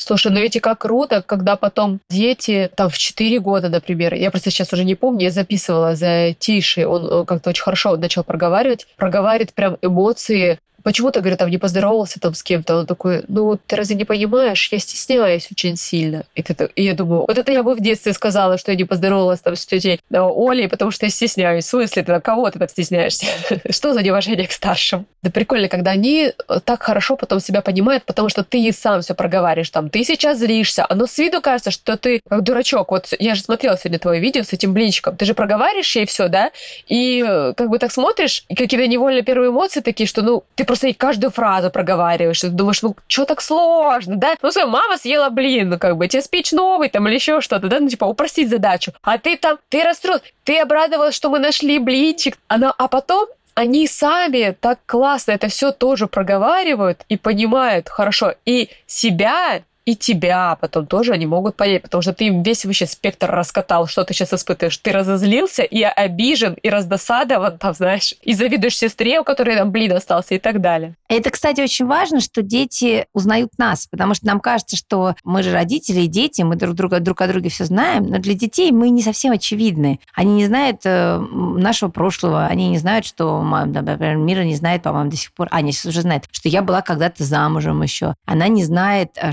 Слушай, 0.00 0.32
ну 0.32 0.40
ведь 0.40 0.56
и 0.56 0.60
как 0.60 0.78
круто, 0.78 1.22
когда 1.22 1.56
потом 1.56 2.00
дети, 2.08 2.70
там 2.74 2.88
в 2.88 2.96
4 2.96 3.38
года, 3.40 3.68
например, 3.68 4.14
я 4.14 4.30
просто 4.30 4.50
сейчас 4.50 4.72
уже 4.72 4.84
не 4.84 4.94
помню, 4.94 5.24
я 5.24 5.30
записывала 5.30 5.94
за 5.94 6.34
Тишей, 6.38 6.86
он 6.86 7.06
э, 7.06 7.24
как-то 7.26 7.50
очень 7.50 7.62
хорошо 7.62 7.96
начал 7.96 8.24
проговаривать, 8.24 8.86
проговаривает 8.96 9.52
прям 9.52 9.76
эмоции, 9.82 10.58
Почему-то, 10.82 11.20
говорю, 11.20 11.36
там 11.36 11.50
не 11.50 11.58
поздоровался 11.58 12.20
там 12.20 12.34
с 12.34 12.42
кем-то. 12.42 12.78
Он 12.78 12.86
такой, 12.86 13.24
ну, 13.28 13.58
ты 13.66 13.76
разве 13.76 13.96
не 13.96 14.04
понимаешь, 14.04 14.68
я 14.72 14.78
стесняюсь 14.78 15.48
очень 15.50 15.76
сильно. 15.76 16.24
И, 16.34 16.42
ты, 16.42 16.70
и 16.74 16.84
я 16.84 16.94
думаю, 16.94 17.24
вот 17.26 17.38
это 17.38 17.52
я 17.52 17.62
бы 17.62 17.74
в 17.74 17.80
детстве 17.80 18.12
сказала, 18.12 18.58
что 18.58 18.72
я 18.72 18.76
не 18.76 18.84
поздоровалась 18.84 19.40
там 19.40 19.56
с 19.56 19.66
тетей 19.66 20.00
да, 20.10 20.26
Олей, 20.26 20.68
потому 20.68 20.90
что 20.90 21.06
я 21.06 21.10
стесняюсь. 21.10 21.64
В 21.64 21.68
смысле, 21.68 22.02
ты 22.02 22.20
кого 22.20 22.50
ты 22.50 22.58
так 22.58 22.70
стесняешься? 22.70 23.26
Что 23.70 23.92
за 23.94 24.02
неуважение 24.02 24.46
к 24.46 24.52
старшим? 24.52 25.06
Да 25.22 25.30
прикольно, 25.30 25.68
когда 25.68 25.92
они 25.92 26.32
э, 26.32 26.60
так 26.64 26.82
хорошо 26.82 27.16
потом 27.16 27.40
себя 27.40 27.60
понимают, 27.60 28.04
потому 28.04 28.28
что 28.28 28.42
ты 28.42 28.58
и 28.60 28.72
сам 28.72 29.02
все 29.02 29.14
проговариваешь. 29.14 29.70
Там, 29.70 29.90
ты 29.90 30.02
сейчас 30.04 30.38
злишься, 30.38 30.86
оно 30.88 31.06
с 31.06 31.18
виду 31.18 31.40
кажется, 31.40 31.70
что 31.70 31.96
ты 31.96 32.20
как 32.28 32.42
дурачок. 32.42 32.90
Вот 32.90 33.12
я 33.18 33.34
же 33.34 33.42
смотрела 33.42 33.76
сегодня 33.76 33.98
твое 33.98 34.20
видео 34.20 34.42
с 34.42 34.52
этим 34.52 34.72
блинчиком. 34.72 35.16
Ты 35.16 35.26
же 35.26 35.34
проговариваешь 35.34 35.94
ей 35.94 36.06
все, 36.06 36.28
да? 36.28 36.50
И 36.88 37.24
э, 37.26 37.52
как 37.54 37.68
бы 37.68 37.78
так 37.78 37.92
смотришь, 37.92 38.44
и 38.48 38.54
какие-то 38.54 38.86
невольно 38.86 39.22
первые 39.22 39.50
эмоции 39.50 39.80
такие, 39.80 40.06
что, 40.06 40.22
ну, 40.22 40.44
ты 40.54 40.64
просто 40.70 40.94
каждую 40.94 41.32
фразу 41.32 41.68
проговариваешь. 41.68 42.40
Ты 42.40 42.48
думаешь, 42.48 42.80
ну, 42.82 42.94
что 43.08 43.24
так 43.24 43.40
сложно, 43.40 44.14
да? 44.14 44.36
Ну, 44.40 44.52
своя 44.52 44.68
мама 44.68 44.98
съела 44.98 45.28
блин, 45.28 45.70
ну, 45.70 45.78
как 45.80 45.96
бы, 45.96 46.06
тебе 46.06 46.22
спич 46.22 46.52
новый 46.52 46.88
там 46.88 47.08
или 47.08 47.16
еще 47.16 47.40
что-то, 47.40 47.66
да? 47.66 47.80
Ну, 47.80 47.88
типа, 47.88 48.04
упростить 48.04 48.48
задачу. 48.48 48.92
А 49.02 49.18
ты 49.18 49.36
там, 49.36 49.58
ты 49.68 49.82
расстроилась, 49.82 50.22
ты 50.44 50.60
обрадовалась, 50.60 51.16
что 51.16 51.28
мы 51.28 51.40
нашли 51.40 51.80
блинчик. 51.80 52.38
Она, 52.46 52.72
а 52.78 52.86
потом 52.86 53.26
они 53.54 53.88
сами 53.88 54.56
так 54.60 54.78
классно 54.86 55.32
это 55.32 55.48
все 55.48 55.72
тоже 55.72 56.06
проговаривают 56.06 57.00
и 57.08 57.16
понимают 57.16 57.88
хорошо 57.88 58.34
и 58.46 58.70
себя, 58.86 59.62
и 59.90 59.96
тебя 59.96 60.56
потом 60.60 60.86
тоже 60.86 61.12
они 61.12 61.26
могут 61.26 61.56
понять, 61.56 61.82
потому 61.82 62.00
что 62.00 62.12
ты 62.12 62.26
им 62.26 62.42
весь 62.42 62.64
вообще 62.64 62.86
спектр 62.86 63.28
раскатал, 63.28 63.88
что 63.88 64.04
ты 64.04 64.14
сейчас 64.14 64.32
испытываешь. 64.32 64.76
Ты 64.78 64.92
разозлился, 64.92 65.62
и 65.64 65.82
обижен, 65.82 66.54
и 66.62 66.70
раздосадован, 66.70 67.58
там, 67.58 67.74
знаешь, 67.74 68.14
и 68.22 68.34
завидуешь 68.34 68.78
сестре, 68.78 69.20
у 69.20 69.24
которой 69.24 69.56
там 69.56 69.72
блин 69.72 69.92
остался, 69.92 70.36
и 70.36 70.38
так 70.38 70.60
далее. 70.60 70.94
Это, 71.08 71.30
кстати, 71.30 71.60
очень 71.60 71.86
важно, 71.86 72.20
что 72.20 72.42
дети 72.42 73.06
узнают 73.12 73.50
нас, 73.58 73.88
потому 73.90 74.14
что 74.14 74.26
нам 74.26 74.38
кажется, 74.38 74.76
что 74.76 75.16
мы 75.24 75.42
же 75.42 75.50
родители 75.50 76.02
и 76.02 76.06
дети, 76.06 76.42
мы 76.42 76.54
друг 76.54 76.74
друга 76.76 77.00
друг 77.00 77.20
о 77.20 77.26
друге 77.26 77.50
все 77.50 77.64
знаем, 77.64 78.06
но 78.06 78.18
для 78.18 78.34
детей 78.34 78.70
мы 78.70 78.90
не 78.90 79.02
совсем 79.02 79.32
очевидны. 79.32 79.98
Они 80.14 80.34
не 80.34 80.46
знают 80.46 80.82
э, 80.84 81.18
нашего 81.18 81.90
прошлого, 81.90 82.46
они 82.46 82.68
не 82.68 82.78
знают, 82.78 83.04
что, 83.04 83.42
например, 83.42 84.16
Мира 84.16 84.42
не 84.42 84.54
знает, 84.54 84.84
по-моему, 84.84 85.10
до 85.10 85.16
сих 85.16 85.32
пор, 85.32 85.48
Аня 85.50 85.72
сейчас 85.72 85.86
уже 85.86 86.02
знает, 86.02 86.26
что 86.30 86.48
я 86.48 86.62
была 86.62 86.80
когда-то 86.80 87.24
замужем 87.24 87.82
еще. 87.82 88.14
Она 88.24 88.46
не 88.46 88.62
знает, 88.62 89.10
э, 89.16 89.32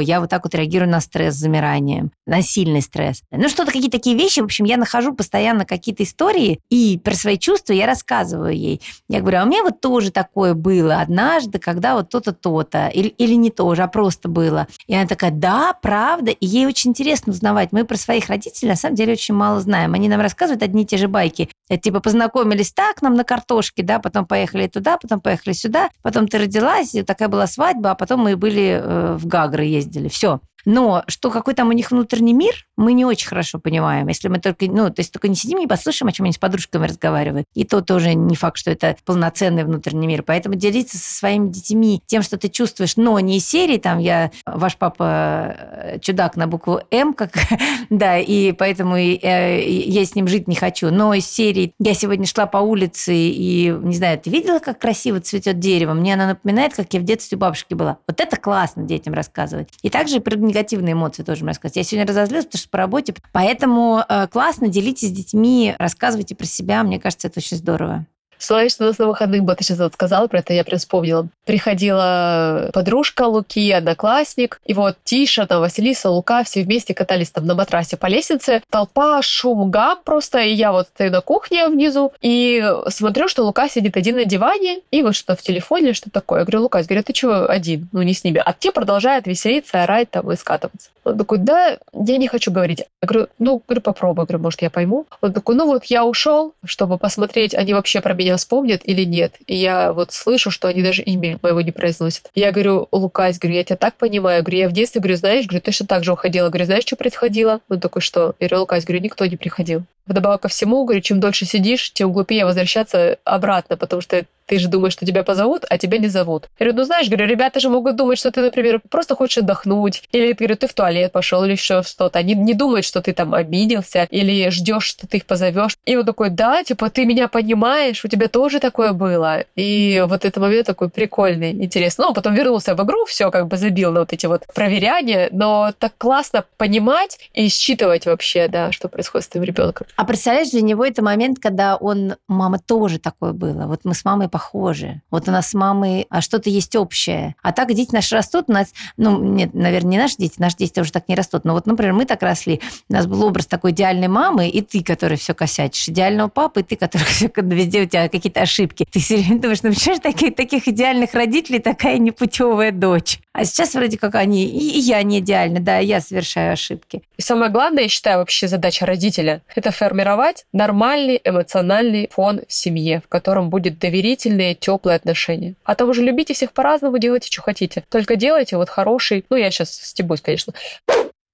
я 0.00 0.20
вот 0.20 0.30
так 0.30 0.44
вот 0.44 0.54
реагирую 0.54 0.90
на 0.90 1.00
стресс 1.00 1.34
с 1.34 1.38
замиранием, 1.38 2.12
на 2.26 2.42
сильный 2.42 2.82
стресс. 2.82 3.22
Ну, 3.30 3.48
что-то, 3.48 3.72
какие-то 3.72 3.98
такие 3.98 4.16
вещи, 4.16 4.40
в 4.40 4.44
общем, 4.44 4.64
я 4.64 4.76
нахожу 4.76 5.14
постоянно 5.14 5.64
какие-то 5.64 6.02
истории, 6.02 6.60
и 6.70 7.00
про 7.02 7.14
свои 7.14 7.38
чувства 7.38 7.72
я 7.72 7.86
рассказываю 7.86 8.56
ей. 8.56 8.80
Я 9.08 9.20
говорю, 9.20 9.38
а 9.38 9.42
у 9.44 9.46
меня 9.46 9.62
вот 9.62 9.80
тоже 9.80 10.10
такое 10.10 10.54
было 10.54 11.00
однажды, 11.00 11.58
когда 11.58 11.94
вот 11.94 12.10
то-то, 12.10 12.32
то-то, 12.32 12.88
или, 12.88 13.08
или 13.08 13.34
не 13.34 13.50
тоже, 13.50 13.82
а 13.82 13.88
просто 13.88 14.28
было. 14.28 14.66
И 14.86 14.94
она 14.94 15.06
такая, 15.06 15.30
да, 15.30 15.74
правда, 15.80 16.30
и 16.30 16.46
ей 16.46 16.66
очень 16.66 16.90
интересно 16.90 17.32
узнавать. 17.32 17.72
Мы 17.72 17.84
про 17.84 17.96
своих 17.96 18.28
родителей 18.28 18.70
на 18.70 18.76
самом 18.76 18.96
деле 18.96 19.12
очень 19.12 19.34
мало 19.34 19.60
знаем. 19.60 19.94
Они 19.94 20.08
нам 20.08 20.20
рассказывают 20.20 20.62
одни 20.62 20.82
и 20.82 20.86
те 20.86 20.96
же 20.96 21.08
байки. 21.08 21.50
Это 21.68 21.80
типа 21.80 22.00
познакомились 22.00 22.72
так 22.72 23.02
нам 23.02 23.14
на 23.14 23.24
картошке, 23.24 23.82
да, 23.82 23.98
потом 23.98 24.26
поехали 24.26 24.66
туда, 24.66 24.98
потом 24.98 25.20
поехали 25.20 25.54
сюда, 25.54 25.88
потом 26.02 26.28
ты 26.28 26.38
родилась, 26.38 26.94
и 26.94 27.02
такая 27.02 27.28
была 27.28 27.46
свадьба, 27.46 27.92
а 27.92 27.94
потом 27.94 28.20
мы 28.20 28.36
были 28.36 28.80
э, 28.82 29.16
в 29.16 29.26
Гагры 29.26 29.63
ездили. 29.64 30.08
Все. 30.08 30.40
Но 30.64 31.04
что 31.08 31.30
какой 31.30 31.54
там 31.54 31.68
у 31.68 31.72
них 31.72 31.90
внутренний 31.90 32.32
мир, 32.32 32.54
мы 32.76 32.92
не 32.92 33.04
очень 33.04 33.28
хорошо 33.28 33.58
понимаем. 33.58 34.08
Если 34.08 34.28
мы 34.28 34.38
только, 34.38 34.66
ну, 34.66 34.90
то 34.90 35.00
есть 35.00 35.12
только 35.12 35.28
не 35.28 35.34
сидим, 35.34 35.58
не 35.58 35.66
послушаем, 35.66 36.08
о 36.08 36.12
чем 36.12 36.24
они 36.24 36.32
с 36.32 36.38
подружками 36.38 36.86
разговаривают. 36.86 37.46
И 37.54 37.64
то 37.64 37.80
тоже 37.80 38.14
не 38.14 38.36
факт, 38.36 38.58
что 38.58 38.70
это 38.70 38.96
полноценный 39.04 39.64
внутренний 39.64 40.06
мир. 40.06 40.22
Поэтому 40.22 40.54
делиться 40.54 40.98
со 40.98 41.14
своими 41.14 41.48
детьми 41.48 42.02
тем, 42.06 42.22
что 42.22 42.36
ты 42.36 42.48
чувствуешь, 42.48 42.96
но 42.96 43.18
не 43.20 43.38
из 43.38 43.48
серии, 43.48 43.78
там, 43.78 43.98
я, 43.98 44.30
ваш 44.46 44.76
папа 44.76 45.56
э, 45.56 45.98
чудак 46.00 46.36
на 46.36 46.46
букву 46.46 46.80
М, 46.90 47.14
как, 47.14 47.32
да, 47.90 48.18
и 48.18 48.52
поэтому 48.52 48.96
и, 48.96 49.18
э, 49.22 49.62
я 49.68 50.04
с 50.04 50.14
ним 50.14 50.28
жить 50.28 50.48
не 50.48 50.54
хочу. 50.54 50.90
Но 50.90 51.14
из 51.14 51.26
серии 51.26 51.72
я 51.78 51.94
сегодня 51.94 52.26
шла 52.26 52.46
по 52.46 52.58
улице 52.58 53.14
и, 53.14 53.68
не 53.82 53.96
знаю, 53.96 54.18
ты 54.18 54.30
видела, 54.30 54.58
как 54.58 54.78
красиво 54.78 55.20
цветет 55.20 55.58
дерево? 55.58 55.94
Мне 55.94 56.14
она 56.14 56.28
напоминает, 56.28 56.74
как 56.74 56.92
я 56.92 57.00
в 57.00 57.04
детстве 57.04 57.36
у 57.36 57.40
бабушки 57.40 57.74
была. 57.74 57.98
Вот 58.08 58.20
это 58.20 58.36
классно 58.36 58.84
детям 58.84 59.14
рассказывать. 59.14 59.68
И 59.82 59.90
также 59.90 60.20
про 60.20 60.36
негативные 60.54 60.92
эмоции 60.92 61.22
тоже 61.22 61.44
рассказывать. 61.44 61.76
Я 61.76 61.82
сегодня 61.82 62.06
разозлилась, 62.06 62.46
потому 62.46 62.60
что 62.60 62.70
по 62.70 62.78
работе. 62.78 63.14
Поэтому 63.32 64.04
э, 64.08 64.28
классно, 64.28 64.68
делитесь 64.68 65.08
с 65.08 65.12
детьми, 65.12 65.74
рассказывайте 65.78 66.34
про 66.34 66.46
себя. 66.46 66.82
Мне 66.82 67.00
кажется, 67.00 67.28
это 67.28 67.40
очень 67.40 67.56
здорово. 67.56 68.06
Что 68.38 68.56
у 68.56 68.84
нас 68.84 68.98
на 68.98 69.06
выходных 69.06 69.42
было, 69.42 69.56
ты 69.56 69.64
сейчас 69.64 69.78
вот 69.78 69.94
сказала 69.94 70.26
про 70.26 70.38
это, 70.38 70.52
я 70.52 70.64
прям 70.64 70.78
вспомнила. 70.78 71.28
Приходила 71.44 72.70
подружка 72.72 73.22
Луки, 73.26 73.70
одноклассник, 73.70 74.60
и 74.64 74.74
вот 74.74 74.96
Тиша, 75.04 75.46
там, 75.46 75.60
Василиса, 75.60 76.10
Лука, 76.10 76.44
все 76.44 76.62
вместе 76.62 76.94
катались 76.94 77.30
там 77.30 77.46
на 77.46 77.54
матрасе 77.54 77.96
по 77.96 78.06
лестнице. 78.06 78.62
Толпа, 78.70 79.20
шум, 79.22 79.70
гам 79.70 79.98
просто, 80.04 80.40
и 80.40 80.52
я 80.52 80.72
вот 80.72 80.88
стою 80.88 81.10
на 81.10 81.20
кухне 81.20 81.68
внизу, 81.68 82.12
и 82.20 82.64
смотрю, 82.88 83.28
что 83.28 83.44
Лука 83.44 83.68
сидит 83.68 83.96
один 83.96 84.16
на 84.16 84.24
диване, 84.24 84.80
и 84.90 85.02
вот 85.02 85.14
что 85.14 85.36
в 85.36 85.42
телефоне, 85.42 85.92
что 85.92 86.10
такое. 86.10 86.40
Я 86.40 86.44
говорю, 86.44 86.62
Лука, 86.62 86.78
я 86.78 86.84
говорю, 86.84 87.02
ты 87.02 87.12
чего 87.12 87.48
один? 87.48 87.88
Ну, 87.92 88.02
не 88.02 88.14
с 88.14 88.24
ними. 88.24 88.42
А 88.44 88.52
те 88.52 88.72
продолжают 88.72 89.26
веселиться, 89.26 89.82
орать 89.82 90.10
там 90.10 90.30
и 90.30 90.36
скатываться. 90.36 90.90
Он 91.04 91.18
такой, 91.18 91.38
да, 91.38 91.78
я 91.92 92.16
не 92.16 92.28
хочу 92.28 92.50
говорить. 92.50 92.80
Я 93.02 93.06
говорю, 93.06 93.28
ну, 93.38 93.62
говорю, 93.66 93.82
попробуй, 93.82 94.24
говорю, 94.24 94.42
может, 94.42 94.62
я 94.62 94.70
пойму. 94.70 95.06
Он 95.20 95.32
такой, 95.32 95.54
ну 95.54 95.66
вот 95.66 95.84
я 95.84 96.04
ушел, 96.04 96.54
чтобы 96.64 96.98
посмотреть, 96.98 97.54
они 97.54 97.74
вообще 97.74 98.00
про 98.00 98.14
меня 98.14 98.33
вспомнят 98.36 98.82
или 98.84 99.04
нет. 99.04 99.34
И 99.46 99.54
я 99.54 99.92
вот 99.92 100.12
слышу, 100.12 100.50
что 100.50 100.68
они 100.68 100.82
даже 100.82 101.02
имя 101.02 101.38
моего 101.42 101.60
не 101.60 101.72
произносят. 101.72 102.30
Я 102.34 102.52
говорю, 102.52 102.88
Лукась, 102.92 103.38
говорю, 103.38 103.56
я 103.56 103.64
тебя 103.64 103.76
так 103.76 103.94
понимаю. 103.94 104.42
Говорю, 104.42 104.58
я 104.58 104.68
в 104.68 104.72
детстве, 104.72 105.00
говорю, 105.00 105.16
знаешь, 105.16 105.46
говорю, 105.46 105.62
точно 105.62 105.86
так 105.86 106.04
же 106.04 106.12
уходила. 106.12 106.48
Говорю, 106.48 106.66
знаешь, 106.66 106.84
что 106.84 106.96
происходило? 106.96 107.60
Он 107.68 107.80
такой, 107.80 108.02
что? 108.02 108.34
Я 108.40 108.48
говорю, 108.48 108.60
Лукась, 108.60 108.84
говорю, 108.84 109.02
никто 109.02 109.26
не 109.26 109.36
приходил. 109.36 109.82
Вдобавок 110.06 110.42
ко 110.42 110.48
всему, 110.48 110.84
говорю, 110.84 111.00
чем 111.00 111.20
дольше 111.20 111.46
сидишь, 111.46 111.92
тем 111.92 112.12
глупее 112.12 112.44
возвращаться 112.44 113.18
обратно, 113.24 113.76
потому 113.76 114.02
что 114.02 114.24
ты 114.46 114.58
же 114.58 114.68
думаешь, 114.68 114.92
что 114.92 115.06
тебя 115.06 115.22
позовут, 115.22 115.64
а 115.68 115.78
тебя 115.78 115.98
не 115.98 116.08
зовут. 116.08 116.48
Я 116.58 116.66
говорю, 116.66 116.78
ну 116.80 116.84
знаешь, 116.84 117.08
говорю, 117.08 117.26
ребята 117.26 117.60
же 117.60 117.68
могут 117.68 117.96
думать, 117.96 118.18
что 118.18 118.30
ты, 118.30 118.40
например, 118.40 118.80
просто 118.90 119.14
хочешь 119.14 119.38
отдохнуть, 119.38 120.02
или 120.12 120.32
говорю, 120.32 120.56
ты 120.56 120.66
в 120.66 120.74
туалет 120.74 121.12
пошел, 121.12 121.44
или 121.44 121.52
еще 121.52 121.82
что-то. 121.82 122.18
Они 122.18 122.34
не 122.34 122.54
думают, 122.54 122.84
что 122.84 123.00
ты 123.00 123.12
там 123.12 123.34
обиделся, 123.34 124.06
или 124.10 124.48
ждешь, 124.50 124.84
что 124.84 125.06
ты 125.06 125.18
их 125.18 125.26
позовешь. 125.26 125.76
И 125.84 125.96
он 125.96 126.04
такой, 126.04 126.30
да, 126.30 126.62
типа, 126.64 126.90
ты 126.90 127.04
меня 127.04 127.28
понимаешь, 127.28 128.04
у 128.04 128.08
тебя 128.08 128.28
тоже 128.28 128.60
такое 128.60 128.92
было. 128.92 129.44
И 129.56 130.04
вот 130.06 130.24
этот 130.24 130.42
момент 130.42 130.66
такой 130.66 130.88
прикольный, 130.88 131.52
интересный. 131.52 132.04
Ну, 132.06 132.14
потом 132.14 132.34
вернулся 132.34 132.74
в 132.74 132.84
игру, 132.84 133.04
все 133.06 133.30
как 133.30 133.48
бы 133.48 133.56
забил 133.56 133.92
на 133.92 134.00
вот 134.00 134.12
эти 134.12 134.26
вот 134.26 134.42
проверяния, 134.54 135.28
но 135.32 135.72
так 135.78 135.92
классно 135.98 136.44
понимать 136.56 137.18
и 137.32 137.48
считывать 137.48 138.06
вообще, 138.06 138.48
да, 138.48 138.72
что 138.72 138.88
происходит 138.88 139.26
с 139.26 139.28
твоим 139.28 139.44
ребенком. 139.44 139.86
А 139.96 140.04
представляешь, 140.04 140.50
для 140.50 140.62
него 140.62 140.84
это 140.84 141.02
момент, 141.02 141.38
когда 141.40 141.76
он, 141.76 142.16
мама 142.28 142.58
тоже 142.58 142.98
такое 142.98 143.32
было. 143.32 143.66
Вот 143.66 143.80
мы 143.84 143.94
с 143.94 144.04
мамой 144.04 144.28
похожи. 144.34 145.00
Вот 145.12 145.28
у 145.28 145.30
нас 145.30 145.50
с 145.50 145.54
мамой 145.54 146.08
а 146.10 146.20
что-то 146.20 146.50
есть 146.50 146.74
общее. 146.74 147.36
А 147.40 147.52
так 147.52 147.72
дети 147.72 147.94
наши 147.94 148.16
растут, 148.16 148.46
у 148.48 148.52
нас, 148.52 148.72
ну, 148.96 149.22
нет, 149.22 149.54
наверное, 149.54 149.90
не 149.92 149.98
наши 149.98 150.16
дети, 150.18 150.34
наши 150.38 150.56
дети 150.56 150.80
уже 150.80 150.90
так 150.90 151.08
не 151.08 151.14
растут. 151.14 151.44
Но 151.44 151.52
вот, 151.52 151.66
например, 151.66 151.92
мы 151.92 152.04
так 152.04 152.20
росли, 152.22 152.60
у 152.88 152.92
нас 152.92 153.06
был 153.06 153.22
образ 153.22 153.46
такой 153.46 153.70
идеальной 153.70 154.08
мамы, 154.08 154.48
и 154.48 154.60
ты, 154.60 154.82
который 154.82 155.16
все 155.16 155.34
косячишь, 155.34 155.88
идеального 155.88 156.26
папы, 156.26 156.62
и 156.62 156.62
ты, 156.64 156.74
который 156.74 157.04
все, 157.04 157.30
везде 157.36 157.82
у 157.82 157.86
тебя 157.86 158.08
какие-то 158.08 158.40
ошибки. 158.40 158.86
Ты 158.90 158.98
все 158.98 159.18
время 159.18 159.40
думаешь, 159.40 159.62
ну, 159.62 159.70
почему 159.70 159.94
же 159.94 160.00
таких, 160.00 160.34
таких 160.34 160.66
идеальных 160.66 161.14
родителей 161.14 161.60
такая 161.60 161.98
непутевая 161.98 162.72
дочь? 162.72 163.20
А 163.32 163.44
сейчас 163.44 163.74
вроде 163.74 163.98
как 163.98 164.14
они, 164.14 164.44
и, 164.44 164.78
я 164.78 165.02
не 165.02 165.18
идеальна, 165.18 165.60
да, 165.60 165.78
я 165.78 166.00
совершаю 166.00 166.52
ошибки. 166.52 167.02
И 167.16 167.22
самое 167.22 167.50
главное, 167.50 167.84
я 167.84 167.88
считаю, 167.88 168.18
вообще 168.18 168.48
задача 168.48 168.86
родителя– 168.86 169.42
это 169.54 169.70
формировать 169.70 170.46
нормальный 170.52 171.20
эмоциональный 171.24 172.08
фон 172.12 172.42
в 172.46 172.52
семье, 172.52 173.00
в 173.04 173.08
котором 173.08 173.50
будет 173.50 173.78
доверительные, 174.24 174.54
теплые 174.54 174.96
отношения. 174.96 175.54
А 175.64 175.74
то 175.74 175.86
вы 175.86 175.94
же 175.94 176.02
любите 176.02 176.34
всех 176.34 176.52
по-разному, 176.52 176.98
делайте, 176.98 177.30
что 177.30 177.42
хотите. 177.42 177.84
Только 177.88 178.16
делайте 178.16 178.56
вот 178.56 178.68
хороший, 178.68 179.24
ну, 179.30 179.36
я 179.36 179.50
сейчас 179.50 179.72
стебусь, 179.72 180.20
конечно. 180.20 180.52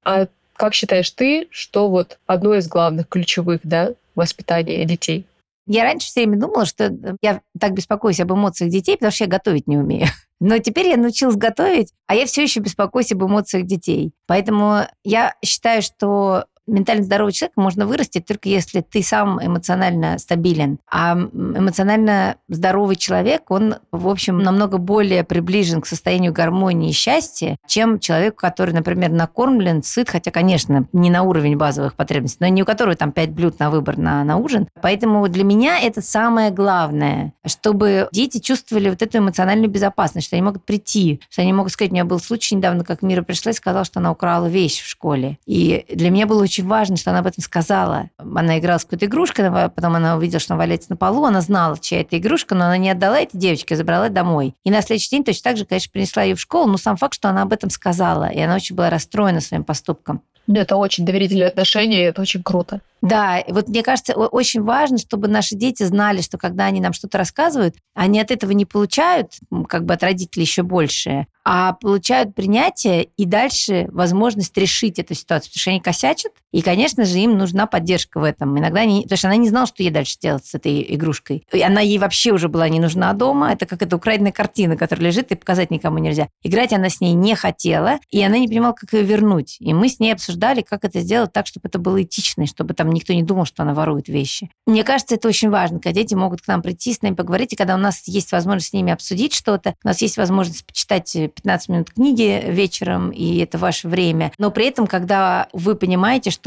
А 0.05 0.27
как 0.55 0.75
считаешь 0.75 1.11
ты, 1.11 1.49
что 1.51 1.89
вот 1.89 2.19
одно 2.27 2.55
из 2.55 2.69
главных, 2.69 3.09
ключевых, 3.09 3.61
да, 3.63 3.91
воспитания 4.15 4.85
детей? 4.85 5.27
Я 5.67 5.85
раньше 5.85 6.09
все 6.09 6.23
время 6.23 6.41
думала, 6.41 6.67
что 6.67 6.93
я 7.23 7.41
так 7.59 7.75
беспокоюсь 7.75 8.21
об 8.21 8.33
эмоциях 8.33 8.71
детей, 8.71 8.97
потому 8.97 9.13
что 9.13 9.25
я 9.25 9.31
готовить 9.31 9.69
не 9.69 9.79
умею. 9.79 10.07
Но 10.41 10.59
теперь 10.59 10.89
я 10.89 10.97
научилась 10.97 11.37
готовить, 11.37 11.93
а 12.07 12.15
я 12.15 12.27
все 12.27 12.43
еще 12.43 12.61
беспокоюсь 12.61 13.13
об 13.13 13.23
эмоциях 13.23 13.67
детей. 13.67 14.11
Поэтому 14.27 14.81
я 15.05 15.35
считаю, 15.45 15.83
что 15.83 16.47
ментально 16.71 17.05
здорового 17.05 17.33
человека 17.33 17.61
можно 17.61 17.87
вырастить 17.87 18.27
только 18.27 18.49
если 18.49 18.81
ты 18.81 19.03
сам 19.03 19.45
эмоционально 19.45 20.19
стабилен. 20.19 20.79
А 20.91 21.15
эмоционально 21.15 22.37
здоровый 22.49 22.97
человек, 22.97 23.51
он, 23.51 23.77
в 23.93 24.09
общем, 24.09 24.39
намного 24.39 24.79
более 24.79 25.25
приближен 25.25 25.81
к 25.81 25.87
состоянию 25.87 26.33
гармонии 26.33 26.91
и 26.91 26.95
счастья, 26.95 27.57
чем 27.67 27.99
человек, 27.99 28.37
который, 28.37 28.73
например, 28.73 29.11
накормлен, 29.11 29.83
сыт, 29.83 30.09
хотя, 30.09 30.31
конечно, 30.31 30.87
не 30.93 31.11
на 31.11 31.23
уровень 31.23 31.57
базовых 31.57 31.95
потребностей, 31.95 32.39
но 32.41 32.49
не 32.49 32.63
у 32.63 32.65
которого 32.65 32.97
там 32.97 33.13
пять 33.13 33.31
блюд 33.31 33.59
на 33.59 33.71
выбор 33.71 33.99
на, 33.99 34.25
на 34.25 34.37
ужин. 34.37 34.69
Поэтому 34.81 35.29
для 35.29 35.45
меня 35.45 35.81
это 35.81 36.03
самое 36.03 36.51
главное, 36.51 37.33
чтобы 37.47 38.09
дети 38.13 38.39
чувствовали 38.39 38.91
вот 38.91 39.03
эту 39.03 39.19
эмоциональную 39.19 39.71
безопасность, 39.71 40.27
что 40.27 40.37
они 40.37 40.43
могут 40.43 40.65
прийти, 40.65 41.21
что 41.29 41.43
они 41.43 41.53
могут 41.53 41.73
сказать, 41.73 41.91
у 41.91 41.95
меня 41.95 42.05
был 42.05 42.21
случай 42.21 42.55
недавно, 42.55 42.85
как 42.85 43.03
Мира 43.03 43.23
пришла 43.23 43.53
и 43.53 43.55
сказала, 43.55 43.85
что 43.85 44.01
она 44.01 44.13
украла 44.13 44.47
вещь 44.47 44.81
в 44.81 44.87
школе. 44.87 45.39
И 45.47 45.85
для 45.89 46.11
меня 46.11 46.27
было 46.27 46.43
очень 46.43 46.60
важно, 46.63 46.97
что 46.97 47.11
она 47.11 47.21
об 47.21 47.27
этом 47.27 47.43
сказала. 47.43 48.11
Она 48.19 48.59
играла 48.59 48.79
с 48.79 48.85
какой-то 48.85 49.07
игрушкой, 49.07 49.51
потом 49.51 49.97
она 49.97 50.17
увидела, 50.17 50.41
что 50.41 50.55
она 50.55 50.63
валяется 50.63 50.91
на 50.91 50.97
полу, 50.97 51.25
она 51.25 51.41
знала, 51.41 51.79
чья 51.79 52.01
это 52.01 52.19
игрушка, 52.19 52.55
но 52.55 52.67
она 52.67 52.77
не 52.77 52.91
отдала 52.91 53.21
этой 53.21 53.39
девочке, 53.39 53.75
а 53.75 53.77
забрала 53.77 54.09
домой. 54.09 54.55
И 54.65 54.71
на 54.71 54.83
следующий 54.83 55.11
день 55.11 55.25
точно 55.25 55.51
так 55.51 55.57
же, 55.57 55.65
конечно, 55.65 55.91
принесла 55.93 56.23
ее 56.23 56.35
в 56.35 56.41
школу, 56.41 56.67
но 56.67 56.77
сам 56.77 56.97
факт, 56.97 57.15
что 57.15 57.29
она 57.29 57.43
об 57.43 57.53
этом 57.53 57.71
сказала, 57.71 58.29
и 58.29 58.41
она 58.41 58.57
очень 58.57 58.77
была 58.77 58.91
расстроена 58.91 59.41
своим 59.41 59.65
поступком. 59.65 60.23
Это 60.53 60.77
очень 60.77 61.05
доверительные 61.05 61.49
отношения, 61.49 62.01
и 62.01 62.07
это 62.07 62.23
очень 62.23 62.43
круто. 62.43 62.81
Да, 63.03 63.43
вот 63.49 63.69
мне 63.69 63.83
кажется, 63.83 64.15
очень 64.15 64.63
важно, 64.63 64.99
чтобы 64.99 65.29
наши 65.29 65.55
дети 65.55 65.85
знали, 65.85 66.21
что 66.21 66.39
когда 66.39 66.65
они 66.65 66.81
нам 66.81 66.93
что-то 66.93 67.19
рассказывают, 67.19 67.77
они 67.95 68.21
от 68.21 68.31
этого 68.31 68.51
не 68.51 68.67
получают, 68.67 69.33
как 69.69 69.85
бы 69.85 69.95
от 69.95 70.03
родителей 70.03 70.45
еще 70.45 70.63
больше, 70.63 71.27
а 71.45 71.73
получают 71.75 72.35
принятие 72.35 73.05
и 73.17 73.25
дальше 73.25 73.89
возможность 73.93 74.57
решить 74.59 74.99
эту 74.99 75.15
ситуацию, 75.15 75.51
потому 75.51 75.61
что 75.61 75.71
они 75.71 75.81
косячат, 75.81 76.33
и, 76.53 76.63
конечно 76.63 77.05
же, 77.05 77.19
им 77.19 77.39
нужна 77.39 77.67
поддержка 77.67 78.19
в 78.19 78.25
этом. 78.25 78.59
Иногда 78.59 78.81
они... 78.81 79.03
Потому 79.03 79.19
что 79.19 79.29
она 79.29 79.37
не 79.37 79.49
знала, 79.49 79.67
что 79.67 79.83
ей 79.83 79.91
дальше 79.91 80.19
делать 80.21 80.45
с 80.45 80.55
этой 80.55 80.95
игрушкой. 80.95 81.47
И 81.53 81.63
она 81.63 81.81
ей 81.81 81.99
вообще 81.99 82.33
уже 82.33 82.49
была 82.49 82.69
не 82.69 82.81
нужна 82.81 83.13
дома. 83.13 83.53
Это 83.53 83.67
как 83.67 83.83
эта 83.83 83.97
украденная 83.97 84.33
картина, 84.33 84.77
которая 84.77 85.07
лежит, 85.07 85.31
и 85.31 85.37
показать 85.37 85.71
никому 85.71 85.99
нельзя. 85.99 86.29
Играть 86.43 86.73
она 86.73 86.89
с 86.89 87.01
ней 87.01 87.13
не 87.13 87.35
хотела, 87.37 87.99
и 88.11 88.23
она 88.23 88.39
не 88.39 88.49
понимала, 88.49 88.73
как 88.73 88.93
ее 88.93 89.03
вернуть. 89.03 89.57
И 89.61 89.73
мы 89.73 89.89
с 89.89 90.01
ней 90.01 90.13
обсуждали, 90.13 90.63
как 90.63 90.85
это 90.85 91.01
сделать 91.01 91.33
так, 91.33 91.47
чтобы 91.47 91.69
это 91.69 91.79
было 91.79 92.03
этично, 92.03 92.47
чтобы 92.47 92.75
там 92.75 92.91
никто 92.91 93.13
не 93.13 93.23
думал, 93.23 93.45
что 93.45 93.63
она 93.63 93.75
ворует 93.75 94.09
вещи. 94.09 94.51
Мне 94.67 94.83
кажется, 94.83 95.15
это 95.15 95.29
очень 95.29 95.51
важно, 95.51 95.79
когда 95.79 95.93
дети 95.93 96.15
могут 96.15 96.43
к 96.43 96.49
нам 96.49 96.63
прийти, 96.63 96.93
с 96.93 97.03
нами 97.03 97.15
поговорить, 97.15 97.53
и 97.53 97.57
когда 97.57 97.75
у 97.75 97.79
нас 97.79 98.03
есть 98.07 98.33
возможность 98.33 98.71
с 98.71 98.73
ними 98.73 98.93
обсудить 98.93 99.35
что-то, 99.35 99.75
у 99.85 99.87
нас 99.87 100.03
есть 100.03 100.17
возможность 100.17 100.67
почитать 100.67 101.13
15 101.13 101.69
минут 101.69 101.91
книги 101.93 102.43
вечером, 102.47 103.11
и 103.11 103.39
это 103.39 103.59
ваше 103.59 103.89
время. 103.89 104.33
Но 104.39 104.51
при 104.51 104.67
этом, 104.67 104.87
когда 104.87 105.49
вы 105.53 105.75
понимаете, 105.75 106.31
что 106.31 106.40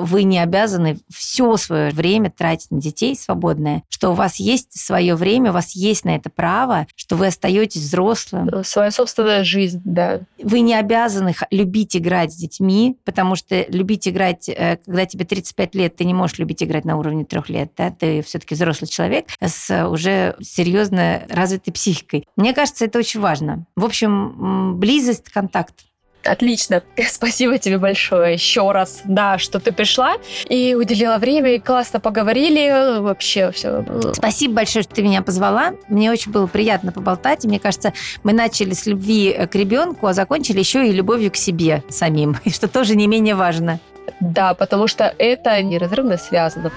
вы 0.00 0.22
не 0.22 0.38
обязаны 0.38 0.98
все 1.12 1.56
свое 1.56 1.90
время 1.90 2.30
тратить 2.30 2.70
на 2.70 2.80
детей 2.80 3.16
свободное, 3.16 3.82
что 3.88 4.10
у 4.10 4.14
вас 4.14 4.36
есть 4.36 4.78
свое 4.78 5.14
время, 5.14 5.50
у 5.50 5.54
вас 5.54 5.72
есть 5.72 6.04
на 6.04 6.16
это 6.16 6.30
право, 6.30 6.86
что 6.96 7.16
вы 7.16 7.26
остаетесь 7.26 7.82
взрослым. 7.82 8.64
Своя 8.64 8.90
собственная 8.90 9.44
жизнь, 9.44 9.80
да. 9.84 10.20
Вы 10.42 10.60
не 10.60 10.74
обязаны 10.74 11.34
любить 11.50 11.96
играть 11.96 12.32
с 12.32 12.36
детьми, 12.36 12.98
потому 13.04 13.36
что 13.36 13.64
любить 13.68 14.08
играть, 14.08 14.48
э, 14.48 14.78
когда 14.84 15.06
тебе 15.06 15.24
35 15.24 15.74
лет, 15.74 15.96
ты 15.96 16.04
не 16.04 16.14
можешь 16.14 16.38
любить 16.38 16.62
играть 16.62 16.84
на 16.84 16.96
уровне 16.96 17.24
трех 17.24 17.48
лет, 17.48 17.72
да, 17.76 17.90
ты 17.90 18.22
все-таки 18.22 18.54
взрослый 18.54 18.88
человек 18.88 19.26
с 19.44 19.88
уже 19.88 20.36
серьезно 20.40 21.22
развитой 21.28 21.72
психикой. 21.72 22.26
Мне 22.36 22.54
кажется, 22.54 22.84
это 22.84 22.98
очень 22.98 23.20
важно. 23.20 23.66
В 23.76 23.84
общем, 23.84 24.78
близость, 24.78 25.30
контакт. 25.30 25.74
Отлично. 26.24 26.82
Спасибо 27.08 27.58
тебе 27.58 27.78
большое 27.78 28.32
еще 28.32 28.70
раз, 28.72 29.02
да, 29.04 29.38
что 29.38 29.60
ты 29.60 29.72
пришла 29.72 30.16
и 30.48 30.74
уделила 30.74 31.18
время, 31.18 31.54
и 31.54 31.58
классно 31.58 32.00
поговорили. 32.00 33.00
Вообще 33.00 33.50
все. 33.52 33.84
Спасибо 34.14 34.54
большое, 34.54 34.82
что 34.82 34.94
ты 34.94 35.02
меня 35.02 35.22
позвала. 35.22 35.74
Мне 35.88 36.10
очень 36.10 36.32
было 36.32 36.46
приятно 36.46 36.92
поболтать. 36.92 37.44
И 37.44 37.48
мне 37.48 37.58
кажется, 37.58 37.92
мы 38.22 38.32
начали 38.32 38.72
с 38.72 38.86
любви 38.86 39.48
к 39.50 39.54
ребенку, 39.54 40.06
а 40.06 40.12
закончили 40.12 40.58
еще 40.58 40.86
и 40.86 40.92
любовью 40.92 41.30
к 41.30 41.36
себе 41.36 41.82
самим, 41.88 42.36
что 42.52 42.68
тоже 42.68 42.96
не 42.96 43.06
менее 43.06 43.34
важно. 43.34 43.80
Да, 44.20 44.54
потому 44.54 44.86
что 44.86 45.14
это 45.18 45.62
неразрывно 45.62 46.18
связано. 46.18 46.72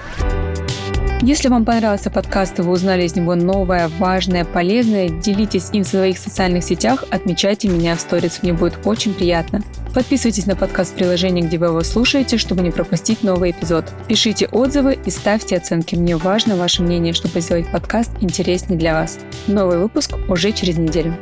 Если 1.24 1.48
вам 1.48 1.64
понравился 1.64 2.10
подкаст 2.10 2.58
и 2.58 2.62
вы 2.62 2.72
узнали 2.72 3.04
из 3.04 3.16
него 3.16 3.34
новое, 3.34 3.88
важное, 3.88 4.44
полезное, 4.44 5.08
делитесь 5.08 5.70
им 5.72 5.82
в 5.82 5.86
своих 5.86 6.18
социальных 6.18 6.62
сетях, 6.62 7.02
отмечайте 7.10 7.66
меня 7.68 7.96
в 7.96 8.00
сторис, 8.00 8.40
мне 8.42 8.52
будет 8.52 8.74
очень 8.84 9.14
приятно. 9.14 9.62
Подписывайтесь 9.94 10.44
на 10.44 10.54
подкаст 10.54 10.92
в 10.92 10.96
приложении, 10.96 11.40
где 11.40 11.56
вы 11.56 11.68
его 11.68 11.80
слушаете, 11.82 12.36
чтобы 12.36 12.60
не 12.60 12.70
пропустить 12.70 13.22
новый 13.22 13.52
эпизод. 13.52 13.86
Пишите 14.06 14.48
отзывы 14.48 14.98
и 15.02 15.08
ставьте 15.08 15.56
оценки. 15.56 15.94
Мне 15.94 16.14
важно 16.18 16.56
ваше 16.56 16.82
мнение, 16.82 17.14
чтобы 17.14 17.40
сделать 17.40 17.68
подкаст 17.72 18.10
интереснее 18.20 18.78
для 18.78 18.92
вас. 18.92 19.18
Новый 19.46 19.78
выпуск 19.78 20.16
уже 20.28 20.52
через 20.52 20.76
неделю. 20.76 21.16